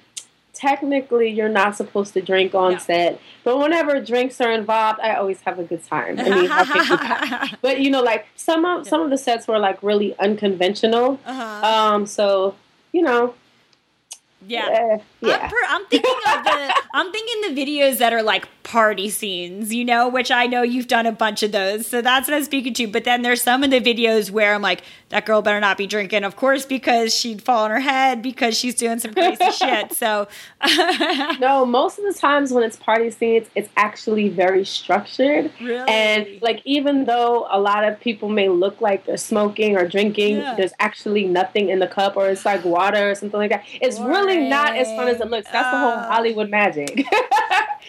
technically 0.56 1.28
you're 1.30 1.48
not 1.48 1.76
supposed 1.76 2.14
to 2.14 2.20
drink 2.22 2.54
on 2.54 2.72
No. 2.72 2.78
set, 2.78 3.20
but 3.44 3.58
whenever 3.58 4.00
drinks 4.00 4.40
are 4.40 4.50
involved, 4.50 4.98
I 5.00 5.14
always 5.14 5.40
have 5.42 5.58
a 5.58 5.64
good 5.64 5.84
time. 5.84 6.18
I 6.18 6.24
mean, 6.30 7.50
you 7.50 7.56
but 7.62 7.80
you 7.80 7.90
know, 7.90 8.02
like 8.02 8.26
some 8.36 8.64
of 8.64 8.88
some 8.88 9.02
of 9.02 9.10
the 9.10 9.18
sets 9.18 9.46
were 9.46 9.58
like 9.58 9.82
really 9.82 10.18
unconventional. 10.18 11.20
uh-huh. 11.24 11.66
Um, 11.66 12.06
so 12.06 12.54
you 12.92 13.02
know, 13.02 13.34
yeah. 14.46 14.68
eh, 14.70 14.98
yeah. 15.20 15.36
I'm, 15.42 15.50
per- 15.50 15.56
I'm 15.68 15.86
thinking 15.86 16.14
of 16.28 16.44
the 16.44 16.74
I'm 16.94 17.12
thinking 17.12 17.54
the 17.54 17.60
videos 17.62 17.98
that 17.98 18.12
are 18.12 18.22
like 18.22 18.46
party 18.62 19.08
scenes, 19.08 19.72
you 19.72 19.84
know, 19.84 20.08
which 20.08 20.30
I 20.32 20.46
know 20.46 20.62
you've 20.62 20.88
done 20.88 21.06
a 21.06 21.12
bunch 21.12 21.42
of 21.44 21.52
those. 21.52 21.86
So 21.86 22.02
that's 22.02 22.26
what 22.28 22.36
I'm 22.36 22.42
speaking 22.42 22.74
to. 22.74 22.88
But 22.88 23.04
then 23.04 23.22
there's 23.22 23.40
some 23.40 23.62
of 23.62 23.70
the 23.70 23.80
videos 23.80 24.28
where 24.30 24.54
I'm 24.54 24.62
like, 24.62 24.82
that 25.10 25.24
girl 25.24 25.40
better 25.40 25.60
not 25.60 25.76
be 25.78 25.86
drinking, 25.86 26.24
of 26.24 26.34
course, 26.34 26.66
because 26.66 27.14
she'd 27.14 27.40
fall 27.40 27.64
on 27.64 27.70
her 27.70 27.78
head 27.78 28.22
because 28.22 28.58
she's 28.58 28.74
doing 28.74 28.98
some 28.98 29.14
crazy 29.14 29.50
shit. 29.52 29.92
So 29.92 30.26
No, 31.38 31.64
most 31.64 31.98
of 31.98 32.04
the 32.12 32.18
times 32.18 32.52
when 32.52 32.64
it's 32.64 32.76
party 32.76 33.10
scenes, 33.10 33.46
it's 33.54 33.68
actually 33.76 34.28
very 34.28 34.64
structured. 34.64 35.52
Really? 35.60 35.88
And 35.88 36.26
like 36.42 36.60
even 36.64 37.04
though 37.04 37.46
a 37.50 37.60
lot 37.60 37.84
of 37.84 38.00
people 38.00 38.28
may 38.28 38.48
look 38.48 38.80
like 38.80 39.06
they're 39.06 39.16
smoking 39.16 39.76
or 39.76 39.86
drinking, 39.86 40.38
Yeah. 40.38 40.54
there's 40.56 40.72
actually 40.80 41.24
nothing 41.26 41.68
in 41.68 41.78
the 41.78 41.86
cup 41.86 42.16
or 42.16 42.28
it's 42.28 42.44
like 42.44 42.64
water 42.64 43.10
or 43.10 43.14
something 43.14 43.38
like 43.38 43.50
that. 43.50 43.64
It's 43.80 44.00
really 44.00 44.48
not 44.48 44.76
as 44.76 44.88
fun 44.88 45.05
as 45.08 45.20
it 45.20 45.28
looks. 45.30 45.48
That's 45.50 45.70
the 45.70 45.78
whole 45.78 45.92
Oh. 45.92 46.08
Hollywood 46.10 46.50
magic. 46.50 46.96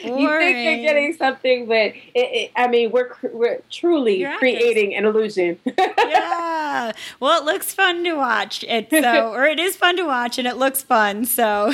you 0.03 0.05
think 0.05 0.57
you're 0.57 0.77
getting 0.77 1.13
something, 1.13 1.65
but 1.65 1.75
it, 1.75 1.95
it, 2.15 2.51
I 2.55 2.67
mean, 2.67 2.91
we're 2.91 3.09
we're 3.33 3.61
truly 3.71 4.19
You're 4.19 4.29
actors. 4.29 4.39
creating 4.39 4.95
an 4.95 5.05
illusion. 5.05 5.59
yeah. 5.77 6.91
Well, 7.19 7.41
it 7.41 7.45
looks 7.45 7.73
fun 7.73 8.03
to 8.03 8.13
watch. 8.13 8.63
It 8.67 8.89
so 8.91 9.31
or 9.33 9.45
it 9.45 9.59
is 9.59 9.75
fun 9.75 9.97
to 9.97 10.03
watch 10.03 10.37
and 10.37 10.47
it 10.47 10.57
looks 10.57 10.81
fun. 10.83 11.25
So 11.25 11.73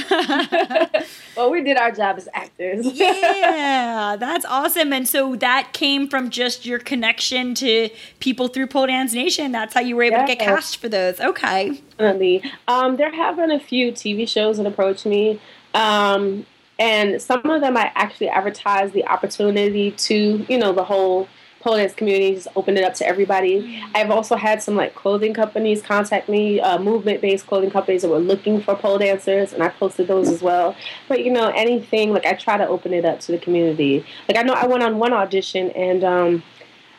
well, 1.36 1.52
we 1.52 1.62
did 1.64 1.78
our 1.78 1.92
job 1.92 2.18
as 2.18 2.28
actors. 2.34 2.86
yeah, 2.94 4.16
that's 4.20 4.46
awesome. 4.46 4.94
And 4.94 5.08
so 5.08 5.36
that 5.38 5.74
came 5.74 6.08
from 6.08 6.30
just 6.30 6.66
your 6.66 6.80
connection 6.80 7.54
to 7.56 7.90
people 8.20 8.48
through 8.48 8.68
Pole 8.68 8.88
Dance 8.88 9.14
Nation. 9.14 9.52
That's 9.52 9.74
how 9.74 9.82
you 9.82 9.96
were 9.96 10.04
able 10.04 10.20
to 10.20 10.28
get 10.28 10.40
cast 10.40 10.78
for 10.78 10.90
those. 10.90 11.20
Okay. 11.20 11.82
Definitely. 11.98 12.44
Um, 12.68 12.96
there 12.98 13.12
have 13.12 13.36
been 13.36 13.52
a 13.52 13.60
few 13.60 13.92
TV 13.92 14.28
shows 14.28 14.58
that 14.58 14.66
approach 14.66 15.06
me. 15.06 15.33
Um, 15.74 16.46
and 16.80 17.22
some 17.22 17.50
of 17.50 17.62
them 17.62 17.78
I 17.78 17.92
actually 17.96 18.30
advertised 18.30 18.94
the 18.94 19.06
opportunity 19.06 19.92
to, 19.92 20.46
you 20.50 20.58
know, 20.58 20.74
the 20.74 20.84
whole 20.84 21.28
pole 21.64 21.78
dance 21.78 21.94
community, 21.94 22.36
just 22.36 22.50
open 22.56 22.76
it 22.78 22.84
up 22.84 22.94
to 22.96 23.08
everybody. 23.08 23.82
I've 23.96 24.12
also 24.12 24.36
had 24.36 24.62
some 24.62 24.76
like 24.76 24.94
clothing 24.96 25.34
companies 25.34 25.82
contact 25.82 26.28
me, 26.28 26.60
uh, 26.60 26.78
movement 26.78 27.22
based 27.22 27.48
clothing 27.48 27.72
companies 27.72 28.02
that 28.02 28.10
were 28.10 28.20
looking 28.20 28.62
for 28.62 28.76
pole 28.76 28.98
dancers, 28.98 29.54
and 29.54 29.64
I 29.64 29.70
posted 29.70 30.08
those 30.08 30.30
as 30.30 30.42
well. 30.42 30.76
But 31.08 31.24
you 31.24 31.32
know, 31.32 31.52
anything 31.56 32.12
like 32.12 32.26
I 32.26 32.34
try 32.34 32.58
to 32.58 32.68
open 32.68 32.94
it 32.94 33.06
up 33.06 33.22
to 33.22 33.32
the 33.32 33.38
community. 33.38 34.06
Like 34.28 34.38
I 34.38 34.44
know 34.44 34.54
I 34.54 34.68
went 34.68 34.84
on 34.84 35.00
one 35.00 35.14
audition 35.14 35.72
and 35.72 36.04
um, 36.04 36.44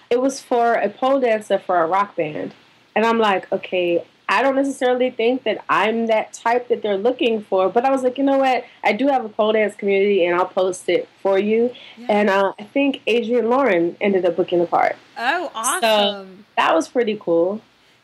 it 0.08 0.20
was 0.20 0.40
for 0.40 0.74
a 0.74 0.88
pole 0.88 1.20
dancer 1.20 1.58
for 1.58 1.82
a 1.82 1.86
rock 1.86 2.16
band. 2.16 2.54
And 2.96 3.04
I'm 3.04 3.18
like, 3.18 3.52
okay, 3.52 4.04
I 4.28 4.42
don't 4.42 4.56
necessarily 4.56 5.10
think 5.10 5.42
that 5.44 5.62
I'm 5.68 6.06
that 6.06 6.32
type 6.32 6.68
that 6.68 6.82
they're 6.82 6.96
looking 6.96 7.42
for, 7.42 7.68
but 7.68 7.84
I 7.84 7.90
was 7.90 8.02
like, 8.02 8.16
you 8.18 8.24
know 8.24 8.38
what? 8.38 8.64
I 8.82 8.92
do 8.92 9.06
have 9.08 9.24
a 9.24 9.28
pole 9.28 9.52
dance 9.52 9.74
community, 9.74 10.24
and 10.24 10.34
I'll 10.34 10.46
post 10.46 10.88
it 10.88 11.08
for 11.22 11.38
you. 11.38 11.70
And 12.08 12.30
uh, 12.30 12.52
I 12.58 12.64
think 12.64 13.02
Adrian 13.06 13.50
Lauren 13.50 13.96
ended 14.00 14.24
up 14.24 14.36
booking 14.36 14.60
the 14.60 14.66
part. 14.66 14.96
Oh, 15.18 15.50
awesome. 15.54 16.44
That 16.56 16.74
was 16.74 16.88
pretty 16.88 17.18
cool 17.20 17.60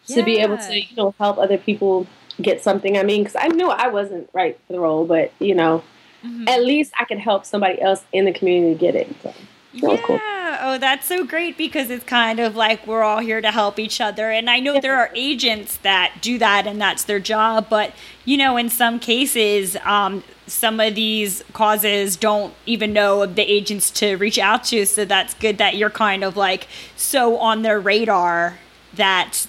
to 0.09 0.23
be 0.23 0.41
able 0.41 0.59
to, 0.59 0.75
you 0.75 0.97
know, 0.97 1.15
help 1.19 1.39
other 1.39 1.57
people 1.59 2.07
get 2.41 2.63
something. 2.63 2.99
I 2.99 3.03
mean, 3.03 3.23
because 3.25 3.37
I 3.39 3.49
knew 3.49 3.69
I 3.71 3.89
wasn't 3.89 4.29
right 4.33 4.59
for 4.67 4.73
the 4.75 4.81
role, 4.81 5.05
but 5.07 5.33
you 5.39 5.55
know, 5.55 5.83
Mhm. 6.25 6.49
at 6.49 6.65
least 6.65 6.93
I 6.99 7.05
could 7.05 7.19
help 7.19 7.45
somebody 7.47 7.81
else 7.81 8.05
in 8.13 8.25
the 8.27 8.33
community 8.33 8.75
get 8.75 8.95
it. 8.95 9.09
So, 9.23 9.33
yeah. 9.73 9.97
cool. 10.03 10.21
Oh, 10.63 10.79
that's 10.79 11.07
so 11.07 11.25
great 11.25 11.57
because 11.57 11.91
it's 11.91 12.05
kind 12.05 12.41
of 12.41 12.57
like 12.57 12.87
we're 12.87 13.03
all 13.03 13.21
here 13.21 13.41
to 13.41 13.51
help 13.51 13.79
each 13.79 14.01
other. 14.01 14.31
And 14.31 14.51
I 14.51 14.59
know 14.59 14.81
there 14.81 14.97
are 14.97 15.11
agents 15.15 15.77
that 15.79 16.17
do 16.21 16.39
that 16.39 16.67
and 16.67 16.81
that's 16.81 17.05
their 17.05 17.21
job. 17.21 17.69
But, 17.71 17.93
you 18.25 18.37
know, 18.37 18.57
in 18.57 18.69
some 18.69 18.99
cases, 18.99 19.77
um, 19.85 20.25
some 20.47 20.81
of 20.81 20.95
these 20.95 21.45
causes 21.53 22.17
don't 22.17 22.53
even 22.67 22.93
know 22.93 23.23
of 23.23 23.37
the 23.37 23.43
agents 23.43 23.91
to 23.93 24.17
reach 24.17 24.39
out 24.39 24.65
to. 24.65 24.85
So 24.87 25.05
that's 25.05 25.35
good 25.35 25.59
that 25.59 25.77
you're 25.77 25.91
kind 25.91 26.25
of 26.25 26.37
like 26.37 26.67
so 26.97 27.39
on 27.39 27.63
their 27.63 27.81
radar 27.81 28.59
that 28.95 29.47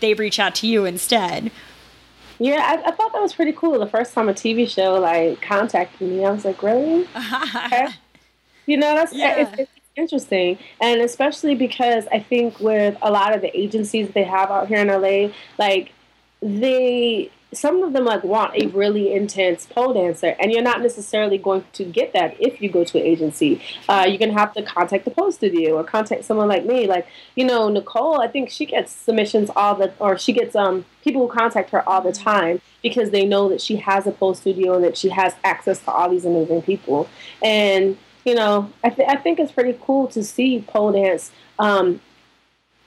they 0.00 0.14
reach 0.14 0.38
out 0.38 0.54
to 0.56 0.66
you 0.66 0.84
instead. 0.84 1.50
Yeah, 2.38 2.60
I, 2.60 2.88
I 2.88 2.90
thought 2.90 3.12
that 3.12 3.22
was 3.22 3.32
pretty 3.34 3.52
cool. 3.52 3.78
The 3.78 3.86
first 3.86 4.12
time 4.12 4.28
a 4.28 4.34
TV 4.34 4.68
show 4.68 4.98
like 4.98 5.40
contacted 5.40 6.08
me, 6.08 6.24
I 6.24 6.30
was 6.30 6.44
like, 6.44 6.62
really? 6.62 7.08
Okay. 7.16 7.88
You 8.66 8.76
know, 8.76 8.94
that's 8.94 9.12
Yeah. 9.12 9.40
it's, 9.40 9.58
it's 9.58 9.70
interesting, 9.96 10.58
and 10.80 11.00
especially 11.00 11.54
because 11.54 12.06
I 12.12 12.20
think 12.20 12.60
with 12.60 12.96
a 13.02 13.10
lot 13.10 13.34
of 13.34 13.40
the 13.40 13.56
agencies 13.58 14.10
they 14.10 14.24
have 14.24 14.50
out 14.50 14.68
here 14.68 14.78
in 14.78 14.88
LA, 14.88 15.32
like 15.58 15.92
they 16.40 17.30
some 17.54 17.82
of 17.82 17.92
them 17.92 18.06
like 18.06 18.24
want 18.24 18.54
a 18.56 18.66
really 18.68 19.12
intense 19.12 19.66
pole 19.66 19.92
dancer, 19.92 20.34
and 20.40 20.50
you're 20.52 20.62
not 20.62 20.80
necessarily 20.80 21.36
going 21.36 21.64
to 21.74 21.84
get 21.84 22.12
that 22.14 22.34
if 22.40 22.62
you 22.62 22.70
go 22.70 22.82
to 22.82 22.98
an 22.98 23.04
agency. 23.04 23.60
Uh, 23.88 24.06
you're 24.08 24.18
gonna 24.18 24.32
have 24.32 24.54
to 24.54 24.62
contact 24.62 25.04
the 25.04 25.10
pole 25.10 25.30
studio 25.30 25.76
or 25.76 25.84
contact 25.84 26.24
someone 26.24 26.48
like 26.48 26.64
me. 26.64 26.86
Like 26.86 27.06
you 27.34 27.44
know, 27.44 27.68
Nicole, 27.68 28.20
I 28.20 28.28
think 28.28 28.50
she 28.50 28.66
gets 28.66 28.92
submissions 28.92 29.50
all 29.54 29.74
the, 29.74 29.92
or 29.98 30.18
she 30.18 30.32
gets 30.32 30.56
um 30.56 30.84
people 31.04 31.26
who 31.26 31.32
contact 31.32 31.70
her 31.70 31.86
all 31.88 32.00
the 32.00 32.12
time 32.12 32.60
because 32.82 33.10
they 33.10 33.26
know 33.26 33.48
that 33.48 33.60
she 33.60 33.76
has 33.76 34.06
a 34.06 34.12
pole 34.12 34.34
studio 34.34 34.74
and 34.74 34.84
that 34.84 34.96
she 34.96 35.10
has 35.10 35.34
access 35.44 35.78
to 35.80 35.90
all 35.90 36.08
these 36.08 36.24
amazing 36.24 36.62
people. 36.62 37.08
And 37.42 37.98
you 38.24 38.34
know, 38.34 38.70
I, 38.84 38.90
th- 38.90 39.08
I 39.08 39.16
think 39.16 39.38
it's 39.38 39.52
pretty 39.52 39.78
cool 39.80 40.06
to 40.08 40.22
see 40.22 40.64
pole 40.66 40.92
dance 40.92 41.30
um, 41.58 42.00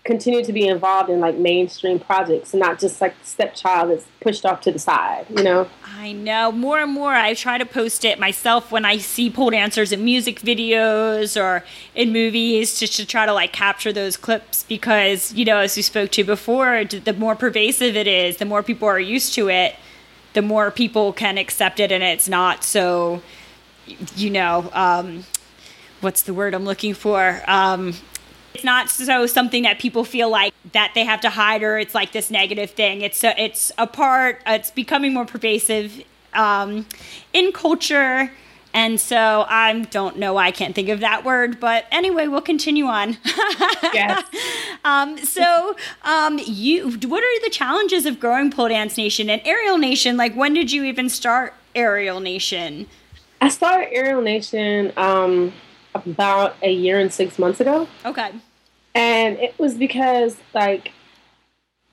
continue 0.05 0.43
to 0.43 0.53
be 0.53 0.67
involved 0.67 1.09
in 1.09 1.19
like 1.19 1.35
mainstream 1.35 1.99
projects 1.99 2.53
and 2.53 2.61
not 2.61 2.79
just 2.79 3.01
like 3.01 3.15
stepchild 3.23 3.89
that's 3.89 4.05
pushed 4.21 4.45
off 4.45 4.61
to 4.61 4.71
the 4.71 4.79
side, 4.79 5.25
you 5.35 5.43
know? 5.43 5.67
I 5.83 6.11
know. 6.11 6.51
More 6.51 6.79
and 6.79 6.91
more, 6.91 7.11
I 7.11 7.33
try 7.33 7.57
to 7.57 7.65
post 7.65 8.05
it 8.05 8.19
myself 8.19 8.71
when 8.71 8.85
I 8.85 8.97
see 8.97 9.31
pole 9.31 9.49
dancers 9.49 9.91
in 9.91 10.05
music 10.05 10.41
videos 10.41 11.41
or 11.41 11.63
in 11.95 12.13
movies 12.13 12.79
just 12.79 12.95
to 12.97 13.05
try 13.05 13.25
to 13.25 13.33
like 13.33 13.51
capture 13.51 13.91
those 13.91 14.15
clips 14.15 14.63
because, 14.63 15.33
you 15.33 15.43
know, 15.43 15.57
as 15.57 15.75
we 15.75 15.81
spoke 15.81 16.11
to 16.11 16.23
before, 16.23 16.85
the 16.85 17.13
more 17.13 17.35
pervasive 17.35 17.95
it 17.95 18.07
is, 18.07 18.37
the 18.37 18.45
more 18.45 18.61
people 18.61 18.87
are 18.87 18.99
used 18.99 19.33
to 19.33 19.49
it, 19.49 19.75
the 20.33 20.43
more 20.43 20.69
people 20.69 21.13
can 21.13 21.39
accept 21.39 21.79
it 21.79 21.91
and 21.91 22.03
it's 22.03 22.29
not 22.29 22.63
so, 22.63 23.23
you 24.15 24.29
know, 24.29 24.69
um, 24.73 25.25
what's 26.01 26.23
the 26.23 26.33
word 26.33 26.53
I'm 26.53 26.65
looking 26.65 26.93
for? 26.93 27.41
Um, 27.47 27.93
it's 28.53 28.63
not 28.63 28.89
so 28.89 29.25
something 29.25 29.63
that 29.63 29.79
people 29.79 30.05
feel 30.05 30.29
like 30.29 30.53
that 30.71 30.91
they 30.95 31.03
have 31.03 31.21
to 31.21 31.29
hide 31.29 31.61
or 31.61 31.77
it's 31.77 31.93
like 31.93 32.11
this 32.13 32.31
negative 32.31 32.71
thing. 32.71 33.01
It's 33.01 33.23
a, 33.23 33.39
it's 33.41 33.71
a 33.77 33.85
part. 33.85 34.41
It's 34.47 34.71
becoming 34.71 35.13
more 35.13 35.25
pervasive 35.25 36.03
um, 36.33 36.85
in 37.33 37.51
culture. 37.51 38.31
And 38.73 38.99
so 38.99 39.45
I 39.47 39.81
don't 39.89 40.17
know 40.17 40.33
why 40.33 40.47
I 40.47 40.51
can't 40.51 40.75
think 40.75 40.89
of 40.89 40.99
that 40.99 41.23
word, 41.23 41.61
but 41.61 41.85
anyway, 41.91 42.27
we'll 42.27 42.41
continue 42.41 42.85
on. 42.85 43.17
Yes. 43.93 44.25
um, 44.83 45.17
so, 45.17 45.77
um, 46.03 46.37
you, 46.43 46.89
what 47.07 47.23
are 47.23 47.43
the 47.45 47.49
challenges 47.49 48.05
of 48.05 48.19
growing 48.19 48.51
Pole 48.51 48.67
Dance 48.67 48.97
Nation 48.97 49.29
and 49.29 49.41
Aerial 49.45 49.77
Nation? 49.77 50.17
Like, 50.17 50.35
when 50.35 50.53
did 50.53 50.73
you 50.73 50.83
even 50.83 51.07
start 51.07 51.53
Aerial 51.73 52.19
Nation? 52.19 52.87
I 53.41 53.49
started 53.49 53.93
Aerial 53.93 54.21
Nation 54.21 54.91
um, 54.97 55.53
about 55.93 56.55
a 56.61 56.71
year 56.71 56.99
and 56.99 57.11
six 57.13 57.37
months 57.37 57.59
ago. 57.59 57.87
Okay. 58.05 58.31
And 58.93 59.37
it 59.39 59.57
was 59.59 59.75
because, 59.75 60.37
like, 60.53 60.91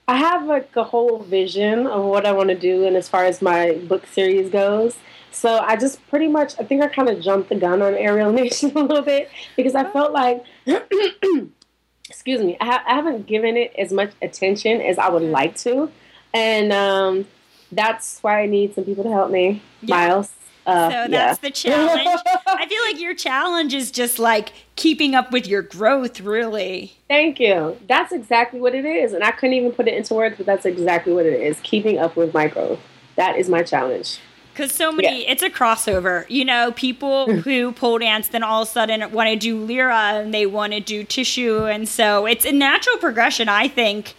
I 0.07 0.17
have 0.17 0.45
like 0.45 0.75
a 0.75 0.83
whole 0.83 1.19
vision 1.19 1.87
of 1.87 2.03
what 2.05 2.25
I 2.25 2.31
want 2.31 2.49
to 2.49 2.55
do, 2.59 2.85
and 2.85 2.95
as 2.95 3.07
far 3.09 3.25
as 3.25 3.41
my 3.41 3.73
book 3.87 4.05
series 4.07 4.49
goes. 4.49 4.97
So 5.31 5.57
I 5.59 5.75
just 5.77 6.05
pretty 6.09 6.27
much, 6.27 6.53
I 6.59 6.63
think 6.63 6.83
I 6.83 6.87
kind 6.87 7.09
of 7.09 7.19
jumped 7.21 7.49
the 7.49 7.55
gun 7.55 7.81
on 7.81 7.95
Aerial 7.95 8.31
Nation 8.41 8.71
a 8.75 8.81
little 8.81 9.01
bit 9.01 9.29
because 9.55 9.73
I 9.75 9.89
felt 9.91 10.11
like, 10.11 10.43
excuse 12.09 12.41
me, 12.41 12.57
I, 12.61 12.65
ha- 12.65 12.83
I 12.87 12.95
haven't 12.95 13.25
given 13.25 13.57
it 13.57 13.73
as 13.77 13.91
much 13.91 14.11
attention 14.21 14.81
as 14.81 14.97
I 14.97 15.09
would 15.09 15.23
like 15.23 15.55
to. 15.57 15.89
And 16.33 16.71
um, 16.71 17.25
that's 17.71 18.19
why 18.21 18.41
I 18.41 18.45
need 18.45 18.75
some 18.75 18.83
people 18.83 19.03
to 19.03 19.09
help 19.09 19.31
me, 19.31 19.61
Yeah. 19.81 19.95
Miles. 19.95 20.31
Uh, 20.65 20.89
So 20.89 20.95
yeah. 20.95 21.07
that's 21.07 21.39
the 21.39 21.51
challenge. 21.51 22.19
I 22.47 22.65
feel 22.67 22.81
like 22.83 22.99
your 22.99 23.13
challenge 23.13 23.73
is 23.73 23.91
just 23.91 24.19
like 24.19 24.53
keeping 24.75 25.15
up 25.15 25.31
with 25.31 25.47
your 25.47 25.61
growth, 25.61 26.21
really. 26.21 26.93
Thank 27.07 27.39
you. 27.39 27.77
That's 27.87 28.11
exactly 28.11 28.59
what 28.59 28.73
it 28.75 28.85
is. 28.85 29.13
And 29.13 29.23
I 29.23 29.31
couldn't 29.31 29.53
even 29.55 29.71
put 29.71 29.87
it 29.87 29.93
into 29.93 30.13
words, 30.13 30.35
but 30.37 30.45
that's 30.45 30.65
exactly 30.65 31.13
what 31.13 31.25
it 31.25 31.39
is. 31.39 31.59
Keeping 31.61 31.97
up 31.97 32.15
with 32.15 32.33
my 32.33 32.47
growth. 32.47 32.79
That 33.15 33.37
is 33.37 33.49
my 33.49 33.63
challenge. 33.63 34.19
Because 34.53 34.71
so 34.71 34.91
many, 34.91 35.27
it's 35.27 35.41
a 35.41 35.49
crossover. 35.49 36.29
You 36.29 36.45
know, 36.45 36.71
people 36.73 37.31
who 37.41 37.71
pole 37.71 37.97
dance 37.97 38.27
then 38.27 38.43
all 38.43 38.61
of 38.61 38.67
a 38.67 38.71
sudden 38.71 39.11
want 39.11 39.29
to 39.29 39.35
do 39.35 39.65
lyra 39.65 40.21
and 40.21 40.33
they 40.33 40.45
want 40.45 40.73
to 40.73 40.79
do 40.79 41.03
tissue. 41.03 41.65
And 41.65 41.89
so 41.89 42.27
it's 42.27 42.45
a 42.45 42.51
natural 42.51 42.97
progression, 42.97 43.49
I 43.49 43.67
think. 43.67 44.13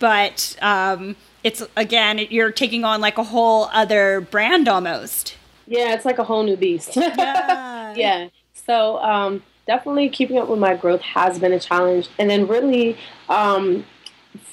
But 0.00 0.56
um, 0.60 1.14
it's, 1.44 1.62
again, 1.76 2.18
you're 2.28 2.50
taking 2.50 2.84
on 2.84 3.00
like 3.00 3.18
a 3.18 3.22
whole 3.22 3.68
other 3.72 4.20
brand 4.20 4.68
almost. 4.68 5.35
Yeah, 5.66 5.94
it's 5.94 6.04
like 6.04 6.18
a 6.18 6.24
whole 6.24 6.42
new 6.42 6.56
beast. 6.56 6.96
Yeah. 6.96 7.94
yeah. 7.96 8.28
So 8.52 8.98
um, 8.98 9.42
definitely 9.66 10.08
keeping 10.08 10.38
up 10.38 10.48
with 10.48 10.58
my 10.58 10.74
growth 10.74 11.00
has 11.00 11.38
been 11.38 11.52
a 11.52 11.60
challenge. 11.60 12.08
And 12.18 12.28
then 12.28 12.46
really 12.46 12.98
um, 13.28 13.84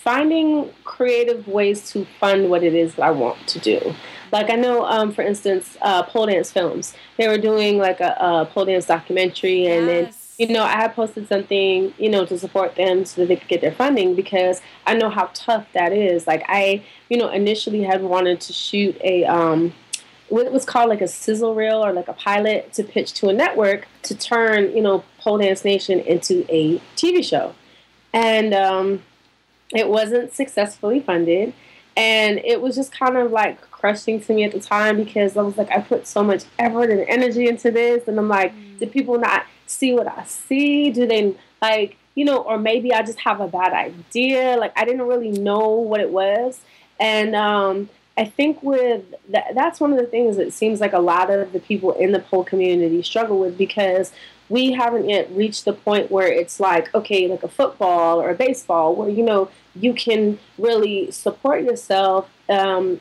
finding 0.04 0.72
creative 0.84 1.48
ways 1.48 1.90
to 1.92 2.06
fund 2.20 2.50
what 2.50 2.64
it 2.64 2.74
is 2.74 2.96
that 2.96 3.04
I 3.04 3.12
want 3.12 3.48
to 3.48 3.60
do. 3.60 3.94
Like 4.32 4.50
I 4.50 4.56
know, 4.56 4.86
um, 4.86 5.12
for 5.12 5.22
instance, 5.22 5.78
uh, 5.82 6.04
pole 6.04 6.26
dance 6.26 6.52
films. 6.52 6.96
They 7.18 7.28
were 7.28 7.38
doing 7.38 7.78
like 7.78 8.00
a, 8.00 8.16
a 8.20 8.50
pole 8.52 8.66
dance 8.66 8.88
documentary, 8.88 9.68
and 9.68 9.88
then 9.88 10.14
you 10.40 10.48
know 10.48 10.64
I 10.64 10.72
had 10.72 10.96
posted 10.96 11.28
something, 11.28 11.94
you 12.00 12.10
know, 12.10 12.26
to 12.26 12.40
support 12.40 12.76
them 12.76 13.06
so 13.06 13.22
that 13.22 13.28
they 13.28 13.36
could 13.36 13.48
get 13.48 13.62
their 13.62 13.72
funding 13.72 14.16
because 14.16 14.60
I 14.88 14.96
know 14.96 15.10
how 15.10 15.30
tough 15.36 15.68
that 15.74 15.94
is. 15.94 16.26
Like 16.26 16.44
I, 16.48 16.84
you 17.10 17.18
know, 17.18 17.30
initially 17.30 17.84
had 17.84 18.02
wanted 18.02 18.42
to 18.42 18.54
shoot 18.54 18.98
a 19.04 19.24
um, 19.26 19.72
what 20.34 20.52
was 20.52 20.66
called 20.66 20.90
like 20.90 21.02
a 21.02 21.08
sizzle 21.08 21.54
reel 21.54 21.86
or 21.86 21.94
like 21.94 22.08
a 22.08 22.14
pilot 22.14 22.74
to 22.74 22.84
pitch 22.84 23.14
to 23.14 23.30
a 23.30 23.34
network 23.34 23.88
to 24.02 24.16
turn, 24.16 24.76
you 24.76 24.82
know, 24.82 25.04
Pole 25.20 25.38
Dance 25.38 25.64
Nation 25.64 26.00
into 26.00 26.44
a 26.50 26.80
TV 26.96 27.24
show. 27.24 27.54
And 28.14 28.52
um, 28.52 29.04
it 29.70 29.88
wasn't 29.88 30.34
successfully 30.34 31.00
funded. 31.00 31.54
And 31.96 32.40
it 32.40 32.62
was 32.64 32.76
just 32.76 32.92
kind 32.92 33.16
of 33.16 33.32
like 33.32 33.62
crushing 33.70 34.20
to 34.22 34.34
me 34.34 34.44
at 34.44 34.54
the 34.54 34.60
time 34.60 34.98
because 34.98 35.38
I 35.38 35.44
was 35.44 35.56
like, 35.56 35.70
I 35.70 35.82
put 35.82 36.08
so 36.08 36.24
much 36.24 36.46
effort 36.58 36.90
and 36.90 37.02
energy 37.02 37.48
into 37.48 37.70
this. 37.70 38.08
And 38.08 38.18
I'm 38.18 38.28
like, 38.28 38.54
do 38.80 38.88
people 38.88 39.20
not 39.20 39.46
see 39.68 39.94
what 39.94 40.08
I 40.08 40.24
see? 40.24 40.90
Do 40.90 41.06
they 41.06 41.36
like, 41.62 41.96
you 42.16 42.26
know, 42.26 42.38
or 42.38 42.58
maybe 42.58 42.92
I 42.92 43.04
just 43.04 43.20
have 43.20 43.40
a 43.40 43.48
bad 43.48 43.72
idea. 43.72 44.58
Like, 44.58 44.74
I 44.76 44.84
didn't 44.84 45.08
really 45.08 45.30
know 45.30 45.70
what 45.70 46.00
it 46.00 46.10
was. 46.10 46.60
And 47.00 47.36
um, 47.36 47.90
I 48.16 48.26
think 48.26 48.62
with 48.62 49.04
that, 49.30 49.56
that's 49.56 49.80
one 49.80 49.92
of 49.92 49.98
the 49.98 50.06
things 50.06 50.38
that 50.38 50.54
seems 50.54 50.80
like 50.80 50.94
a 50.94 51.00
lot 51.00 51.32
of 51.32 51.52
the 51.52 51.60
people 51.60 51.94
in 51.94 52.12
the 52.12 52.20
pole 52.20 52.44
community 52.44 53.02
struggle 53.02 53.40
with 53.40 53.58
because 53.58 54.12
we 54.50 54.74
haven't 54.74 55.10
yet 55.10 55.32
reached 55.32 55.66
the 55.66 55.74
point 55.74 56.12
where 56.12 56.28
it's 56.28 56.60
like, 56.60 56.94
okay, 56.94 57.28
like 57.28 57.42
a 57.42 57.48
football 57.48 58.22
or 58.22 58.30
a 58.30 58.36
baseball, 58.36 58.96
where 58.96 59.10
you 59.10 59.24
know 59.24 59.50
you 59.76 59.94
can 59.94 60.38
really 60.60 61.10
support 61.10 61.64
yourself 61.64 62.30
um, 62.50 63.00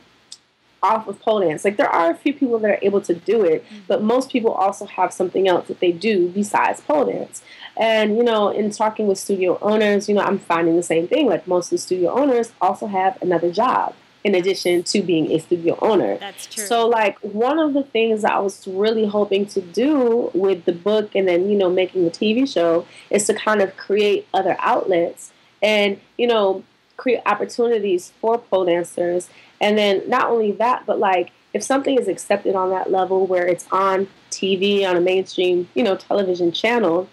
off 0.82 1.06
of 1.06 1.20
pole 1.20 1.40
dance. 1.40 1.62
Like 1.62 1.76
there 1.76 1.90
are 1.90 2.10
a 2.10 2.14
few 2.14 2.32
people 2.32 2.58
that 2.60 2.70
are 2.70 2.78
able 2.80 3.02
to 3.02 3.14
do 3.14 3.44
it, 3.44 3.66
but 3.86 4.02
most 4.02 4.30
people 4.30 4.52
also 4.52 4.86
have 4.86 5.12
something 5.12 5.46
else 5.46 5.68
that 5.68 5.80
they 5.80 5.92
do 5.92 6.30
besides 6.30 6.80
pole 6.80 7.04
dance. 7.04 7.42
And 7.76 8.16
you 8.16 8.24
know, 8.24 8.48
in 8.48 8.70
talking 8.70 9.08
with 9.08 9.18
studio 9.18 9.58
owners, 9.60 10.08
you 10.08 10.14
know, 10.14 10.22
I'm 10.22 10.38
finding 10.38 10.76
the 10.76 10.82
same 10.82 11.06
thing. 11.06 11.26
Like 11.26 11.46
most 11.46 11.66
of 11.66 11.70
the 11.72 11.78
studio 11.78 12.12
owners 12.12 12.52
also 12.62 12.86
have 12.86 13.20
another 13.20 13.52
job 13.52 13.94
in 14.24 14.34
addition 14.34 14.82
to 14.84 15.02
being 15.02 15.30
a 15.32 15.38
studio 15.38 15.76
owner. 15.82 16.16
That's 16.18 16.46
true. 16.46 16.64
So 16.64 16.88
like 16.88 17.18
one 17.20 17.58
of 17.58 17.74
the 17.74 17.82
things 17.82 18.22
that 18.22 18.32
I 18.32 18.38
was 18.38 18.66
really 18.66 19.06
hoping 19.06 19.46
to 19.46 19.60
do 19.60 20.30
with 20.34 20.64
the 20.64 20.72
book 20.72 21.14
and 21.14 21.26
then 21.26 21.48
you 21.48 21.56
know 21.56 21.70
making 21.70 22.04
the 22.04 22.10
TV 22.10 22.50
show 22.50 22.86
is 23.10 23.26
to 23.26 23.34
kind 23.34 23.60
of 23.60 23.76
create 23.76 24.26
other 24.32 24.56
outlets 24.60 25.32
and 25.62 26.00
you 26.16 26.26
know 26.26 26.64
create 26.96 27.20
opportunities 27.26 28.12
for 28.20 28.38
pole 28.38 28.64
dancers 28.64 29.28
and 29.60 29.76
then 29.76 30.02
not 30.08 30.28
only 30.28 30.52
that 30.52 30.84
but 30.86 30.98
like 30.98 31.32
if 31.52 31.62
something 31.62 31.98
is 31.98 32.06
accepted 32.06 32.54
on 32.54 32.70
that 32.70 32.90
level 32.90 33.26
where 33.26 33.46
it's 33.46 33.66
on 33.72 34.06
TV 34.30 34.88
on 34.88 34.96
a 34.96 35.00
mainstream 35.00 35.68
you 35.74 35.82
know 35.82 35.96
television 35.96 36.52
channel 36.52 37.08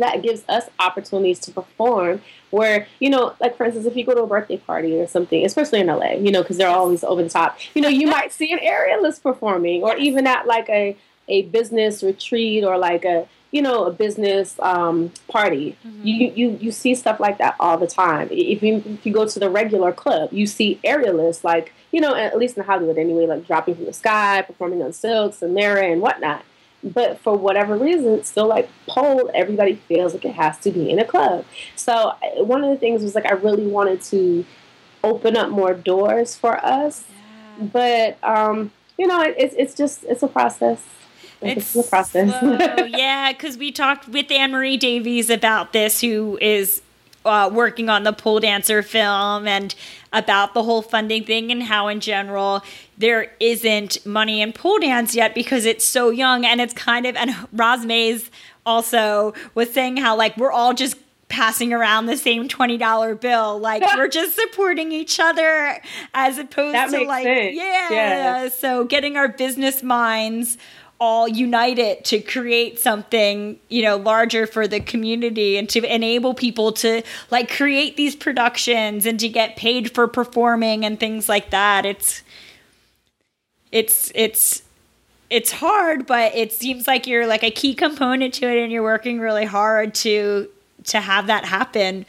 that 0.00 0.22
gives 0.22 0.44
us 0.48 0.64
opportunities 0.78 1.38
to 1.40 1.50
perform 1.50 2.20
where 2.50 2.86
you 3.00 3.10
know 3.10 3.34
like 3.40 3.56
for 3.56 3.64
instance 3.64 3.86
if 3.86 3.96
you 3.96 4.04
go 4.04 4.14
to 4.14 4.22
a 4.22 4.26
birthday 4.26 4.56
party 4.56 4.98
or 4.98 5.06
something 5.06 5.44
especially 5.44 5.80
in 5.80 5.86
la 5.86 6.10
you 6.12 6.30
know 6.30 6.42
because 6.42 6.56
they're 6.56 6.68
always 6.68 7.04
over 7.04 7.22
the 7.22 7.28
top 7.28 7.58
you 7.74 7.82
know 7.82 7.88
you 7.88 8.06
might 8.06 8.32
see 8.32 8.52
an 8.52 8.58
aerialist 8.58 9.22
performing 9.22 9.82
or 9.82 9.96
even 9.96 10.26
at 10.26 10.46
like 10.46 10.68
a, 10.68 10.96
a 11.28 11.42
business 11.42 12.02
retreat 12.02 12.64
or 12.64 12.78
like 12.78 13.04
a 13.04 13.28
you 13.50 13.62
know 13.62 13.84
a 13.84 13.90
business 13.90 14.58
um, 14.60 15.10
party. 15.26 15.74
You, 16.02 16.32
you 16.34 16.58
you 16.60 16.70
see 16.70 16.94
stuff 16.94 17.18
like 17.18 17.38
that 17.38 17.56
all 17.58 17.78
the 17.78 17.86
time. 17.86 18.28
If 18.30 18.62
you 18.62 18.82
if 18.84 19.06
you 19.06 19.12
go 19.12 19.26
to 19.26 19.38
the 19.38 19.48
regular 19.48 19.90
club 19.90 20.32
you 20.32 20.46
see 20.46 20.78
aerialists 20.84 21.44
like 21.44 21.72
you 21.92 22.00
know 22.00 22.14
at 22.14 22.38
least 22.38 22.56
in 22.56 22.64
hollywood 22.64 22.98
anyway 22.98 23.26
like 23.26 23.46
dropping 23.46 23.74
from 23.76 23.84
the 23.84 23.92
sky 23.92 24.42
performing 24.42 24.82
on 24.82 24.92
silks 24.92 25.42
and 25.42 25.54
mirror 25.54 25.80
and 25.80 26.00
whatnot 26.00 26.44
but 26.82 27.18
for 27.20 27.36
whatever 27.36 27.76
reason, 27.76 28.14
it's 28.14 28.28
still 28.28 28.46
like 28.46 28.68
pole, 28.86 29.30
everybody 29.34 29.74
feels 29.74 30.14
like 30.14 30.24
it 30.24 30.34
has 30.34 30.58
to 30.58 30.70
be 30.70 30.90
in 30.90 30.98
a 30.98 31.04
club. 31.04 31.44
So 31.76 32.14
one 32.36 32.62
of 32.64 32.70
the 32.70 32.76
things 32.76 33.02
was 33.02 33.14
like 33.14 33.26
I 33.26 33.32
really 33.34 33.66
wanted 33.66 34.02
to 34.02 34.44
open 35.02 35.36
up 35.36 35.50
more 35.50 35.74
doors 35.74 36.34
for 36.36 36.64
us, 36.64 37.04
but 37.58 38.18
um, 38.22 38.70
you 38.96 39.06
know, 39.06 39.20
it, 39.22 39.34
it's 39.38 39.54
it's 39.58 39.74
just 39.74 40.04
it's 40.04 40.22
a 40.22 40.28
process. 40.28 40.82
Like, 41.40 41.58
It's, 41.58 41.76
a 41.76 41.84
process. 41.84 42.40
slow. 42.40 42.84
yeah, 42.86 43.32
because 43.32 43.56
we 43.56 43.70
talked 43.70 44.08
with 44.08 44.28
Anne 44.32 44.50
Marie 44.50 44.76
Davies 44.76 45.30
about 45.30 45.72
this, 45.72 46.00
who 46.00 46.36
is 46.40 46.82
uh, 47.24 47.48
working 47.52 47.88
on 47.88 48.02
the 48.02 48.12
pole 48.12 48.40
dancer 48.40 48.82
film 48.82 49.46
and 49.46 49.74
about 50.12 50.54
the 50.54 50.62
whole 50.64 50.82
funding 50.82 51.24
thing 51.24 51.52
and 51.52 51.62
how 51.64 51.86
in 51.88 52.00
general 52.00 52.64
there 52.98 53.32
isn't 53.40 54.04
money 54.04 54.42
in 54.42 54.52
pole 54.52 54.78
dance 54.80 55.14
yet 55.14 55.34
because 55.34 55.64
it's 55.64 55.84
so 55.86 56.10
young 56.10 56.44
and 56.44 56.60
it's 56.60 56.74
kind 56.74 57.06
of 57.06 57.16
and 57.16 57.30
Roz 57.52 57.86
Mays 57.86 58.30
also 58.66 59.32
was 59.54 59.72
saying 59.72 59.96
how 59.96 60.16
like 60.16 60.36
we're 60.36 60.50
all 60.52 60.74
just 60.74 60.96
passing 61.28 61.72
around 61.74 62.06
the 62.06 62.16
same 62.16 62.48
$20 62.48 63.20
bill 63.20 63.58
like 63.58 63.82
we're 63.96 64.08
just 64.08 64.34
supporting 64.34 64.92
each 64.92 65.20
other 65.20 65.80
as 66.14 66.38
opposed 66.38 66.74
That 66.74 66.90
to 66.90 67.00
like 67.04 67.24
sense. 67.24 67.54
yeah, 67.56 67.90
Yeah. 67.90 68.48
so 68.48 68.84
getting 68.84 69.16
our 69.16 69.28
business 69.28 69.82
minds 69.82 70.56
all 71.00 71.28
united 71.28 72.04
to 72.04 72.18
create 72.18 72.78
something 72.80 73.56
you 73.68 73.82
know 73.82 73.96
larger 73.96 74.48
for 74.48 74.66
the 74.66 74.80
community 74.80 75.56
and 75.56 75.68
to 75.68 75.84
enable 75.94 76.34
people 76.34 76.72
to 76.72 77.02
like 77.30 77.48
create 77.48 77.96
these 77.96 78.16
productions 78.16 79.06
and 79.06 79.20
to 79.20 79.28
get 79.28 79.54
paid 79.54 79.94
for 79.94 80.08
performing 80.08 80.84
and 80.84 80.98
things 80.98 81.28
like 81.28 81.50
that 81.50 81.86
it's 81.86 82.22
it's 83.72 84.10
it's 84.14 84.62
it's 85.30 85.52
hard 85.52 86.06
but 86.06 86.34
it 86.34 86.52
seems 86.52 86.86
like 86.86 87.06
you're 87.06 87.26
like 87.26 87.42
a 87.42 87.50
key 87.50 87.74
component 87.74 88.32
to 88.34 88.46
it 88.46 88.62
and 88.62 88.72
you're 88.72 88.82
working 88.82 89.20
really 89.20 89.44
hard 89.44 89.94
to 89.94 90.48
to 90.84 91.00
have 91.00 91.26
that 91.26 91.44
happen. 91.44 92.06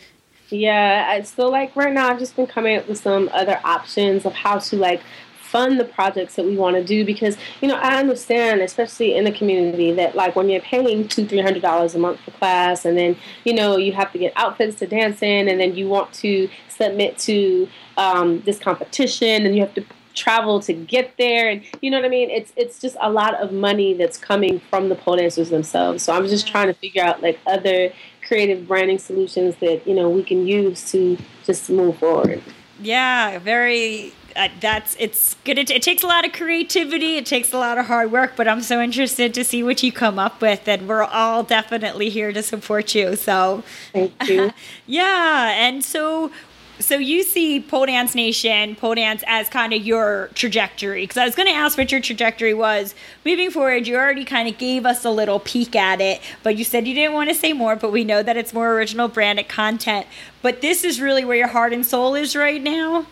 Yeah, 0.50 1.22
so 1.24 1.48
like 1.48 1.76
right 1.76 1.94
now 1.94 2.10
I've 2.10 2.20
just 2.20 2.36
been 2.36 2.48
coming 2.48 2.78
up 2.78 2.88
with 2.88 3.00
some 3.00 3.30
other 3.34 3.60
options 3.64 4.26
of 4.26 4.34
how 4.34 4.58
to 4.60 4.76
like 4.76 5.02
fund 5.40 5.80
the 5.80 5.86
projects 5.86 6.36
that 6.36 6.46
we 6.46 6.56
want 6.56 6.76
to 6.76 6.84
do 6.84 7.04
because 7.04 7.36
you 7.60 7.68
know 7.68 7.76
I 7.76 7.98
understand 7.98 8.62
especially 8.62 9.16
in 9.16 9.24
the 9.24 9.32
community 9.32 9.92
that 9.94 10.16
like 10.16 10.36
when 10.36 10.48
you're 10.48 10.62
paying 10.62 11.08
two 11.08 11.28
three 11.28 11.42
hundred 11.42 11.64
dollars 11.64 11.96
a 11.96 12.00
month 12.00 12.20
for 12.20 12.32
class 12.32 12.86
and 12.86 12.98
then 12.98 13.18
you 13.46 13.54
know 13.54 13.76
you 13.76 13.92
have 13.94 14.12
to 14.12 14.20
get 14.20 14.32
outfits 14.36 14.78
to 14.80 14.88
dance 14.88 15.24
in 15.24 15.48
and 15.48 15.60
then 15.60 15.76
you 15.76 15.88
want 15.88 16.14
to 16.14 16.50
submit 16.68 17.18
to 17.20 17.68
um, 17.98 18.42
this 18.42 18.60
competition 18.60 19.46
and 19.46 19.56
you 19.56 19.62
have 19.62 19.74
to 19.74 19.84
travel 20.20 20.60
to 20.60 20.74
get 20.74 21.14
there 21.18 21.50
and 21.50 21.64
you 21.82 21.90
know 21.90 21.98
what 21.98 22.06
I 22.06 22.10
mean 22.10 22.30
it's 22.30 22.52
it's 22.56 22.80
just 22.80 22.98
a 23.02 23.12
lot 23.12 23.34
of 23.36 23.52
money 23.52 23.94
that's 23.94 24.18
coming 24.18 24.60
from 24.70 24.90
the 24.90 24.96
pole 24.96 25.16
dancers 25.16 25.50
themselves 25.50 26.04
so 26.04 26.14
I'm 26.14 26.28
just 26.28 26.48
trying 26.48 26.68
to 26.68 26.74
figure 26.74 27.04
out 27.04 27.22
like 27.22 27.40
other 27.48 27.92
creative 28.28 28.68
branding 28.68 29.00
solutions 29.00 29.56
that 29.62 29.88
you 29.88 29.96
know 29.96 30.10
we 30.10 30.24
can 30.24 30.46
use 30.46 30.92
to 30.92 31.18
just 31.46 31.70
move 31.70 31.98
forward 31.98 32.44
Yeah, 32.82 33.40
very. 33.40 34.14
Uh, 34.36 34.48
that's 34.62 34.96
it's 35.00 35.36
good. 35.44 35.58
It, 35.58 35.70
it 35.70 35.82
takes 35.82 36.04
a 36.04 36.08
lot 36.08 36.26
of 36.26 36.32
creativity. 36.32 37.18
It 37.18 37.26
takes 37.26 37.52
a 37.52 37.58
lot 37.58 37.78
of 37.78 37.88
hard 37.88 38.12
work. 38.12 38.34
But 38.36 38.48
I'm 38.48 38.62
so 38.62 38.82
interested 38.82 39.34
to 39.34 39.44
see 39.44 39.64
what 39.64 39.84
you 39.84 39.92
come 39.92 40.18
up 40.18 40.42
with, 40.42 40.68
and 40.68 40.88
we're 40.88 41.04
all 41.04 41.44
definitely 41.44 42.10
here 42.10 42.32
to 42.32 42.42
support 42.42 42.96
you. 42.96 43.16
So, 43.16 43.64
thank 43.92 44.14
you 44.28 44.52
yeah, 44.88 45.52
and 45.58 45.84
so. 45.84 46.32
So 46.80 46.98
you 46.98 47.24
see 47.24 47.60
Pole 47.60 47.88
Dance 47.88 48.16
Nation, 48.16 48.76
Pole 48.76 48.96
Dance 48.96 49.22
as 49.28 49.50
kind 49.50 49.74
of 49.74 49.86
your 49.86 50.30
trajectory. 50.34 51.04
Because 51.04 51.18
I 51.18 51.26
was 51.26 51.36
going 51.36 51.48
to 51.48 51.54
ask 51.54 51.78
what 51.78 51.92
your 51.92 52.00
trajectory 52.00 52.54
was 52.54 52.96
moving 53.26 53.52
forward. 53.52 53.86
You 53.86 53.98
already 53.98 54.24
kind 54.24 54.48
of 54.48 54.58
gave 54.58 54.86
us 54.86 55.04
a 55.04 55.10
little 55.12 55.40
peek 55.40 55.76
at 55.76 56.00
it, 56.00 56.22
but 56.42 56.56
you 56.56 56.64
said 56.64 56.88
you 56.88 56.94
didn't 56.94 57.14
want 57.14 57.30
to 57.30 57.36
say 57.36 57.52
more. 57.52 57.76
But 57.76 57.92
we 57.92 58.06
know 58.06 58.24
that 58.24 58.38
it's 58.38 58.54
more 58.54 58.74
original 58.74 59.10
branded 59.10 59.50
content. 59.50 60.08
But 60.42 60.62
this 60.62 60.86
is 60.86 61.02
really 61.02 61.26
where 61.26 61.36
your 61.36 61.50
heart 61.50 61.74
and 61.74 61.86
soul 61.86 62.16
is 62.16 62.36
right 62.36 62.62
now. 62.62 63.06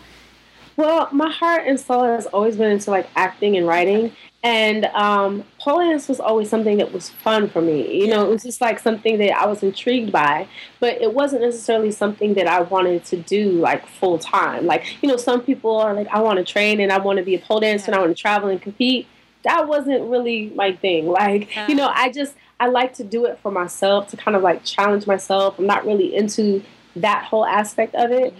Well, 0.76 1.08
my 1.12 1.30
heart 1.30 1.64
and 1.66 1.78
soul 1.78 2.04
has 2.04 2.26
always 2.26 2.56
been 2.56 2.70
into 2.70 2.90
like 2.90 3.08
acting 3.16 3.56
and 3.56 3.66
writing. 3.66 4.12
And 4.44 4.84
um, 4.86 5.42
pole 5.58 5.80
dance 5.80 6.08
was 6.08 6.20
always 6.20 6.48
something 6.48 6.78
that 6.78 6.92
was 6.92 7.08
fun 7.08 7.48
for 7.48 7.60
me. 7.60 8.00
You 8.00 8.06
know, 8.06 8.24
it 8.24 8.30
was 8.30 8.44
just 8.44 8.60
like 8.60 8.78
something 8.78 9.18
that 9.18 9.32
I 9.32 9.46
was 9.46 9.64
intrigued 9.64 10.12
by, 10.12 10.46
but 10.78 11.00
it 11.02 11.12
wasn't 11.12 11.42
necessarily 11.42 11.90
something 11.90 12.34
that 12.34 12.46
I 12.46 12.60
wanted 12.60 13.04
to 13.06 13.16
do 13.16 13.50
like 13.52 13.86
full 13.86 14.16
time. 14.18 14.66
Like, 14.66 15.02
you 15.02 15.08
know, 15.08 15.16
some 15.16 15.40
people 15.40 15.76
are 15.78 15.92
like, 15.92 16.06
I 16.08 16.20
want 16.20 16.38
to 16.38 16.44
train 16.44 16.78
and 16.78 16.92
I 16.92 16.98
want 16.98 17.18
to 17.18 17.24
be 17.24 17.34
a 17.34 17.40
pole 17.40 17.58
dancer 17.58 17.86
and 17.90 17.96
I 17.96 17.98
want 17.98 18.16
to 18.16 18.20
travel 18.20 18.48
and 18.48 18.62
compete. 18.62 19.08
That 19.42 19.66
wasn't 19.66 20.08
really 20.08 20.50
my 20.54 20.72
thing. 20.72 21.06
Like, 21.18 21.48
you 21.68 21.74
know, 21.74 21.90
I 21.92 22.12
just, 22.12 22.34
I 22.60 22.68
like 22.68 22.94
to 22.94 23.04
do 23.04 23.24
it 23.24 23.40
for 23.42 23.50
myself 23.50 24.06
to 24.08 24.16
kind 24.16 24.36
of 24.36 24.42
like 24.44 24.64
challenge 24.64 25.06
myself. 25.06 25.58
I'm 25.58 25.66
not 25.66 25.84
really 25.84 26.14
into 26.14 26.62
that 26.94 27.24
whole 27.24 27.44
aspect 27.44 27.96
of 27.96 28.12
it. 28.12 28.34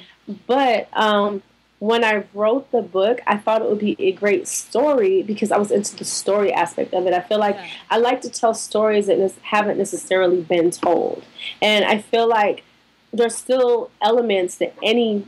But 0.46 0.88
um, 0.92 1.42
when 1.80 2.02
I 2.02 2.24
wrote 2.34 2.70
the 2.72 2.82
book, 2.82 3.20
I 3.26 3.36
thought 3.36 3.62
it 3.62 3.68
would 3.68 3.78
be 3.78 3.96
a 4.00 4.12
great 4.12 4.48
story 4.48 5.22
because 5.22 5.52
I 5.52 5.58
was 5.58 5.70
into 5.70 5.96
the 5.96 6.04
story 6.04 6.52
aspect 6.52 6.92
of 6.92 7.06
it. 7.06 7.14
I 7.14 7.20
feel 7.20 7.38
like 7.38 7.56
I 7.88 7.98
like 7.98 8.20
to 8.22 8.30
tell 8.30 8.52
stories 8.52 9.06
that 9.06 9.32
haven't 9.42 9.78
necessarily 9.78 10.40
been 10.42 10.70
told. 10.70 11.22
And 11.62 11.84
I 11.84 11.98
feel 11.98 12.26
like 12.26 12.64
there's 13.12 13.36
still 13.36 13.90
elements 14.02 14.56
that 14.56 14.74
any 14.82 15.24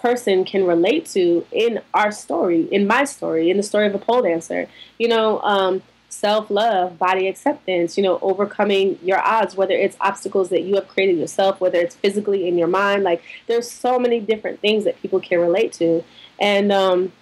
person 0.00 0.44
can 0.44 0.66
relate 0.66 1.06
to 1.06 1.46
in 1.52 1.80
our 1.92 2.12
story, 2.12 2.62
in 2.70 2.86
my 2.86 3.04
story, 3.04 3.50
in 3.50 3.56
the 3.56 3.62
story 3.62 3.86
of 3.86 3.94
a 3.94 3.98
pole 3.98 4.22
dancer. 4.22 4.68
You 4.98 5.08
know, 5.08 5.40
um, 5.42 5.82
self 6.14 6.50
love, 6.50 6.98
body 6.98 7.26
acceptance, 7.28 7.96
you 7.96 8.02
know, 8.02 8.18
overcoming 8.22 8.98
your 9.02 9.20
odds, 9.20 9.56
whether 9.56 9.74
it's 9.74 9.96
obstacles 10.00 10.48
that 10.50 10.62
you 10.62 10.74
have 10.76 10.88
created 10.88 11.18
yourself, 11.18 11.60
whether 11.60 11.78
it's 11.78 11.94
physically 11.94 12.46
in 12.48 12.56
your 12.56 12.68
mind. 12.68 13.02
Like, 13.02 13.22
there's 13.46 13.70
so 13.70 13.98
many 13.98 14.20
different 14.20 14.60
things 14.60 14.84
that 14.84 15.00
people 15.02 15.20
can 15.20 15.40
relate 15.40 15.72
to. 15.74 16.04
And, 16.40 16.72
um, 16.72 17.12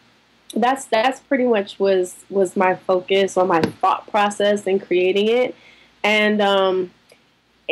that's 0.54 0.84
that's 0.84 1.20
pretty 1.20 1.44
much 1.44 1.78
was 1.78 2.24
was 2.28 2.56
my 2.56 2.74
focus 2.74 3.36
or 3.36 3.46
my 3.46 3.62
thought 3.62 4.06
process 4.10 4.66
in 4.66 4.78
creating 4.78 5.28
it 5.28 5.54
and 6.04 6.42
um 6.42 6.90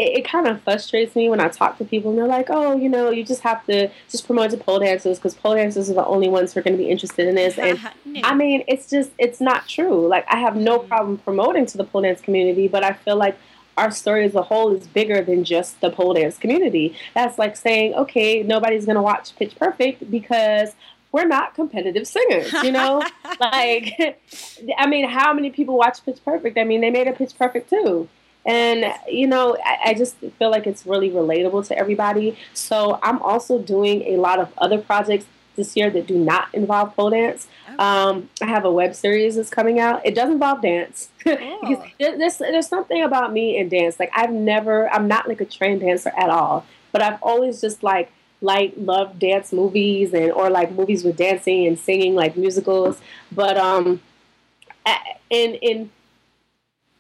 it, 0.01 0.19
it 0.19 0.25
kind 0.25 0.47
of 0.47 0.63
frustrates 0.63 1.15
me 1.15 1.29
when 1.29 1.41
I 1.41 1.49
talk 1.49 1.77
to 1.79 1.85
people 1.85 2.11
and 2.11 2.19
they're 2.19 2.27
like, 2.27 2.47
oh, 2.49 2.75
you 2.75 2.89
know, 2.89 3.11
you 3.11 3.23
just 3.23 3.43
have 3.43 3.65
to 3.67 3.91
just 4.09 4.27
promote 4.27 4.51
to 4.53 4.57
pole 4.57 4.79
dancers 4.79 5.19
because 5.19 5.35
pole 5.35 5.55
dancers 5.55 5.91
are 5.91 5.95
the 5.95 6.07
only 6.07 6.29
ones 6.29 6.55
who 6.55 6.61
are 6.61 6.63
going 6.63 6.77
to 6.77 6.83
be 6.83 6.89
interested 6.89 7.29
in 7.29 7.35
this. 7.35 7.59
And 7.59 7.77
uh-huh. 7.77 7.91
No. 8.07 8.21
I 8.25 8.35
mean, 8.35 8.65
it's 8.67 8.89
just, 8.89 9.11
it's 9.19 9.41
not 9.41 9.69
true. 9.69 10.09
Like, 10.09 10.25
I 10.29 10.39
have 10.39 10.57
no 10.57 10.79
mm-hmm. 10.79 10.89
problem 10.89 11.19
promoting 11.19 11.67
to 11.67 11.77
the 11.77 11.85
pole 11.85 12.03
dance 12.03 12.21
community, 12.21 12.67
but 12.67 12.83
I 12.83 12.95
feel 12.95 13.17
like 13.17 13.37
our 13.77 13.91
story 13.91 14.25
as 14.25 14.35
a 14.35 14.43
whole 14.43 14.75
is 14.75 14.87
bigger 14.87 15.23
than 15.23 15.45
just 15.45 15.81
the 15.81 15.91
pole 15.91 16.15
dance 16.15 16.39
community. 16.39 16.97
That's 17.15 17.39
like 17.39 17.57
saying, 17.57 17.95
okay, 17.95 18.43
nobody's 18.43 18.87
going 18.87 18.97
to 18.97 19.03
watch 19.03 19.37
Pitch 19.37 19.55
Perfect 19.57 20.11
because 20.11 20.75
we're 21.13 21.27
not 21.27 21.55
competitive 21.55 22.07
singers, 22.07 22.53
you 22.63 22.73
know? 22.73 23.03
like, 23.41 23.95
I 24.79 24.87
mean, 24.87 25.09
how 25.09 25.35
many 25.35 25.51
people 25.51 25.77
watch 25.77 26.05
Pitch 26.05 26.19
Perfect? 26.25 26.57
I 26.57 26.65
mean, 26.65 26.81
they 26.81 26.91
made 26.91 27.07
a 27.07 27.13
Pitch 27.13 27.37
Perfect 27.37 27.69
too. 27.69 28.09
And, 28.47 28.95
you 29.09 29.27
know, 29.27 29.57
I, 29.65 29.91
I 29.91 29.95
just 29.95 30.17
feel 30.17 30.51
like 30.51 30.67
it's 30.67 30.87
really 30.87 31.11
relatable 31.11 31.67
to 31.69 31.79
everybody. 31.79 32.39
So 32.55 32.99
I'm 33.03 33.21
also 33.23 33.59
doing 33.59 34.03
a 34.03 34.17
lot 34.17 34.39
of 34.39 34.53
other 34.59 34.79
projects 34.79 35.27
this 35.57 35.77
year 35.77 35.91
that 35.91 36.07
do 36.07 36.17
not 36.17 36.49
involve 36.55 36.97
pole 36.97 37.11
dance. 37.11 37.49
Um, 37.79 38.31
I 38.41 38.47
have 38.47 38.65
a 38.65 38.73
web 38.73 38.95
series 38.95 39.37
that's 39.37 39.51
coming 39.51 39.79
out. 39.79 40.05
It 40.07 40.15
does 40.15 40.31
involve 40.31 40.63
dance. 40.63 41.11
because 41.25 41.85
there's, 41.99 42.39
there's 42.39 42.69
something 42.69 43.03
about 43.03 43.33
me 43.33 43.59
and 43.59 43.71
dance. 43.71 44.01
Like 44.01 44.11
I've 44.15 44.33
never, 44.33 44.89
I'm 44.91 45.07
not 45.07 45.29
like 45.29 45.41
a 45.41 45.45
trained 45.45 45.81
dancer 45.81 46.13
at 46.17 46.31
all, 46.31 46.65
but 46.93 47.03
I've 47.03 47.23
always 47.23 47.61
just 47.61 47.83
like, 47.83 48.11
like 48.41 48.73
loved 48.79 49.19
dance 49.19 49.53
movies 49.53 50.15
and, 50.15 50.33
or 50.33 50.49
like 50.49 50.73
movies 50.73 51.05
with 51.05 51.17
dancing 51.17 51.67
and 51.67 51.79
singing 51.79 52.15
like 52.15 52.37
musicals. 52.37 53.01
But, 53.31 53.59
um, 53.59 54.01
in, 55.29 55.55
in, 55.57 55.91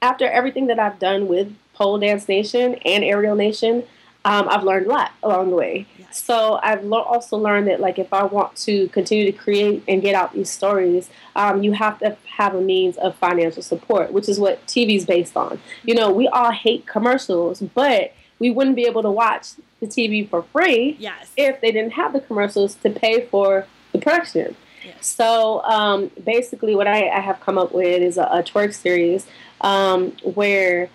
after 0.02 0.26
everything 0.26 0.66
that 0.68 0.78
I've 0.78 0.98
done 0.98 1.28
with 1.28 1.54
Pole 1.74 1.98
Dance 1.98 2.28
Nation 2.28 2.74
and 2.84 3.04
Aerial 3.04 3.34
Nation, 3.36 3.84
um, 4.24 4.48
I've 4.50 4.64
learned 4.64 4.86
a 4.86 4.88
lot 4.90 5.12
along 5.22 5.50
the 5.50 5.56
way. 5.56 5.86
So 6.12 6.58
I've 6.62 6.84
lo- 6.84 7.02
also 7.02 7.36
learned 7.38 7.68
that 7.68 7.80
like 7.80 7.98
if 7.98 8.12
I 8.12 8.24
want 8.24 8.56
to 8.58 8.88
continue 8.88 9.24
to 9.30 9.32
create 9.32 9.82
and 9.88 10.02
get 10.02 10.14
out 10.14 10.32
these 10.34 10.50
stories, 10.50 11.08
um, 11.36 11.62
you 11.62 11.72
have 11.72 11.98
to 12.00 12.16
have 12.36 12.54
a 12.54 12.60
means 12.60 12.96
of 12.98 13.14
financial 13.16 13.62
support, 13.62 14.12
which 14.12 14.28
is 14.28 14.38
what 14.38 14.66
TV 14.66 14.96
is 14.96 15.06
based 15.06 15.36
on. 15.36 15.60
You 15.84 15.94
know, 15.94 16.10
we 16.10 16.28
all 16.28 16.50
hate 16.50 16.86
commercials, 16.86 17.60
but 17.60 18.12
we 18.38 18.50
wouldn't 18.50 18.76
be 18.76 18.84
able 18.86 19.02
to 19.02 19.10
watch 19.10 19.48
the 19.80 19.86
TV 19.86 20.28
for 20.28 20.42
free 20.42 20.96
Yes. 20.98 21.30
if 21.36 21.60
they 21.60 21.72
didn't 21.72 21.92
have 21.92 22.12
the 22.12 22.20
commercials 22.20 22.74
to 22.76 22.90
pay 22.90 23.26
for 23.26 23.66
the 23.92 23.98
production. 23.98 24.56
So 25.00 25.62
um, 25.64 26.10
basically, 26.24 26.74
what 26.74 26.86
I, 26.86 27.08
I 27.08 27.20
have 27.20 27.40
come 27.40 27.58
up 27.58 27.72
with 27.72 28.02
is 28.02 28.18
a, 28.18 28.24
a 28.24 28.42
twerk 28.42 28.74
series 28.74 29.26
um, 29.60 30.12
where 30.22 30.90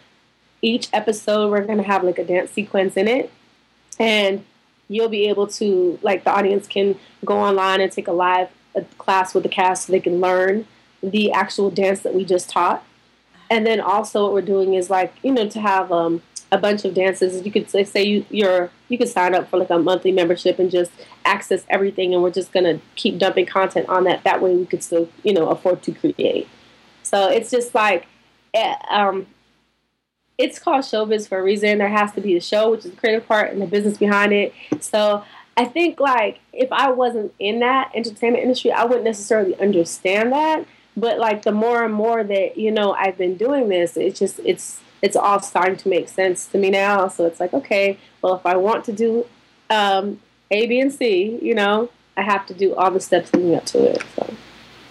each 0.62 0.90
episode 0.94 1.52
we're 1.52 1.66
going 1.66 1.78
to 1.78 1.84
have 1.84 2.04
like 2.04 2.18
a 2.18 2.24
dance 2.24 2.52
sequence 2.52 2.98
in 2.98 3.08
it, 3.08 3.32
and 4.00 4.46
you'll 4.88 5.10
be 5.10 5.28
able 5.28 5.48
to 5.48 6.00
like 6.02 6.24
the 6.24 6.32
audience 6.32 6.68
can 6.68 6.98
go 7.24 7.38
online 7.38 7.82
and 7.82 7.92
take 7.92 8.08
a 8.08 8.12
live 8.12 8.50
a 8.76 8.82
class 8.98 9.34
with 9.34 9.44
the 9.44 9.50
cast 9.50 9.88
so 9.88 9.92
they 9.92 10.00
can 10.00 10.20
learn 10.20 10.68
the 11.02 11.32
actual 11.32 11.70
dance 11.70 12.02
that 12.02 12.14
we 12.14 12.26
just 12.26 12.50
taught. 12.50 12.84
And 13.50 13.66
then 13.66 13.80
also 13.80 14.24
what 14.24 14.34
we're 14.34 14.42
doing 14.42 14.74
is 14.74 14.90
like 14.90 15.14
you 15.24 15.32
know 15.32 15.48
to 15.50 15.62
have 15.62 15.92
um, 15.92 16.22
a 16.52 16.58
bunch 16.58 16.86
of 16.86 16.94
dances. 16.94 17.46
You 17.46 17.52
could 17.52 17.70
say, 17.70 17.84
say 17.84 18.04
you 18.04 18.26
you're 18.30 18.70
you 18.90 18.98
could 18.98 19.10
sign 19.10 19.34
up 19.34 19.50
for 19.50 19.58
like 19.58 19.70
a 19.70 19.80
monthly 19.80 20.12
membership 20.12 20.60
and 20.60 20.70
just 20.70 20.92
access 21.26 21.64
everything, 21.70 22.14
and 22.14 22.24
we're 22.24 22.32
just 22.32 22.52
gonna 22.52 22.80
keep 22.96 23.18
dumping 23.18 23.46
content 23.46 23.88
on 23.90 24.04
that. 24.06 24.24
That 24.24 24.42
way 24.42 24.56
we 24.56 24.66
could 24.66 24.84
still 24.84 25.10
you 25.24 25.34
know 25.34 25.50
afford 25.50 25.82
to 25.84 25.92
create. 25.92 26.48
So 27.04 27.30
it's 27.30 27.52
just 27.52 27.76
like, 27.76 28.08
eh, 28.54 28.76
um, 28.90 29.28
it's 30.38 30.60
called 30.60 30.84
showbiz 30.84 31.28
for 31.28 31.40
a 31.40 31.44
reason. 31.44 31.78
There 31.78 31.90
has 31.90 32.12
to 32.14 32.22
be 32.22 32.34
the 32.34 32.40
show, 32.40 32.72
which 32.72 32.86
is 32.86 32.92
the 32.92 32.98
creative 32.98 33.28
part, 33.28 33.52
and 33.52 33.62
the 33.62 33.68
business 33.68 33.98
behind 33.98 34.34
it. 34.34 34.54
So 34.80 35.24
I 35.58 35.66
think 35.66 36.00
like 36.00 36.40
if 36.54 36.72
I 36.72 36.92
wasn't 36.92 37.34
in 37.40 37.60
that 37.60 37.92
entertainment 37.96 38.44
industry, 38.44 38.72
I 38.72 38.86
wouldn't 38.86 39.06
necessarily 39.06 39.60
understand 39.60 40.32
that. 40.32 40.66
But 40.98 41.20
like 41.20 41.42
the 41.42 41.52
more 41.52 41.84
and 41.84 41.94
more 41.94 42.24
that 42.24 42.58
you 42.58 42.72
know 42.72 42.94
I've 42.94 43.18
been 43.18 43.36
doing 43.36 43.70
this, 43.70 43.98
it's 43.98 44.20
just 44.20 44.40
it's 44.40 44.80
it's 45.06 45.16
all 45.16 45.40
starting 45.40 45.78
to 45.78 45.88
make 45.88 46.10
sense 46.10 46.48
to 46.48 46.58
me 46.58 46.72
now. 46.72 47.08
So 47.08 47.26
it's 47.26 47.40
like 47.40 47.54
okay, 47.54 47.98
well 48.22 48.36
if 48.36 48.46
I 48.46 48.58
want 48.58 48.84
to 48.86 48.92
do 48.92 49.26
um, 49.70 50.20
A, 50.50 50.66
B, 50.66 50.80
and 50.80 50.92
C, 50.92 51.38
you 51.42 51.54
know, 51.54 51.90
I 52.18 52.24
have 52.24 52.48
to 52.48 52.54
do 52.56 52.74
all 52.74 52.90
the 52.90 53.00
steps 53.00 53.32
leading 53.34 53.56
up 53.56 53.66
to 53.68 53.84
it. 53.92 54.04
So 54.16 54.34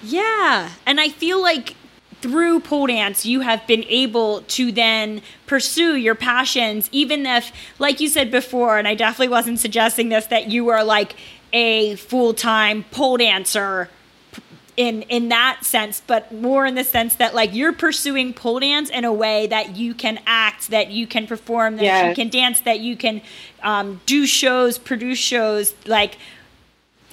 Yeah, 0.03 0.71
and 0.87 1.01
I 1.01 1.09
feel 1.09 1.43
like 1.43 1.75
through 2.21 2.61
pole 2.61 2.87
dance 2.87 3.27
you 3.27 3.41
have 3.41 3.67
been 3.67 3.85
able 3.89 4.43
to 4.43 4.73
then 4.73 5.21
pursue 5.47 5.95
your 5.95 6.15
passions 6.15 6.89
even 6.91 7.27
if 7.27 7.53
like 7.79 8.01
you 8.01 8.09
said 8.09 8.31
before 8.31 8.79
and 8.79 8.89
I 8.89 8.95
definitely 8.95 9.29
wasn't 9.29 9.59
suggesting 9.59 10.09
this 10.09 10.25
that 10.29 10.51
you 10.51 10.69
are 10.71 10.83
like 10.83 11.17
a 11.53 11.97
full-time 11.97 12.85
pole 12.91 13.19
dancer 13.19 13.91
in 14.77 15.03
in 15.03 15.29
that 15.29 15.61
sense 15.63 16.03
but 16.07 16.33
more 16.33 16.67
in 16.67 16.75
the 16.75 16.83
sense 16.83 17.15
that 17.15 17.33
like 17.35 17.55
you're 17.55 17.73
pursuing 17.73 18.33
pole 18.35 18.59
dance 18.59 18.91
in 18.91 19.05
a 19.05 19.13
way 19.13 19.47
that 19.47 19.77
you 19.77 19.95
can 19.95 20.19
act 20.27 20.69
that 20.71 20.91
you 20.91 21.07
can 21.07 21.27
perform 21.27 21.77
that 21.77 22.09
you 22.09 22.15
can 22.15 22.29
dance 22.29 22.61
that 22.61 22.81
you 22.81 22.97
can 22.97 23.21
um, 23.63 24.01
do 24.07 24.27
shows 24.27 24.77
produce 24.79 25.19
shows 25.19 25.75
like 25.87 26.17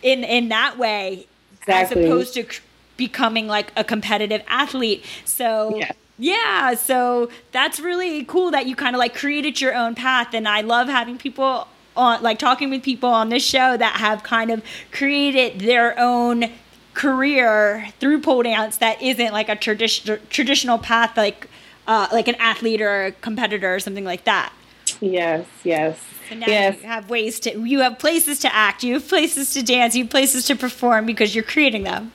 in 0.01 0.23
in 0.23 0.49
that 0.49 0.77
way 0.77 1.27
Exactly. 1.61 2.01
as 2.01 2.05
opposed 2.09 2.33
to 2.33 2.51
c- 2.51 2.61
becoming 2.97 3.45
like 3.47 3.71
a 3.77 3.83
competitive 3.83 4.41
athlete 4.47 5.05
so 5.23 5.75
Yeah. 5.77 5.91
yeah 6.17 6.73
so 6.73 7.29
that's 7.51 7.79
really 7.79 8.25
cool 8.25 8.49
that 8.51 8.65
you 8.65 8.75
kind 8.75 8.95
of 8.95 8.99
like 8.99 9.13
created 9.15 9.61
your 9.61 9.75
own 9.75 9.93
path 9.93 10.33
and 10.33 10.47
i 10.47 10.61
love 10.61 10.87
having 10.87 11.17
people 11.19 11.67
on 11.95 12.23
like 12.23 12.39
talking 12.39 12.69
with 12.71 12.81
people 12.81 13.09
on 13.09 13.29
this 13.29 13.43
show 13.45 13.77
that 13.77 13.97
have 13.97 14.23
kind 14.23 14.49
of 14.49 14.63
created 14.91 15.59
their 15.59 15.93
own 15.99 16.49
career 16.93 17.87
through 17.99 18.19
pole 18.19 18.43
dance 18.43 18.77
that 18.77 19.01
isn't 19.01 19.31
like 19.31 19.49
a 19.49 19.55
traditional 19.55 20.17
traditional 20.29 20.77
path 20.77 21.15
like 21.15 21.47
uh, 21.87 22.07
like 22.11 22.27
an 22.27 22.35
athlete 22.35 22.81
or 22.81 23.05
a 23.05 23.11
competitor 23.11 23.73
or 23.73 23.79
something 23.79 24.05
like 24.05 24.23
that 24.25 24.53
yes, 24.99 25.45
yes, 25.63 25.99
so 26.29 26.35
now 26.35 26.47
yes. 26.47 26.77
you 26.81 26.87
have 26.87 27.09
ways 27.09 27.39
to 27.39 27.59
you 27.67 27.79
have 27.79 27.97
places 27.97 28.39
to 28.39 28.53
act 28.53 28.83
you 28.83 28.93
have 28.93 29.07
places 29.07 29.53
to 29.53 29.63
dance 29.63 29.95
you 29.95 30.03
have 30.03 30.11
places 30.11 30.45
to 30.45 30.55
perform 30.55 31.05
because 31.05 31.33
you're 31.33 31.43
creating 31.43 31.83
them 31.83 32.11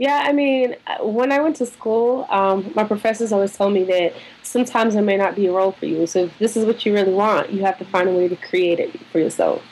Yeah, 0.00 0.22
I 0.24 0.32
mean, 0.32 0.76
when 1.02 1.30
I 1.30 1.40
went 1.40 1.56
to 1.56 1.66
school, 1.66 2.26
um, 2.30 2.72
my 2.74 2.84
professors 2.84 3.32
always 3.32 3.54
told 3.54 3.74
me 3.74 3.84
that 3.84 4.14
sometimes 4.42 4.94
there 4.94 5.02
may 5.02 5.18
not 5.18 5.36
be 5.36 5.46
a 5.46 5.52
role 5.52 5.72
for 5.72 5.84
you. 5.84 6.06
So 6.06 6.20
if 6.20 6.38
this 6.38 6.56
is 6.56 6.64
what 6.64 6.86
you 6.86 6.94
really 6.94 7.12
want, 7.12 7.52
you 7.52 7.60
have 7.66 7.76
to 7.80 7.84
find 7.84 8.08
a 8.08 8.12
way 8.12 8.26
to 8.26 8.36
create 8.36 8.80
it 8.80 8.98
for 9.12 9.18
yourself. 9.18 9.62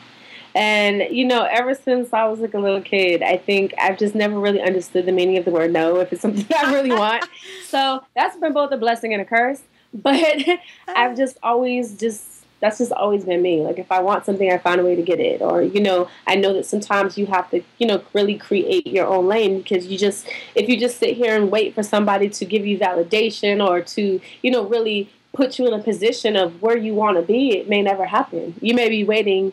And 0.54 1.14
you 1.14 1.24
know, 1.24 1.44
ever 1.44 1.74
since 1.74 2.12
I 2.12 2.26
was 2.26 2.40
like 2.40 2.54
a 2.54 2.58
little 2.58 2.80
kid, 2.80 3.22
I 3.22 3.36
think 3.36 3.74
I've 3.78 3.98
just 3.98 4.14
never 4.14 4.38
really 4.38 4.60
understood 4.60 5.06
the 5.06 5.12
meaning 5.12 5.38
of 5.38 5.44
the 5.44 5.50
word 5.50 5.72
no 5.72 5.98
if 6.00 6.12
it's 6.12 6.22
something 6.22 6.46
I 6.56 6.72
really 6.72 6.90
want. 6.90 7.24
So 7.66 8.02
that's 8.14 8.36
been 8.36 8.52
both 8.52 8.72
a 8.72 8.76
blessing 8.76 9.12
and 9.12 9.22
a 9.22 9.24
curse. 9.24 9.62
But 9.94 10.44
I've 10.88 11.16
just 11.16 11.38
always 11.42 11.96
just 11.98 12.44
that's 12.60 12.78
just 12.78 12.92
always 12.92 13.24
been 13.24 13.40
me. 13.40 13.62
Like 13.62 13.78
if 13.78 13.90
I 13.90 14.00
want 14.00 14.26
something, 14.26 14.52
I 14.52 14.58
find 14.58 14.80
a 14.80 14.84
way 14.84 14.94
to 14.96 15.02
get 15.02 15.18
it. 15.18 15.40
Or 15.40 15.62
you 15.62 15.80
know, 15.80 16.10
I 16.26 16.34
know 16.34 16.52
that 16.52 16.66
sometimes 16.66 17.16
you 17.16 17.24
have 17.26 17.50
to, 17.52 17.62
you 17.78 17.86
know, 17.86 18.02
really 18.12 18.36
create 18.36 18.86
your 18.86 19.06
own 19.06 19.28
lane 19.28 19.62
because 19.62 19.86
you 19.86 19.96
just 19.96 20.28
if 20.54 20.68
you 20.68 20.78
just 20.78 20.98
sit 20.98 21.16
here 21.16 21.34
and 21.34 21.50
wait 21.50 21.74
for 21.74 21.82
somebody 21.82 22.28
to 22.28 22.44
give 22.44 22.66
you 22.66 22.78
validation 22.78 23.66
or 23.66 23.80
to, 23.80 24.20
you 24.42 24.50
know, 24.50 24.66
really 24.66 25.10
put 25.32 25.58
you 25.58 25.66
in 25.66 25.72
a 25.72 25.82
position 25.82 26.36
of 26.36 26.60
where 26.62 26.76
you 26.76 26.94
want 26.94 27.16
to 27.16 27.22
be, 27.22 27.56
it 27.56 27.68
may 27.68 27.82
never 27.82 28.06
happen. 28.06 28.54
You 28.60 28.74
may 28.74 28.88
be 28.88 29.04
waiting, 29.04 29.52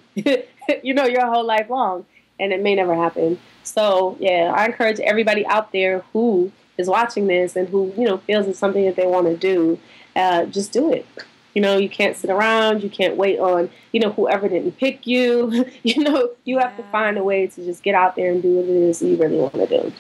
you 0.83 0.93
know, 0.93 1.05
your 1.05 1.25
whole 1.25 1.45
life 1.45 1.69
long, 1.69 2.05
and 2.39 2.53
it 2.53 2.61
may 2.61 2.75
never 2.75 2.95
happen. 2.95 3.39
So 3.63 4.17
yeah, 4.19 4.53
I 4.55 4.65
encourage 4.65 4.99
everybody 4.99 5.45
out 5.45 5.71
there 5.71 5.99
who 6.13 6.51
is 6.77 6.87
watching 6.87 7.27
this 7.27 7.55
and 7.55 7.69
who 7.69 7.93
you 7.97 8.05
know 8.05 8.17
feels 8.19 8.47
it's 8.47 8.59
something 8.59 8.85
that 8.85 8.95
they 8.95 9.05
want 9.05 9.27
to 9.27 9.37
do, 9.37 9.79
uh, 10.15 10.45
just 10.45 10.71
do 10.71 10.91
it. 10.91 11.05
You 11.53 11.61
know, 11.61 11.77
you 11.77 11.87
can't 11.87 12.17
sit 12.17 12.29
around. 12.29 12.83
You 12.83 12.89
can't 12.89 13.15
wait 13.15 13.39
on, 13.39 13.69
you 13.93 14.01
know, 14.01 14.11
whoever 14.11 14.49
didn't 14.49 14.73
pick 14.73 15.07
you. 15.07 15.65
you 15.83 16.03
know, 16.03 16.31
you 16.43 16.59
have 16.59 16.75
to 16.75 16.83
find 16.83 17.17
a 17.17 17.23
way 17.23 17.47
to 17.47 17.65
just 17.65 17.81
get 17.81 17.95
out 17.95 18.17
there 18.17 18.31
and 18.31 18.41
do 18.41 18.57
what 18.57 18.65
it 18.65 18.69
is 18.69 19.01
you 19.01 19.15
really 19.15 19.37
want 19.37 19.53
to 19.53 19.67
do. 19.67 19.93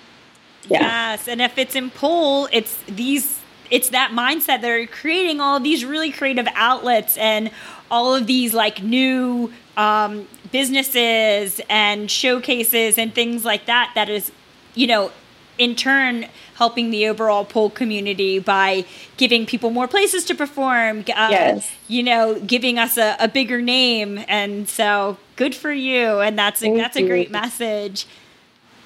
Yeah. 0.67 0.81
Yes, 0.81 1.27
and 1.27 1.41
if 1.41 1.57
it's 1.57 1.75
in 1.75 1.91
pole, 1.91 2.49
it's 2.51 2.77
these 2.83 3.39
it's 3.71 3.89
that 3.89 4.11
mindset 4.11 4.61
that 4.61 4.65
are 4.65 4.85
creating 4.85 5.39
all 5.39 5.59
these 5.59 5.85
really 5.85 6.11
creative 6.11 6.47
outlets 6.55 7.17
and 7.17 7.51
all 7.89 8.13
of 8.13 8.27
these 8.27 8.53
like 8.53 8.83
new 8.83 9.51
um, 9.77 10.27
businesses 10.55 11.59
and 11.69 12.09
showcases 12.09 12.97
and 12.97 13.13
things 13.13 13.43
like 13.43 13.65
that 13.65 13.91
that 13.93 14.07
is 14.09 14.31
you 14.73 14.87
know 14.87 15.11
in 15.57 15.75
turn 15.75 16.25
helping 16.55 16.91
the 16.91 17.05
overall 17.07 17.43
pole 17.43 17.69
community 17.69 18.39
by 18.39 18.85
giving 19.17 19.45
people 19.45 19.69
more 19.69 19.87
places 19.87 20.23
to 20.23 20.33
perform 20.33 20.99
uh, 20.99 21.27
Yes. 21.29 21.71
you 21.89 22.01
know 22.01 22.39
giving 22.39 22.79
us 22.79 22.97
a, 22.97 23.17
a 23.19 23.27
bigger 23.27 23.61
name 23.61 24.23
and 24.29 24.69
so 24.69 25.17
good 25.35 25.53
for 25.53 25.73
you 25.73 26.19
and 26.21 26.39
that's 26.39 26.61
a, 26.61 26.67
Thank 26.67 26.77
that's 26.77 26.95
a 26.95 27.05
great 27.05 27.31
message 27.31 28.07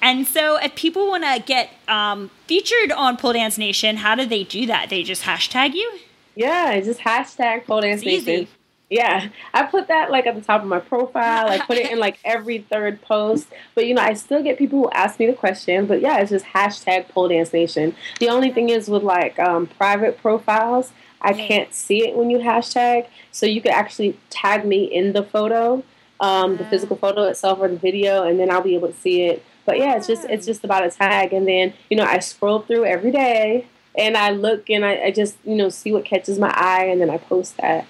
and 0.02 0.26
so, 0.26 0.56
if 0.56 0.74
people 0.76 1.08
want 1.08 1.24
to 1.24 1.42
get 1.44 1.68
um, 1.86 2.30
featured 2.46 2.90
on 2.90 3.18
Pole 3.18 3.34
Dance 3.34 3.58
Nation, 3.58 3.98
how 3.98 4.14
do 4.14 4.24
they 4.24 4.44
do 4.44 4.64
that? 4.64 4.88
They 4.88 5.02
just 5.02 5.24
hashtag 5.24 5.74
you. 5.74 5.98
Yeah, 6.34 6.80
just 6.80 7.00
hashtag 7.00 7.66
pole 7.66 7.82
dance 7.82 8.00
It's 8.00 8.26
easy. 8.26 8.48
Yeah, 8.90 9.28
I 9.54 9.62
put 9.66 9.86
that 9.86 10.10
like 10.10 10.26
at 10.26 10.34
the 10.34 10.40
top 10.40 10.62
of 10.62 10.66
my 10.68 10.80
profile. 10.80 11.48
I 11.48 11.58
put 11.64 11.76
it 11.78 11.92
in 11.92 12.00
like 12.00 12.18
every 12.24 12.58
third 12.58 13.00
post. 13.02 13.46
But 13.76 13.86
you 13.86 13.94
know, 13.94 14.02
I 14.02 14.14
still 14.14 14.42
get 14.42 14.58
people 14.58 14.80
who 14.80 14.90
ask 14.90 15.18
me 15.20 15.26
the 15.26 15.32
question. 15.32 15.86
But 15.86 16.00
yeah, 16.00 16.18
it's 16.18 16.30
just 16.30 16.44
hashtag 16.46 17.08
pole 17.08 17.28
dance 17.28 17.52
nation. 17.52 17.94
The 18.18 18.28
only 18.28 18.50
thing 18.50 18.68
is 18.68 18.88
with 18.88 19.04
like 19.04 19.38
um, 19.38 19.68
private 19.68 20.20
profiles, 20.20 20.92
I 21.22 21.34
can't 21.34 21.72
see 21.72 22.04
it 22.08 22.16
when 22.16 22.30
you 22.30 22.38
hashtag. 22.38 23.06
So 23.30 23.46
you 23.46 23.60
could 23.60 23.70
actually 23.72 24.18
tag 24.28 24.64
me 24.64 24.84
in 24.84 25.12
the 25.12 25.22
photo, 25.22 25.84
um, 26.18 26.56
the 26.56 26.64
Ah. 26.64 26.70
physical 26.70 26.96
photo 26.96 27.22
itself 27.28 27.60
or 27.60 27.68
the 27.68 27.76
video, 27.76 28.24
and 28.24 28.40
then 28.40 28.50
I'll 28.50 28.60
be 28.60 28.74
able 28.74 28.88
to 28.88 28.96
see 29.00 29.22
it. 29.22 29.44
But 29.66 29.78
yeah, 29.78 29.96
it's 29.96 30.08
just 30.08 30.24
it's 30.24 30.46
just 30.46 30.64
about 30.64 30.84
a 30.84 30.90
tag, 30.90 31.32
and 31.32 31.46
then 31.46 31.74
you 31.90 31.96
know 31.96 32.04
I 32.04 32.18
scroll 32.18 32.58
through 32.60 32.86
every 32.86 33.12
day 33.12 33.66
and 33.96 34.16
I 34.16 34.30
look 34.30 34.70
and 34.70 34.84
I, 34.84 34.92
I 35.06 35.10
just 35.10 35.36
you 35.44 35.54
know 35.54 35.68
see 35.68 35.92
what 35.92 36.04
catches 36.04 36.40
my 36.40 36.52
eye, 36.56 36.86
and 36.86 37.00
then 37.00 37.08
I 37.10 37.18
post 37.18 37.56
that, 37.58 37.86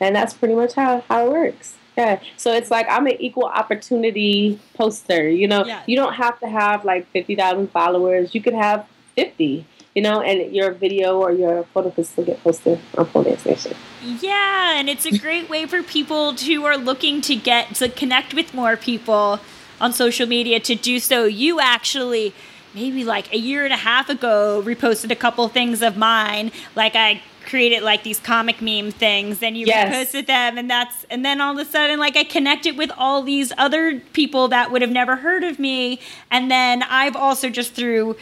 and 0.00 0.14
that's 0.16 0.34
pretty 0.34 0.54
much 0.54 0.74
how 0.74 1.02
how 1.08 1.26
it 1.26 1.30
works. 1.32 1.76
Yeah, 1.96 2.20
so 2.36 2.52
it's 2.54 2.70
like 2.70 2.86
I'm 2.88 3.06
an 3.06 3.20
equal 3.20 3.44
opportunity 3.46 4.58
poster. 4.74 5.28
You 5.28 5.48
know, 5.48 5.64
Yeah. 5.66 5.82
you 5.86 5.96
don't 5.96 6.14
have 6.14 6.38
to 6.40 6.48
have 6.48 6.84
like 6.84 7.06
fifty 7.10 7.34
thousand 7.36 7.70
followers. 7.70 8.34
You 8.34 8.40
could 8.42 8.54
have 8.54 8.86
fifty. 9.14 9.66
You 9.94 10.02
know, 10.02 10.20
and 10.20 10.54
your 10.54 10.70
video 10.70 11.18
or 11.20 11.32
your 11.32 11.64
photo 11.74 11.90
could 11.90 12.06
still 12.06 12.24
get 12.24 12.40
posted 12.44 12.78
on 12.96 13.06
Pole 13.06 13.24
Dance 13.24 13.44
Nation. 13.44 13.74
Yeah, 14.20 14.78
and 14.78 14.88
it's 14.88 15.04
a 15.04 15.18
great 15.18 15.50
way 15.50 15.66
for 15.66 15.82
people 15.82 16.32
who 16.34 16.64
are 16.64 16.76
looking 16.76 17.20
to 17.22 17.34
get 17.34 17.74
to 17.74 17.88
connect 17.88 18.32
with 18.32 18.54
more 18.54 18.76
people 18.76 19.40
on 19.80 19.92
social 19.92 20.28
media 20.28 20.60
to 20.60 20.76
do 20.76 21.00
so. 21.00 21.24
You 21.24 21.58
actually, 21.58 22.32
maybe 22.72 23.02
like 23.02 23.32
a 23.34 23.36
year 23.36 23.64
and 23.64 23.72
a 23.74 23.78
half 23.78 24.08
ago, 24.08 24.62
reposted 24.64 25.10
a 25.10 25.16
couple 25.16 25.48
things 25.48 25.82
of 25.82 25.96
mine. 25.96 26.52
Like 26.76 26.94
I 26.94 27.20
created 27.50 27.82
like 27.82 28.02
these 28.04 28.18
comic 28.20 28.62
meme 28.62 28.90
things, 28.92 29.42
and 29.42 29.56
you 29.56 29.66
Yes. 29.66 29.92
reposted 30.12 30.26
them, 30.26 30.56
and 30.56 30.70
that's 30.70 31.04
and 31.10 31.24
then 31.24 31.40
all 31.40 31.58
of 31.58 31.66
a 31.66 31.68
sudden, 31.70 31.98
like 31.98 32.16
I 32.16 32.24
connected 32.24 32.78
with 32.78 32.90
all 32.96 33.22
these 33.22 33.52
other 33.58 34.00
people 34.12 34.48
that 34.48 34.70
would 34.70 34.80
have 34.82 34.90
never 34.90 35.16
heard 35.16 35.44
of 35.44 35.58
me, 35.58 36.00
and 36.30 36.50
then 36.50 36.82
I've 36.84 37.16
also 37.16 37.50
just 37.50 37.74
through 37.74 38.16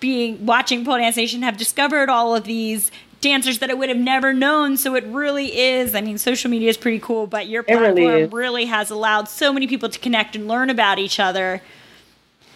being 0.00 0.44
watching 0.44 0.84
pole 0.84 0.98
dance 0.98 1.16
nation 1.16 1.42
have 1.42 1.56
discovered 1.56 2.10
all 2.10 2.34
of 2.34 2.44
these 2.44 2.90
dancers 3.22 3.58
that 3.60 3.70
I 3.70 3.74
would 3.74 3.88
have 3.88 3.96
never 3.96 4.34
known. 4.34 4.76
So 4.76 4.94
it 4.96 5.04
really 5.04 5.56
is. 5.58 5.94
I 5.94 6.02
mean, 6.02 6.18
social 6.18 6.50
media 6.50 6.68
is 6.68 6.76
pretty 6.76 6.98
cool, 6.98 7.26
but 7.26 7.48
your 7.48 7.64
It 7.66 7.74
really 7.74 8.02
platform 8.02 8.30
really 8.30 8.66
has 8.66 8.90
allowed 8.90 9.28
so 9.30 9.50
many 9.50 9.66
people 9.66 9.88
to 9.88 9.98
connect 9.98 10.36
and 10.36 10.46
learn 10.46 10.68
about 10.68 10.98
each 10.98 11.18
other. 11.18 11.62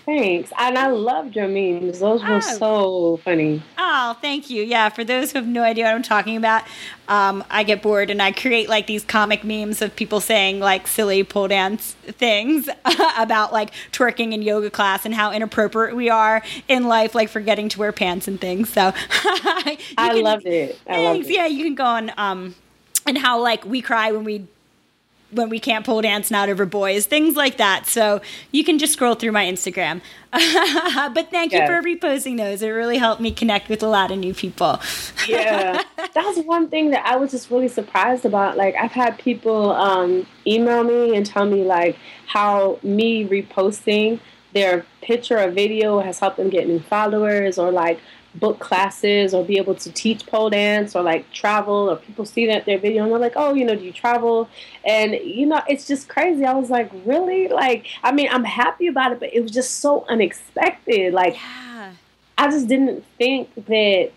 Thanks, 0.08 0.50
and 0.58 0.78
I 0.78 0.86
loved 0.86 1.36
your 1.36 1.48
memes. 1.48 1.98
Those 2.00 2.22
were 2.22 2.36
Oh. 2.36 2.40
so 2.40 3.16
funny. 3.24 3.62
Oh, 3.76 4.16
thank 4.22 4.48
you. 4.48 4.62
Yeah, 4.62 4.88
for 4.88 5.04
those 5.04 5.32
who 5.32 5.38
have 5.38 5.46
no 5.46 5.62
idea 5.62 5.84
what 5.84 5.94
I'm 5.94 6.02
talking 6.02 6.36
about, 6.38 6.62
um, 7.08 7.44
I 7.50 7.62
get 7.62 7.82
bored 7.82 8.08
and 8.08 8.22
I 8.22 8.32
create 8.32 8.70
like 8.70 8.86
these 8.86 9.04
comic 9.04 9.44
memes 9.44 9.82
of 9.82 9.94
people 9.96 10.20
saying 10.20 10.60
like 10.60 10.86
silly 10.86 11.24
pole 11.24 11.48
dance 11.48 11.92
things 12.06 12.70
about 13.18 13.52
like 13.52 13.70
twerking 13.92 14.32
in 14.32 14.40
yoga 14.40 14.70
class 14.70 15.04
and 15.04 15.14
how 15.14 15.30
inappropriate 15.30 15.94
we 15.94 16.08
are 16.08 16.42
in 16.68 16.84
life, 16.88 17.14
like 17.14 17.28
forgetting 17.28 17.68
to 17.68 17.78
wear 17.78 17.92
pants 17.92 18.26
and 18.26 18.40
things. 18.40 18.70
So 18.70 18.92
I 19.10 19.76
can- 19.96 20.22
loved 20.22 20.46
it. 20.46 20.78
I 20.88 21.02
loved 21.04 21.16
Thanks. 21.16 21.28
it. 21.28 21.32
Yeah, 21.34 21.46
you 21.46 21.64
can 21.64 21.74
go 21.74 21.84
on 21.84 22.12
um 22.16 22.54
and 23.06 23.18
how 23.18 23.42
like 23.42 23.66
we 23.66 23.82
cry 23.82 24.10
when 24.12 24.24
we 24.24 24.46
when 25.30 25.48
we 25.50 25.58
can't 25.60 25.84
pole 25.84 26.00
dance 26.00 26.30
not 26.30 26.48
over 26.48 26.64
boys, 26.64 27.04
things 27.06 27.36
like 27.36 27.58
that. 27.58 27.86
So 27.86 28.20
you 28.50 28.64
can 28.64 28.78
just 28.78 28.94
scroll 28.94 29.14
through 29.14 29.32
my 29.32 29.44
Instagram. 29.44 30.00
but 30.32 31.30
thank 31.30 31.52
you 31.52 31.58
Yes. 31.58 31.68
for 31.68 31.82
reposting 31.82 32.36
those. 32.38 32.62
It 32.62 32.68
really 32.70 32.98
helped 32.98 33.20
me 33.20 33.30
connect 33.30 33.68
with 33.68 33.82
a 33.82 33.86
lot 33.88 34.10
of 34.10 34.18
new 34.18 34.32
people. 34.34 34.80
yeah, 35.26 35.82
that's 36.14 36.38
one 36.40 36.68
thing 36.68 36.90
that 36.90 37.04
I 37.06 37.16
was 37.16 37.30
just 37.30 37.50
really 37.50 37.68
surprised 37.68 38.24
about. 38.24 38.56
Like 38.56 38.74
I've 38.76 38.92
had 38.92 39.18
people 39.18 39.72
um, 39.72 40.26
email 40.46 40.82
me 40.84 41.16
and 41.16 41.24
tell 41.26 41.44
me 41.46 41.62
like 41.64 41.96
how 42.26 42.78
me 42.82 43.26
reposting 43.26 44.20
their 44.54 44.86
picture 45.02 45.38
or 45.38 45.50
video 45.50 46.00
has 46.00 46.18
helped 46.20 46.38
them 46.38 46.48
get 46.48 46.66
new 46.66 46.80
followers 46.80 47.58
or 47.58 47.70
like 47.70 48.00
book 48.38 48.58
classes 48.58 49.34
or 49.34 49.44
be 49.44 49.56
able 49.58 49.74
to 49.74 49.90
teach 49.92 50.26
pole 50.26 50.50
dance 50.50 50.94
or 50.94 51.02
like 51.02 51.30
travel 51.32 51.90
or 51.90 51.96
people 51.96 52.24
see 52.24 52.46
that 52.46 52.64
their 52.64 52.78
video 52.78 53.02
and 53.04 53.12
they're 53.12 53.18
like 53.18 53.34
oh 53.36 53.54
you 53.54 53.64
know 53.64 53.74
do 53.74 53.84
you 53.84 53.92
travel? 53.92 54.48
And 54.84 55.12
you 55.14 55.46
know 55.46 55.60
it's 55.68 55.86
just 55.86 56.08
crazy. 56.08 56.44
I 56.44 56.54
was 56.54 56.70
like 56.70 56.90
really? 57.04 57.48
Like 57.48 57.86
i 58.02 58.12
mean 58.12 58.28
i'm 58.30 58.44
happy 58.44 58.86
about 58.86 59.12
it 59.12 59.20
but 59.20 59.32
it 59.32 59.42
was 59.42 59.50
just 59.50 59.80
so 59.80 60.04
unexpected. 60.08 61.12
Like 61.12 61.34
Yeah. 61.34 61.92
I 62.36 62.48
just 62.50 62.68
didn't 62.68 63.04
think 63.18 63.52
that 63.66 64.12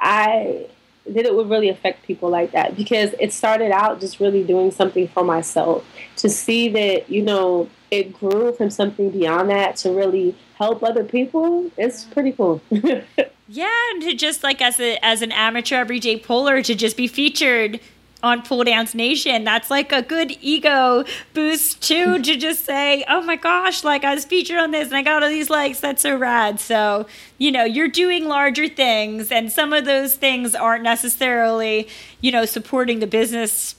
I 0.00 0.66
that 1.06 1.24
it 1.24 1.34
would 1.34 1.48
really 1.48 1.68
affect 1.68 2.04
people 2.04 2.28
like 2.28 2.52
that 2.52 2.76
because 2.76 3.14
it 3.18 3.32
started 3.32 3.70
out 3.70 4.00
just 4.00 4.20
really 4.20 4.44
doing 4.44 4.70
something 4.70 5.08
for 5.08 5.24
myself 5.24 5.84
to 6.16 6.28
see 6.28 6.68
that 6.68 7.10
you 7.10 7.22
know 7.22 7.68
it 7.90 8.12
grew 8.12 8.52
from 8.52 8.70
something 8.70 9.10
beyond 9.10 9.48
that 9.50 9.76
to 9.76 9.90
really 9.90 10.36
help 10.56 10.82
other 10.82 11.04
people. 11.04 11.70
It's 11.76 12.04
pretty 12.04 12.32
cool 12.32 12.60
Yeah, 13.50 13.72
and 13.92 14.02
to 14.02 14.14
just 14.14 14.42
like 14.42 14.60
as 14.60 14.78
a 14.78 15.02
as 15.02 15.22
an 15.22 15.32
amateur 15.32 15.76
everyday 15.76 16.18
poler 16.18 16.62
to 16.62 16.74
just 16.74 16.98
be 16.98 17.08
featured 17.08 17.80
on 18.22 18.42
Pole 18.42 18.64
Dance 18.64 18.94
Nation, 18.94 19.44
that's 19.44 19.70
like 19.70 19.90
a 19.90 20.02
good 20.02 20.36
ego 20.42 21.04
boost 21.32 21.80
too 21.80 22.20
to 22.20 22.36
just 22.46 22.66
say, 22.66 23.04
Oh 23.08 23.22
my 23.22 23.36
gosh, 23.36 23.84
like 23.84 24.04
I 24.04 24.14
was 24.14 24.26
featured 24.26 24.58
on 24.58 24.70
this 24.70 24.88
and 24.88 24.96
I 24.98 25.02
got 25.02 25.22
all 25.22 25.30
these 25.30 25.48
likes, 25.48 25.80
that's 25.80 26.02
so 26.02 26.14
rad. 26.14 26.60
So, 26.60 27.06
you 27.38 27.50
know, 27.50 27.64
you're 27.64 27.88
doing 27.88 28.26
larger 28.26 28.68
things 28.68 29.32
and 29.32 29.50
some 29.50 29.72
of 29.72 29.86
those 29.86 30.14
things 30.14 30.54
aren't 30.54 30.82
necessarily, 30.82 31.88
you 32.20 32.30
know, 32.30 32.44
supporting 32.44 32.98
the 32.98 33.06
business 33.06 33.76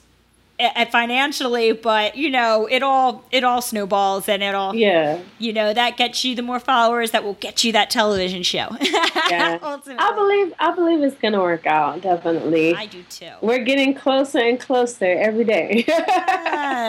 financially, 0.91 1.71
but 1.71 2.15
you 2.15 2.29
know, 2.29 2.67
it 2.69 2.83
all 2.83 3.23
it 3.31 3.43
all 3.43 3.61
snowballs 3.61 4.27
and 4.27 4.43
it 4.43 4.53
all 4.53 4.75
yeah. 4.75 5.21
you 5.37 5.53
know 5.53 5.73
that 5.73 5.97
gets 5.97 6.23
you 6.23 6.35
the 6.35 6.41
more 6.41 6.59
followers 6.59 7.11
that 7.11 7.23
will 7.23 7.35
get 7.35 7.63
you 7.63 7.71
that 7.71 7.89
television 7.89 8.43
show. 8.43 8.67
Yeah. 9.29 9.59
I 9.61 10.13
believe 10.15 10.53
i 10.59 10.73
believe 10.73 11.03
it's 11.03 11.15
gonna 11.17 11.39
work 11.39 11.67
out 11.67 12.01
definitely. 12.01 12.73
I 12.73 12.87
do 12.87 13.03
too. 13.03 13.29
We're 13.41 13.63
getting 13.63 13.93
closer 13.93 14.39
and 14.39 14.59
closer 14.59 15.05
every 15.05 15.43
day. 15.43 15.85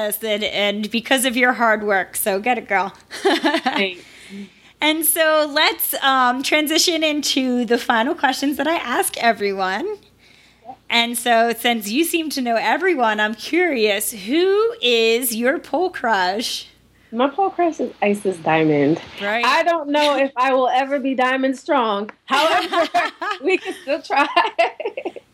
Yes 0.00 0.22
and, 0.24 0.42
and 0.44 0.90
because 0.90 1.26
of 1.26 1.36
your 1.36 1.52
hard 1.52 1.82
work 1.82 2.16
so 2.16 2.40
get 2.40 2.56
it 2.56 2.66
girl. 2.66 2.94
Thanks. 3.10 4.02
and 4.80 5.04
so 5.04 5.50
let's 5.52 5.92
um, 6.02 6.42
transition 6.42 7.04
into 7.04 7.66
the 7.66 7.76
final 7.76 8.14
questions 8.14 8.56
that 8.56 8.66
i 8.66 8.76
ask 8.76 9.16
everyone 9.18 9.98
and 10.90 11.16
so 11.16 11.52
since 11.56 11.88
you 11.90 12.04
seem 12.04 12.28
to 12.30 12.40
know 12.42 12.56
everyone 12.56 13.18
i'm 13.20 13.34
curious 13.34 14.12
who 14.12 14.74
is 14.82 15.34
your 15.34 15.58
pole 15.58 15.88
crush 15.90 16.66
My 17.12 17.28
pole 17.28 17.50
crush 17.50 17.80
is 17.80 17.92
Isis 18.00 18.36
Diamond. 18.38 19.00
Right. 19.20 19.44
I 19.44 19.64
don't 19.64 19.88
know 19.90 20.16
if 20.26 20.30
I 20.36 20.52
will 20.54 20.68
ever 20.68 21.00
be 21.00 21.14
Diamond 21.16 21.58
Strong. 21.58 22.10
However, 22.26 22.88
we 23.42 23.58
can 23.58 23.74
still 23.82 24.00
try. 24.02 24.28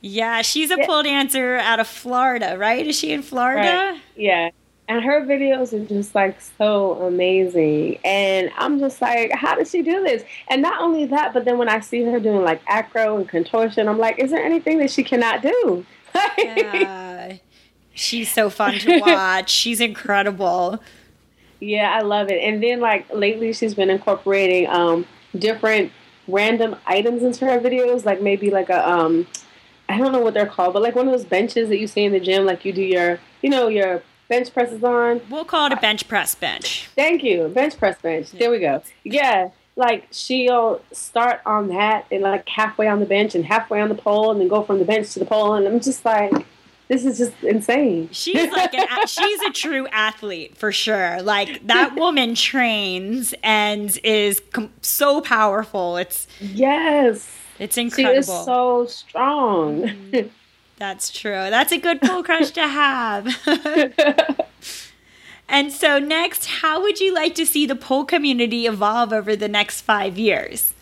yeah 0.01 0.41
she's 0.43 0.71
a 0.71 0.79
pole 0.87 1.03
dancer 1.03 1.57
out 1.57 1.81
of 1.81 1.87
florida 1.87 2.57
right 2.57 2.87
is 2.87 2.97
she 2.99 3.13
in 3.13 3.23
florida 3.23 3.93
Right. 3.93 4.01
yeah. 4.17 4.51
And 4.89 5.03
her 5.03 5.23
videos 5.23 5.73
are 5.73 5.85
just 5.85 6.15
like 6.15 6.41
so 6.41 6.93
amazing. 7.03 7.99
And 8.05 8.51
I'm 8.57 8.79
just 8.79 9.03
like, 9.03 9.33
how 9.33 9.57
did 9.57 9.67
she 9.67 9.83
do 9.83 10.05
this? 10.05 10.23
And 10.49 10.63
not 10.63 10.81
only 10.81 11.07
that, 11.07 11.35
but 11.35 11.45
then 11.45 11.59
when 11.59 11.69
I 11.69 11.81
see 11.81 12.05
her 12.05 12.21
doing 12.21 12.45
like 12.45 12.61
acro 12.69 13.17
and 13.17 13.29
contortion, 13.29 13.89
I'm 13.89 13.99
like, 13.99 14.21
is 14.21 14.31
there 14.31 14.45
anything 14.45 14.79
that 14.79 14.91
she 14.91 15.03
cannot 15.03 15.43
do? 15.43 15.85
Yeah. 16.39 17.37
She's 17.93 18.31
so 18.33 18.49
fun 18.51 18.79
to 18.81 19.01
watch. 19.07 19.51
She's 19.51 19.81
incredible. 19.81 20.81
Yeah, 21.61 21.91
I 21.91 22.03
love 22.03 22.31
it. 22.31 22.43
And 22.43 22.63
then 22.63 22.81
like 22.81 23.07
lately 23.13 23.53
she's 23.53 23.75
been 23.75 23.91
incorporating 23.91 24.69
um 24.69 25.07
different 25.37 25.93
random 26.29 26.77
items 26.87 27.23
into 27.23 27.47
her 27.47 27.59
videos, 27.59 28.05
like 28.05 28.21
maybe 28.21 28.51
like 28.51 28.69
a 28.69 28.89
um 28.89 29.27
I 29.89 29.99
don't 29.99 30.13
know 30.13 30.21
what 30.21 30.35
they're 30.35 30.47
called, 30.47 30.75
but 30.75 30.83
like 30.83 30.95
one 30.95 31.07
of 31.07 31.13
those 31.13 31.25
benches 31.25 31.69
that 31.71 31.79
you 31.79 31.87
see 31.87 32.05
in 32.05 32.13
the 32.13 32.21
gym, 32.21 32.45
like 32.45 32.65
you 32.65 32.73
do 32.73 32.83
your 32.83 33.19
you 33.43 33.51
know, 33.51 33.69
your 33.69 34.03
bench 34.29 34.53
presses 34.53 34.83
on. 34.85 35.21
We'll 35.31 35.45
call 35.45 35.67
it 35.67 35.73
a 35.73 35.77
bench 35.77 36.09
press 36.09 36.35
bench. 36.35 36.89
Thank 36.95 37.23
you. 37.23 37.49
Bench 37.49 37.77
press 37.79 38.01
bench. 38.01 38.31
There 38.33 38.51
we 38.51 38.59
go. 38.61 38.83
Yeah. 39.05 39.51
Like 39.77 40.09
she'll 40.11 40.81
start 40.93 41.41
on 41.45 41.69
that 41.69 42.07
and 42.11 42.23
like 42.23 42.49
halfway 42.49 42.89
on 42.89 43.01
the 43.01 43.07
bench 43.07 43.35
and 43.35 43.45
halfway 43.45 43.81
on 43.81 43.89
the 43.91 43.95
pole 43.95 44.31
and 44.31 44.41
then 44.41 44.49
go 44.49 44.63
from 44.63 44.79
the 44.79 44.85
bench 44.87 45.13
to 45.13 45.19
the 45.19 45.27
pole 45.27 45.55
and 45.55 45.67
I'm 45.69 45.81
just 45.81 46.05
like 46.05 46.33
this 46.89 47.05
is 47.05 47.19
just 47.19 47.33
insane. 47.43 48.09
She's 48.13 48.51
like 48.53 48.73
an 48.73 48.87
she's 49.07 49.41
a 49.43 49.51
true 49.51 49.87
athlete 49.89 50.57
for 50.57 50.71
sure. 50.73 51.21
Like 51.21 51.67
that 51.67 51.95
woman 51.97 52.35
trains 52.35 53.35
and 53.43 53.99
is 54.05 54.41
com- 54.53 54.73
so 54.81 55.21
powerful. 55.21 55.97
It's 55.99 56.27
Yes. 56.41 57.29
it's 57.59 57.75
She 57.75 57.83
incredible. 57.83 58.19
is 58.19 58.27
so 58.27 58.87
strong. 58.87 59.83
Mm-hmm. 59.83 60.29
That's 60.79 61.11
true. 61.11 61.31
That's 61.33 61.73
a 61.73 61.79
good 61.79 62.01
pole 62.01 62.23
crush 62.23 62.51
to 62.51 62.69
have. 62.69 63.35
and 65.49 65.73
so 65.73 65.99
next, 65.99 66.47
how 66.47 66.83
would 66.83 67.01
you 67.01 67.15
like 67.15 67.35
to 67.37 67.47
see 67.47 67.65
the 67.65 67.77
pole 67.77 68.05
community 68.05 68.67
evolve 68.67 69.13
over 69.13 69.35
the 69.35 69.49
next 69.49 69.81
five 69.81 70.19
years? 70.19 70.75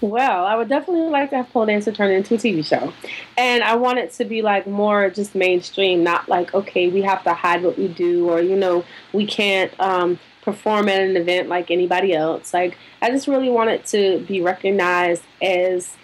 Well, 0.00 0.46
I 0.46 0.56
would 0.56 0.68
definitely 0.68 1.10
like 1.10 1.30
to 1.30 1.36
have 1.36 1.50
pole 1.50 1.66
dancer 1.66 1.92
turn 1.92 2.10
into 2.10 2.34
a 2.34 2.38
TV 2.38 2.64
show. 2.64 2.92
And 3.36 3.62
I 3.62 3.76
want 3.76 3.98
it 3.98 4.12
to 4.12 4.24
be 4.24 4.40
like 4.40 4.66
more 4.66 5.10
just 5.10 5.34
mainstream, 5.34 6.02
not 6.02 6.28
like, 6.28 6.54
okay, 6.54 6.88
we 6.88 7.02
have 7.02 7.22
to 7.24 7.34
hide 7.34 7.62
what 7.62 7.78
we 7.78 7.88
do 7.88 8.28
or, 8.28 8.40
you 8.40 8.56
know, 8.56 8.84
we 9.12 9.26
can't 9.26 9.72
um, 9.78 10.18
perform 10.42 10.88
at 10.88 11.02
an 11.02 11.16
event 11.16 11.48
like 11.48 11.70
anybody 11.70 12.14
else. 12.14 12.54
Like, 12.54 12.78
I 13.02 13.10
just 13.10 13.28
really 13.28 13.50
want 13.50 13.70
it 13.70 13.84
to 13.86 14.24
be 14.26 14.40
recognized 14.40 15.22
as, 15.42 15.94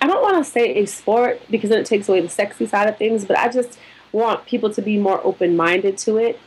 I 0.00 0.06
don't 0.06 0.22
want 0.22 0.44
to 0.44 0.50
say 0.50 0.76
a 0.76 0.86
sport 0.86 1.40
because 1.50 1.70
then 1.70 1.80
it 1.80 1.86
takes 1.86 2.08
away 2.08 2.20
the 2.20 2.28
sexy 2.28 2.66
side 2.66 2.88
of 2.88 2.96
things, 2.96 3.24
but 3.24 3.38
I 3.38 3.48
just 3.48 3.78
want 4.12 4.46
people 4.46 4.72
to 4.72 4.82
be 4.82 4.98
more 4.98 5.20
open 5.24 5.56
minded 5.56 5.98
to 5.98 6.18
it 6.18 6.38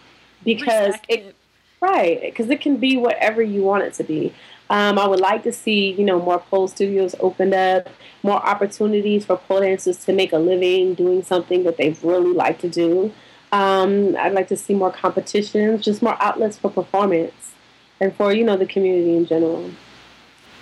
because 0.44 0.94
Respect 0.94 1.06
it 1.10 1.36
Right, 1.80 2.20
because 2.22 2.50
it 2.50 2.60
can 2.60 2.78
be 2.78 2.98
whatever 2.98 3.42
you 3.42 3.62
want 3.62 3.84
it 3.84 3.94
to 3.96 4.04
be. 4.04 4.34
Um, 4.70 4.98
I 4.98 5.08
would 5.08 5.20
like 5.20 5.44
to 5.44 5.54
see, 5.54 5.92
you 5.92 6.04
know, 6.04 6.20
more 6.20 6.40
pole 6.40 6.68
studios 6.68 7.16
opened 7.20 7.54
up, 7.54 7.88
more 8.24 8.44
opportunities 8.44 9.26
for 9.26 9.38
pole 9.38 9.62
dancers 9.62 10.04
to 10.06 10.14
make 10.14 10.34
a 10.34 10.40
living 10.40 10.96
doing 10.96 11.24
something 11.24 11.64
that 11.64 11.78
they 11.78 11.92
really 12.02 12.34
like 12.34 12.60
to 12.60 12.70
do. 12.70 13.14
Um, 13.52 14.16
I'd 14.18 14.34
like 14.34 14.48
to 14.48 14.58
see 14.58 14.74
more 14.74 14.92
competitions, 14.92 15.86
just 15.86 16.02
more 16.02 16.18
outlets 16.20 16.58
for 16.58 16.72
performance, 16.72 17.54
and 18.02 18.14
for 18.16 18.34
you 18.34 18.44
know 18.44 18.58
the 18.58 18.66
community 18.66 19.16
in 19.16 19.26
general. 19.28 19.70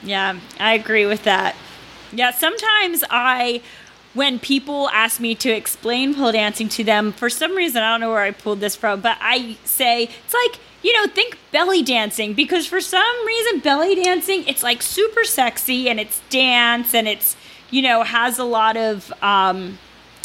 Yeah, 0.04 0.38
I 0.60 0.74
agree 0.74 1.06
with 1.06 1.24
that. 1.24 1.56
Yeah, 2.16 2.32
sometimes 2.32 3.04
I, 3.10 3.62
when 4.14 4.40
people 4.40 4.90
ask 4.90 5.20
me 5.20 5.36
to 5.36 5.50
explain 5.50 6.16
pole 6.16 6.32
dancing 6.32 6.70
to 6.70 6.84
them, 6.84 7.12
for 7.12 7.30
some 7.30 7.56
reason, 7.56 7.84
I 7.84 7.92
don't 7.92 8.00
know 8.00 8.10
where 8.10 8.22
I 8.22 8.32
pulled 8.32 8.62
this 8.62 8.76
from, 8.76 9.02
but 9.02 9.18
I 9.20 9.58
say, 9.66 10.04
it's 10.04 10.34
like, 10.34 10.60
you 10.82 10.94
know, 10.94 11.08
think 11.08 11.38
belly 11.52 11.84
dancing 11.84 12.34
because 12.34 12.66
for 12.68 12.80
some 12.80 13.26
reason, 13.26 13.60
belly 13.60 13.96
dancing, 13.96 14.48
it's 14.48 14.64
like 14.64 14.82
super 14.82 15.26
sexy 15.26 15.90
and 15.90 16.00
it's 16.00 16.22
dance 16.30 16.94
and 16.94 17.08
it's, 17.08 17.36
you 17.70 17.82
know, 17.82 18.04
has 18.04 18.40
a 18.40 18.44
lot 18.46 18.78
of, 18.78 19.12
um, 19.22 19.78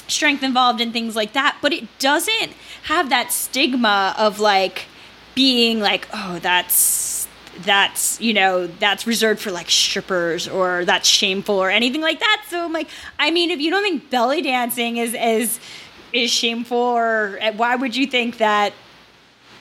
strength 0.07 0.43
involved 0.43 0.80
and 0.80 0.93
things 0.93 1.16
like 1.16 1.32
that, 1.32 1.57
but 1.62 1.72
it 1.72 1.86
doesn't 1.99 2.53
have 2.84 3.11
that 3.11 3.32
stigma 3.32 4.14
of 4.18 4.38
like 4.38 4.86
being 5.34 5.80
like, 5.80 6.09
oh, 6.12 6.38
that's 6.41 7.20
that's 7.65 8.21
you 8.21 8.33
know 8.33 8.67
that's 8.67 9.07
reserved 9.07 9.41
for 9.41 9.51
like 9.51 9.71
strippers 9.71 10.49
or 10.49 10.85
that's 10.85 11.09
shameful 11.09 11.57
or 11.57 11.71
anything 11.71 12.01
like 12.01 12.21
that. 12.21 12.45
So 12.49 12.65
I'm 12.65 12.73
like, 12.73 12.89
I 13.19 13.31
mean, 13.31 13.51
if 13.51 13.61
you 13.61 13.71
don't 13.71 13.83
think 13.83 14.11
belly 14.11 14.43
dancing 14.43 14.97
is 14.97 15.15
is 15.15 15.61
is 16.13 16.31
shameful 16.31 16.79
or 16.79 17.39
uh, 17.41 17.53
why 17.53 17.77
would 17.77 17.97
you 17.97 18.07
think 18.07 18.39
that? 18.39 18.73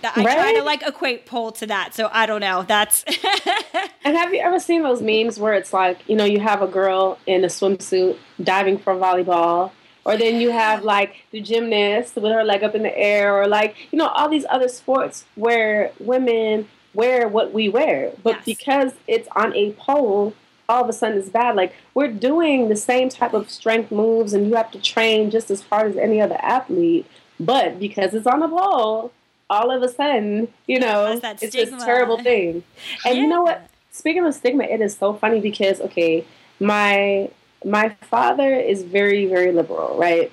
that 0.02 0.18
I 0.18 0.24
try 0.24 0.54
to 0.54 0.64
like 0.64 0.82
equate 0.82 1.26
pole 1.26 1.52
to 1.54 1.68
that, 1.68 1.94
so 1.94 2.10
I 2.14 2.26
don't 2.26 2.40
know. 2.40 2.64
That's 2.64 3.04
And 4.06 4.16
have 4.16 4.34
you 4.34 4.40
ever 4.40 4.60
seen 4.60 4.82
those 4.82 5.02
memes 5.02 5.40
where 5.40 5.54
it's 5.54 5.74
like, 5.74 6.00
you 6.08 6.16
know, 6.16 6.26
you 6.26 6.40
have 6.40 6.62
a 6.62 6.68
girl 6.68 7.20
in 7.28 7.44
a 7.44 7.48
swimsuit 7.48 8.18
diving 8.42 8.78
for 8.78 8.96
volleyball, 8.96 9.72
or 10.06 10.18
then 10.18 10.40
you 10.40 10.52
have 10.52 10.84
like 10.84 11.26
the 11.32 11.42
gymnast 11.42 12.16
with 12.16 12.32
her 12.32 12.44
leg 12.44 12.64
up 12.64 12.76
in 12.76 12.84
the 12.84 12.98
air, 12.98 13.36
or 13.36 13.48
like, 13.48 13.76
you 13.92 14.00
know, 14.00 14.08
all 14.08 14.30
these 14.30 14.46
other 14.50 14.70
sports 14.70 15.26
where 15.36 15.92
women 16.00 16.68
wear 17.00 17.28
what 17.28 17.54
we 17.54 17.70
wear. 17.70 18.12
But 18.24 18.36
Yes. 18.38 18.46
because 18.46 18.92
it's 19.08 19.30
on 19.36 19.56
a 19.56 19.72
pole, 19.74 20.34
all 20.68 20.84
of 20.84 20.90
a 20.90 20.94
sudden 20.94 21.18
it's 21.18 21.30
bad. 21.30 21.56
Like, 21.56 21.74
we're 21.94 22.14
doing 22.30 22.70
the 22.70 22.76
same 22.76 23.08
type 23.10 23.34
of 23.34 23.50
strength 23.50 23.92
moves, 23.92 24.34
and 24.34 24.48
you 24.48 24.56
have 24.56 24.72
to 24.72 24.82
train 24.94 25.32
just 25.32 25.50
as 25.50 25.62
hard 25.70 25.88
as 25.92 25.98
any 25.98 26.22
other 26.22 26.38
athlete. 26.42 27.06
But 27.40 27.80
because 27.80 28.14
it's 28.14 28.28
on 28.28 28.44
a 28.44 28.50
pole, 28.50 29.12
all 29.50 29.72
of 29.72 29.82
a 29.82 29.90
sudden, 29.90 30.50
you 30.68 30.80
know, 30.80 31.20
it's 31.42 31.56
this 31.56 31.70
terrible 31.86 32.18
thing. 32.24 32.64
And 33.06 33.18
you 33.18 33.28
know 33.28 33.42
what? 33.44 33.60
Speaking 33.92 34.26
of 34.26 34.34
stigma, 34.36 34.64
it 34.66 34.82
is 34.82 34.96
so 34.96 35.14
funny 35.14 35.40
because 35.42 35.82
okay, 35.82 36.26
my 36.60 37.30
my 37.66 37.90
father 38.14 38.54
is 38.56 38.84
very, 38.84 39.26
very 39.26 39.52
liberal, 39.52 39.98
right? 39.98 40.32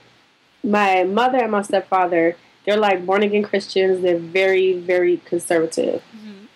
My 0.62 1.04
mother 1.04 1.38
and 1.38 1.52
my 1.52 1.62
stepfather, 1.62 2.36
they're 2.64 2.76
like 2.76 3.06
born 3.06 3.22
again 3.22 3.42
Christians. 3.42 4.02
They're 4.02 4.18
very, 4.18 4.74
very 4.74 5.16
conservative. 5.18 6.02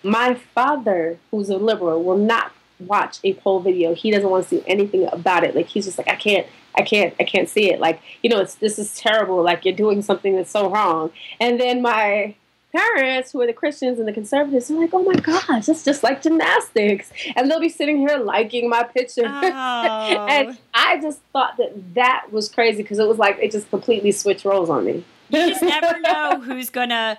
My 0.03 0.33
father, 0.33 1.17
who's 1.29 1.49
a 1.49 1.57
liberal, 1.57 2.03
will 2.03 2.17
not 2.17 2.51
watch 2.79 3.19
a 3.23 3.33
pole 3.35 3.59
video. 3.59 3.93
He 3.93 4.11
doesn't 4.11 4.29
want 4.29 4.43
to 4.43 4.49
see 4.49 4.63
anything 4.67 5.07
about 5.11 5.43
it. 5.43 5.55
Like 5.55 5.67
he's 5.67 5.85
just 5.85 5.97
like, 5.97 6.07
I 6.07 6.15
can't, 6.15 6.47
I 6.75 6.81
can't, 6.81 7.13
I 7.19 7.23
can't 7.23 7.49
see 7.49 7.71
it. 7.71 7.79
Like 7.79 8.01
you 8.23 8.29
know, 8.29 8.39
it's 8.39 8.55
this 8.55 8.79
is 8.79 8.95
terrible. 8.97 9.43
Like 9.43 9.65
you're 9.65 9.75
doing 9.75 10.01
something 10.01 10.35
that's 10.35 10.51
so 10.51 10.69
wrong. 10.69 11.11
And 11.39 11.59
then 11.59 11.81
my 11.81 12.35
parents, 12.71 13.31
who 13.31 13.41
are 13.41 13.47
the 13.47 13.53
Christians 13.53 13.99
and 13.99 14.07
the 14.07 14.13
conservatives, 14.13 14.71
are 14.71 14.79
like, 14.79 14.93
oh 14.93 15.03
my 15.03 15.15
gosh, 15.15 15.67
it's 15.67 15.83
just 15.83 16.03
like 16.03 16.21
gymnastics. 16.21 17.11
And 17.35 17.49
they'll 17.49 17.59
be 17.59 17.69
sitting 17.69 17.97
here 17.97 18.17
liking 18.17 18.69
my 18.69 18.83
picture. 18.83 19.23
Oh. 19.53 20.27
and 20.27 20.57
I 20.73 20.99
just 21.01 21.19
thought 21.33 21.57
that 21.57 21.95
that 21.95 22.27
was 22.31 22.49
crazy 22.49 22.81
because 22.81 22.99
it 22.99 23.07
was 23.07 23.17
like 23.17 23.37
it 23.39 23.51
just 23.51 23.69
completely 23.69 24.11
switched 24.11 24.45
roles 24.45 24.69
on 24.69 24.85
me. 24.85 25.03
You 25.29 25.49
just 25.49 25.61
never 25.61 25.99
know 25.99 26.39
who's 26.39 26.69
gonna 26.69 27.17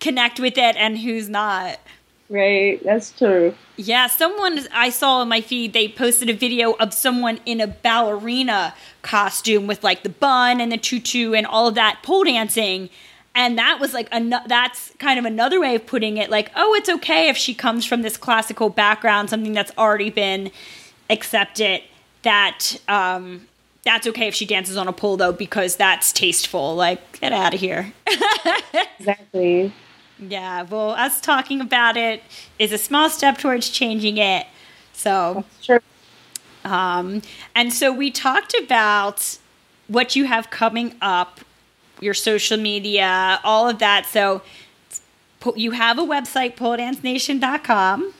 connect 0.00 0.40
with 0.40 0.58
it 0.58 0.76
and 0.76 0.98
who's 0.98 1.28
not. 1.28 1.78
Right, 2.28 2.82
that's 2.82 3.12
true. 3.12 3.54
Yeah, 3.76 4.08
someone 4.08 4.60
I 4.72 4.90
saw 4.90 5.20
on 5.20 5.28
my 5.28 5.40
feed, 5.40 5.72
they 5.72 5.86
posted 5.88 6.28
a 6.28 6.32
video 6.34 6.72
of 6.72 6.92
someone 6.92 7.38
in 7.46 7.60
a 7.60 7.68
ballerina 7.68 8.74
costume 9.02 9.66
with 9.68 9.84
like 9.84 10.02
the 10.02 10.08
bun 10.08 10.60
and 10.60 10.72
the 10.72 10.76
tutu 10.76 11.34
and 11.34 11.46
all 11.46 11.68
of 11.68 11.76
that 11.76 12.00
pole 12.02 12.24
dancing. 12.24 12.90
And 13.34 13.58
that 13.58 13.78
was 13.80 13.94
like, 13.94 14.08
an- 14.10 14.34
that's 14.46 14.92
kind 14.98 15.18
of 15.18 15.24
another 15.24 15.60
way 15.60 15.76
of 15.76 15.86
putting 15.86 16.16
it 16.16 16.30
like, 16.30 16.50
oh, 16.56 16.74
it's 16.74 16.88
okay 16.88 17.28
if 17.28 17.36
she 17.36 17.54
comes 17.54 17.84
from 17.84 18.02
this 18.02 18.16
classical 18.16 18.70
background, 18.70 19.30
something 19.30 19.52
that's 19.52 19.72
already 19.78 20.10
been 20.10 20.50
accepted, 21.10 21.82
that, 22.22 22.80
um, 22.88 23.46
that's 23.84 24.06
okay 24.08 24.26
if 24.26 24.34
she 24.34 24.46
dances 24.46 24.76
on 24.76 24.88
a 24.88 24.92
pole 24.92 25.16
though, 25.16 25.32
because 25.32 25.76
that's 25.76 26.12
tasteful. 26.12 26.74
Like, 26.74 27.20
get 27.20 27.32
out 27.32 27.54
of 27.54 27.60
here. 27.60 27.92
Exactly. 28.98 29.72
Yeah, 30.18 30.62
well, 30.62 30.90
us 30.90 31.20
talking 31.20 31.60
about 31.60 31.96
it 31.96 32.22
is 32.58 32.72
a 32.72 32.78
small 32.78 33.10
step 33.10 33.38
towards 33.38 33.68
changing 33.68 34.16
it. 34.18 34.46
So, 34.92 35.44
Sure. 35.60 35.82
um, 36.64 37.20
and 37.54 37.72
so 37.72 37.92
we 37.92 38.10
talked 38.10 38.54
about 38.54 39.36
what 39.88 40.16
you 40.16 40.24
have 40.24 40.50
coming 40.50 40.94
up, 41.02 41.40
your 42.00 42.14
social 42.14 42.56
media, 42.56 43.40
all 43.44 43.68
of 43.68 43.78
that. 43.78 44.06
So, 44.06 44.42
you 45.54 45.72
have 45.72 45.98
a 45.98 46.02
website, 46.02 46.56
poledancenation.com. 46.56 48.12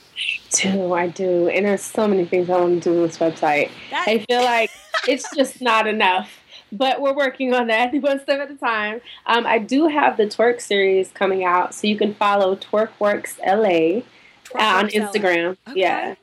do. 0.51 0.93
I 0.93 1.07
do. 1.07 1.49
And 1.49 1.65
there's 1.65 1.81
so 1.81 2.07
many 2.07 2.25
things 2.25 2.49
I 2.49 2.59
want 2.59 2.81
to 2.83 2.89
do 2.93 3.01
with 3.01 3.11
this 3.11 3.19
website. 3.19 3.69
That- 3.91 4.07
I 4.07 4.19
feel 4.19 4.41
like 4.43 4.69
it's 5.07 5.35
just 5.35 5.61
not 5.61 5.87
enough. 5.87 6.29
But 6.71 7.01
we're 7.01 7.13
working 7.15 7.53
on 7.53 7.67
that 7.67 7.93
one 8.01 8.19
step 8.19 8.39
at 8.39 8.51
a 8.51 8.55
time. 8.55 9.01
Um, 9.25 9.45
I 9.45 9.57
do 9.59 9.87
have 9.87 10.17
the 10.17 10.25
twerk 10.25 10.59
series 10.61 11.11
coming 11.11 11.43
out, 11.45 11.73
so 11.73 11.87
you 11.87 11.97
can 11.97 12.13
follow 12.13 12.55
Twerkwerks 12.55 13.37
LA 13.45 14.01
on 14.59 14.89
Instagram. 14.89 15.57
Okay. 15.67 15.79
Yeah. 15.79 16.15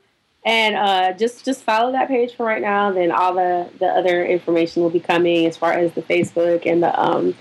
And 0.47 0.77
uh, 0.77 1.13
just 1.15 1.45
just 1.45 1.63
follow 1.63 1.93
that 1.93 2.09
page 2.09 2.35
for 2.35 2.45
right 2.45 2.61
now. 2.61 2.93
Then 2.93 3.11
all 3.11 3.35
the, 3.35 3.71
the 3.79 3.87
other 3.87 4.25
information 4.27 4.83
will 4.83 4.91
be 4.91 5.01
coming 5.01 5.47
as 5.47 5.57
far 5.57 5.73
as 5.73 5.93
the 5.95 6.03
Facebook 6.03 6.67
and 6.71 6.83
the 6.83 7.01
um, 7.03 7.35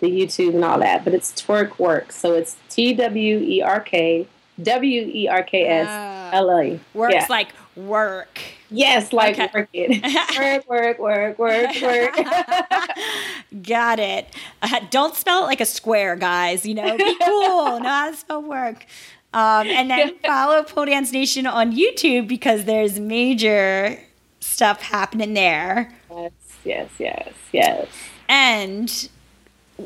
the 0.00 0.08
YouTube 0.08 0.54
and 0.54 0.62
all 0.64 0.78
that. 0.80 1.02
But 1.02 1.14
it's 1.14 1.32
Twerk 1.32 1.78
Werks, 1.78 2.16
so 2.16 2.34
it's 2.34 2.56
T 2.68 2.92
W 2.92 3.38
E 3.38 3.62
R 3.62 3.80
K 3.80 4.26
W 4.62 5.10
E 5.14 5.26
R 5.28 5.42
K 5.42 5.66
S 5.66 6.34
L 6.34 6.50
A. 6.50 6.78
Works 6.92 7.14
Yeah. 7.14 7.26
like 7.30 7.48
work. 7.76 8.38
Yes, 8.70 9.12
like 9.12 9.38
Okay. 9.38 9.50
work 9.52 9.68
it. 9.72 10.02
work, 10.68 10.68
work, 10.68 10.98
work, 10.98 11.38
work, 11.38 11.80
work. 11.82 12.16
Got 13.66 13.98
it. 13.98 14.28
Uh, 14.62 14.80
don't 14.90 15.14
spell 15.16 15.44
it 15.44 15.46
like 15.46 15.60
a 15.60 15.66
square, 15.66 16.16
guys. 16.16 16.64
You 16.64 16.74
know, 16.74 16.96
be 16.96 17.16
cool. 17.24 17.80
know 17.80 17.88
how 17.88 18.10
to 18.10 18.16
spell 18.16 18.42
work. 18.42 18.86
Um, 19.32 19.66
and 19.68 19.90
then 19.90 20.18
follow 20.24 20.62
Pole 20.64 20.86
Dance 20.86 21.12
Nation 21.12 21.46
on 21.46 21.72
YouTube 21.76 22.26
because 22.28 22.64
there's 22.64 22.98
major 22.98 23.98
stuff 24.40 24.82
happening 24.82 25.34
there. 25.34 25.92
yes, 26.10 26.32
yes, 26.64 26.88
yes, 26.98 27.32
yes. 27.52 27.86
And 28.28 29.08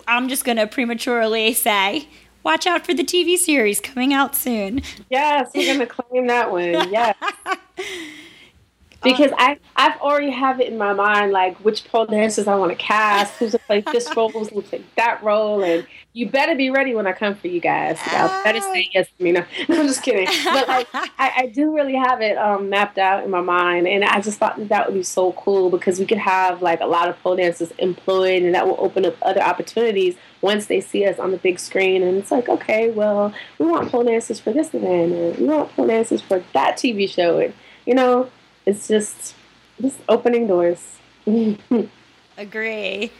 I'm 0.08 0.28
just 0.28 0.44
going 0.44 0.56
to 0.56 0.66
prematurely 0.66 1.52
say, 1.52 2.08
watch 2.42 2.66
out 2.66 2.86
for 2.86 2.94
the 2.94 3.04
TV 3.04 3.36
series 3.36 3.80
coming 3.80 4.12
out 4.14 4.34
soon. 4.34 4.82
Yes, 5.10 5.50
we're 5.54 5.72
gonna 5.72 5.86
claim 5.86 6.26
that 6.26 6.50
one. 6.50 6.90
Yes. 6.90 7.16
Because 9.04 9.30
I, 9.36 9.58
I've 9.76 10.00
already 10.00 10.30
have 10.30 10.60
it 10.60 10.68
in 10.68 10.78
my 10.78 10.92
mind, 10.92 11.32
like 11.32 11.56
which 11.58 11.84
pole 11.84 12.06
dancers 12.06 12.48
I 12.48 12.56
want 12.56 12.72
to 12.72 12.76
cast, 12.76 13.34
who's 13.34 13.52
to 13.52 13.58
play 13.58 13.80
this 13.80 14.08
role, 14.16 14.30
who's 14.30 14.48
to 14.48 14.62
play 14.62 14.82
that 14.96 15.22
role, 15.22 15.62
and 15.62 15.86
you 16.14 16.28
better 16.28 16.54
be 16.54 16.70
ready 16.70 16.94
when 16.94 17.06
I 17.06 17.12
come 17.12 17.34
for 17.34 17.48
you 17.48 17.60
guys. 17.60 17.98
Y'all 18.12 18.28
better 18.44 18.60
say 18.60 18.88
yes 18.94 19.08
to 19.18 19.24
me. 19.24 19.32
No, 19.32 19.44
no 19.68 19.80
I'm 19.80 19.86
just 19.86 20.02
kidding. 20.02 20.26
But 20.44 20.68
like, 20.68 20.88
I, 20.94 21.32
I 21.36 21.46
do 21.46 21.74
really 21.74 21.94
have 21.94 22.20
it 22.20 22.38
um, 22.38 22.70
mapped 22.70 22.98
out 22.98 23.24
in 23.24 23.30
my 23.30 23.40
mind, 23.40 23.86
and 23.86 24.04
I 24.04 24.20
just 24.20 24.38
thought 24.38 24.56
that 24.56 24.68
that 24.68 24.86
would 24.86 24.94
be 24.94 25.02
so 25.02 25.32
cool 25.32 25.70
because 25.70 25.98
we 25.98 26.06
could 26.06 26.18
have 26.18 26.62
like 26.62 26.80
a 26.80 26.86
lot 26.86 27.08
of 27.08 27.20
pole 27.20 27.36
dancers 27.36 27.72
employed, 27.78 28.42
and 28.42 28.54
that 28.54 28.66
will 28.66 28.76
open 28.78 29.04
up 29.04 29.16
other 29.22 29.42
opportunities 29.42 30.16
once 30.40 30.66
they 30.66 30.80
see 30.80 31.06
us 31.06 31.18
on 31.18 31.30
the 31.30 31.38
big 31.38 31.58
screen. 31.58 32.02
And 32.02 32.16
it's 32.16 32.30
like, 32.30 32.48
okay, 32.48 32.90
well, 32.90 33.34
we 33.58 33.66
want 33.66 33.90
pole 33.90 34.04
dancers 34.04 34.38
for 34.40 34.52
this 34.52 34.72
event, 34.72 35.12
and 35.12 35.36
we 35.38 35.46
want 35.46 35.70
pole 35.70 35.86
dancers 35.86 36.22
for 36.22 36.44
that 36.52 36.76
TV 36.76 37.08
show, 37.08 37.38
and 37.38 37.52
you 37.86 37.94
know, 37.94 38.30
it's 38.66 38.88
just 38.88 39.34
just 39.80 39.98
opening 40.08 40.46
doors. 40.46 40.98
Agree. 42.36 43.12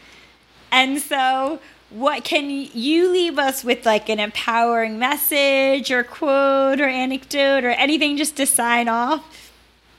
And 0.71 1.01
so, 1.01 1.61
what 1.91 2.25
can 2.25 2.51
you 2.51 3.11
leave 3.11 3.39
us 3.39 3.63
with 3.63 3.87
like 3.87 4.09
an 4.09 4.19
empowering 4.19 4.99
message 4.99 5.91
or 5.91 6.03
quote 6.03 6.81
or 6.81 6.89
anecdote 6.89 7.65
or 7.65 7.71
anything 7.71 8.17
just 8.17 8.37
to 8.37 8.47
sign 8.47 8.89
off? 8.89 9.53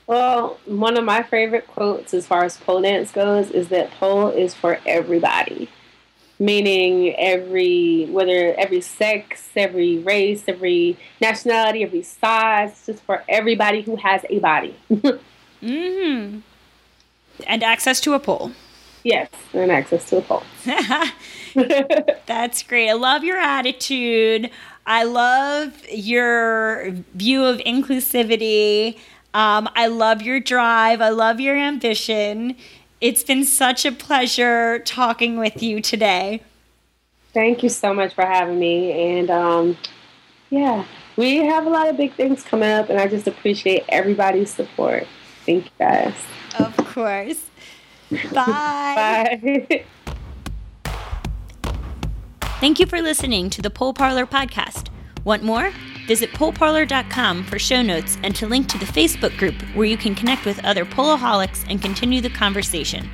Well, 0.06 0.58
one 0.66 0.96
of 0.96 1.04
my 1.04 1.22
favorite 1.22 1.66
quotes 1.66 2.14
as 2.14 2.26
far 2.26 2.44
as 2.44 2.56
pole 2.58 2.82
dance 2.82 3.10
goes 3.10 3.50
is 3.50 3.68
that 3.68 3.90
pole 3.92 4.28
is 4.28 4.54
for 4.54 4.78
everybody. 4.86 5.68
Meaning 6.38 7.14
every 7.16 8.04
whether 8.10 8.54
every 8.58 8.82
sex, 8.82 9.48
every 9.56 9.98
race, 9.98 10.44
every 10.46 10.98
nationality, 11.20 11.82
every 11.82 12.02
size, 12.02 12.72
it's 12.72 12.86
just 12.86 13.02
for 13.04 13.24
everybody 13.26 13.80
who 13.80 13.96
has 13.96 14.22
a 14.28 14.38
body. 14.38 14.76
Mm-hmm. 15.66 16.38
And 17.46 17.62
access 17.62 18.00
to 18.00 18.14
a 18.14 18.18
pole. 18.18 18.52
yes, 19.04 19.28
and 19.52 19.70
access 19.70 20.08
to 20.10 20.18
a 20.18 20.22
pole. 20.22 20.42
That's 22.26 22.62
great. 22.62 22.90
I 22.90 22.94
love 22.94 23.24
your 23.24 23.38
attitude. 23.38 24.50
I 24.86 25.04
love 25.04 25.72
your 25.90 26.92
view 27.14 27.44
of 27.44 27.58
inclusivity. 27.58 28.98
Um, 29.34 29.68
I 29.74 29.88
love 29.88 30.22
your 30.22 30.40
drive. 30.40 31.00
I 31.00 31.10
love 31.10 31.40
your 31.40 31.56
ambition. 31.56 32.56
It's 33.00 33.22
been 33.22 33.44
such 33.44 33.84
a 33.84 33.92
pleasure 33.92 34.78
talking 34.80 35.38
with 35.38 35.62
you 35.62 35.82
today. 35.82 36.42
Thank 37.34 37.62
you 37.62 37.68
so 37.68 37.92
much 37.92 38.14
for 38.14 38.24
having 38.24 38.58
me. 38.58 38.92
And 38.92 39.30
um, 39.30 39.76
yeah, 40.48 40.86
we 41.16 41.36
have 41.38 41.66
a 41.66 41.70
lot 41.70 41.88
of 41.88 41.96
big 41.96 42.14
things 42.14 42.42
coming 42.42 42.70
up, 42.70 42.88
and 42.88 42.98
I 42.98 43.08
just 43.08 43.26
appreciate 43.26 43.84
everybody's 43.88 44.50
support. 44.50 45.06
Thank 45.46 45.64
you 45.64 45.70
guys. 45.78 46.14
Of 46.58 46.76
course. 46.76 47.46
Bye. 48.10 49.38
Bye. 49.42 49.84
Thank 52.60 52.80
you 52.80 52.86
for 52.86 53.00
listening 53.02 53.50
to 53.50 53.62
the 53.62 53.70
Pole 53.70 53.92
Parlor 53.92 54.26
podcast. 54.26 54.88
Want 55.24 55.42
more? 55.42 55.72
Visit 56.06 56.30
poleparlor.com 56.30 57.44
for 57.44 57.58
show 57.58 57.82
notes 57.82 58.16
and 58.22 58.34
to 58.36 58.46
link 58.46 58.68
to 58.68 58.78
the 58.78 58.86
Facebook 58.86 59.36
group 59.36 59.60
where 59.74 59.86
you 59.86 59.96
can 59.96 60.14
connect 60.14 60.44
with 60.46 60.64
other 60.64 60.84
poleaholics 60.84 61.64
and 61.68 61.82
continue 61.82 62.20
the 62.20 62.30
conversation. 62.30 63.10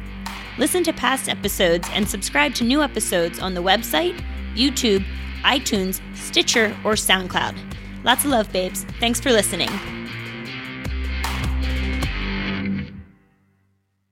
Listen 0.59 0.85
to 0.85 0.93
past 0.93 1.29
episodes 1.29 1.89
and 1.93 2.09
subscribe 2.09 2.55
to 2.55 2.65
new 2.65 2.83
episodes 2.83 3.39
on 3.39 3.55
the 3.55 3.63
website, 3.63 4.23
YouTube, 4.55 5.05
iTunes, 5.43 6.01
Stitcher, 6.15 6.77
or 6.85 6.93
SoundCloud. 6.93 7.57
Lots 8.05 8.25
of 8.25 8.31
love, 8.31 8.53
babes. 8.53 8.85
Thanks 9.01 9.21
for 9.21 9.33
listening. 9.33 9.71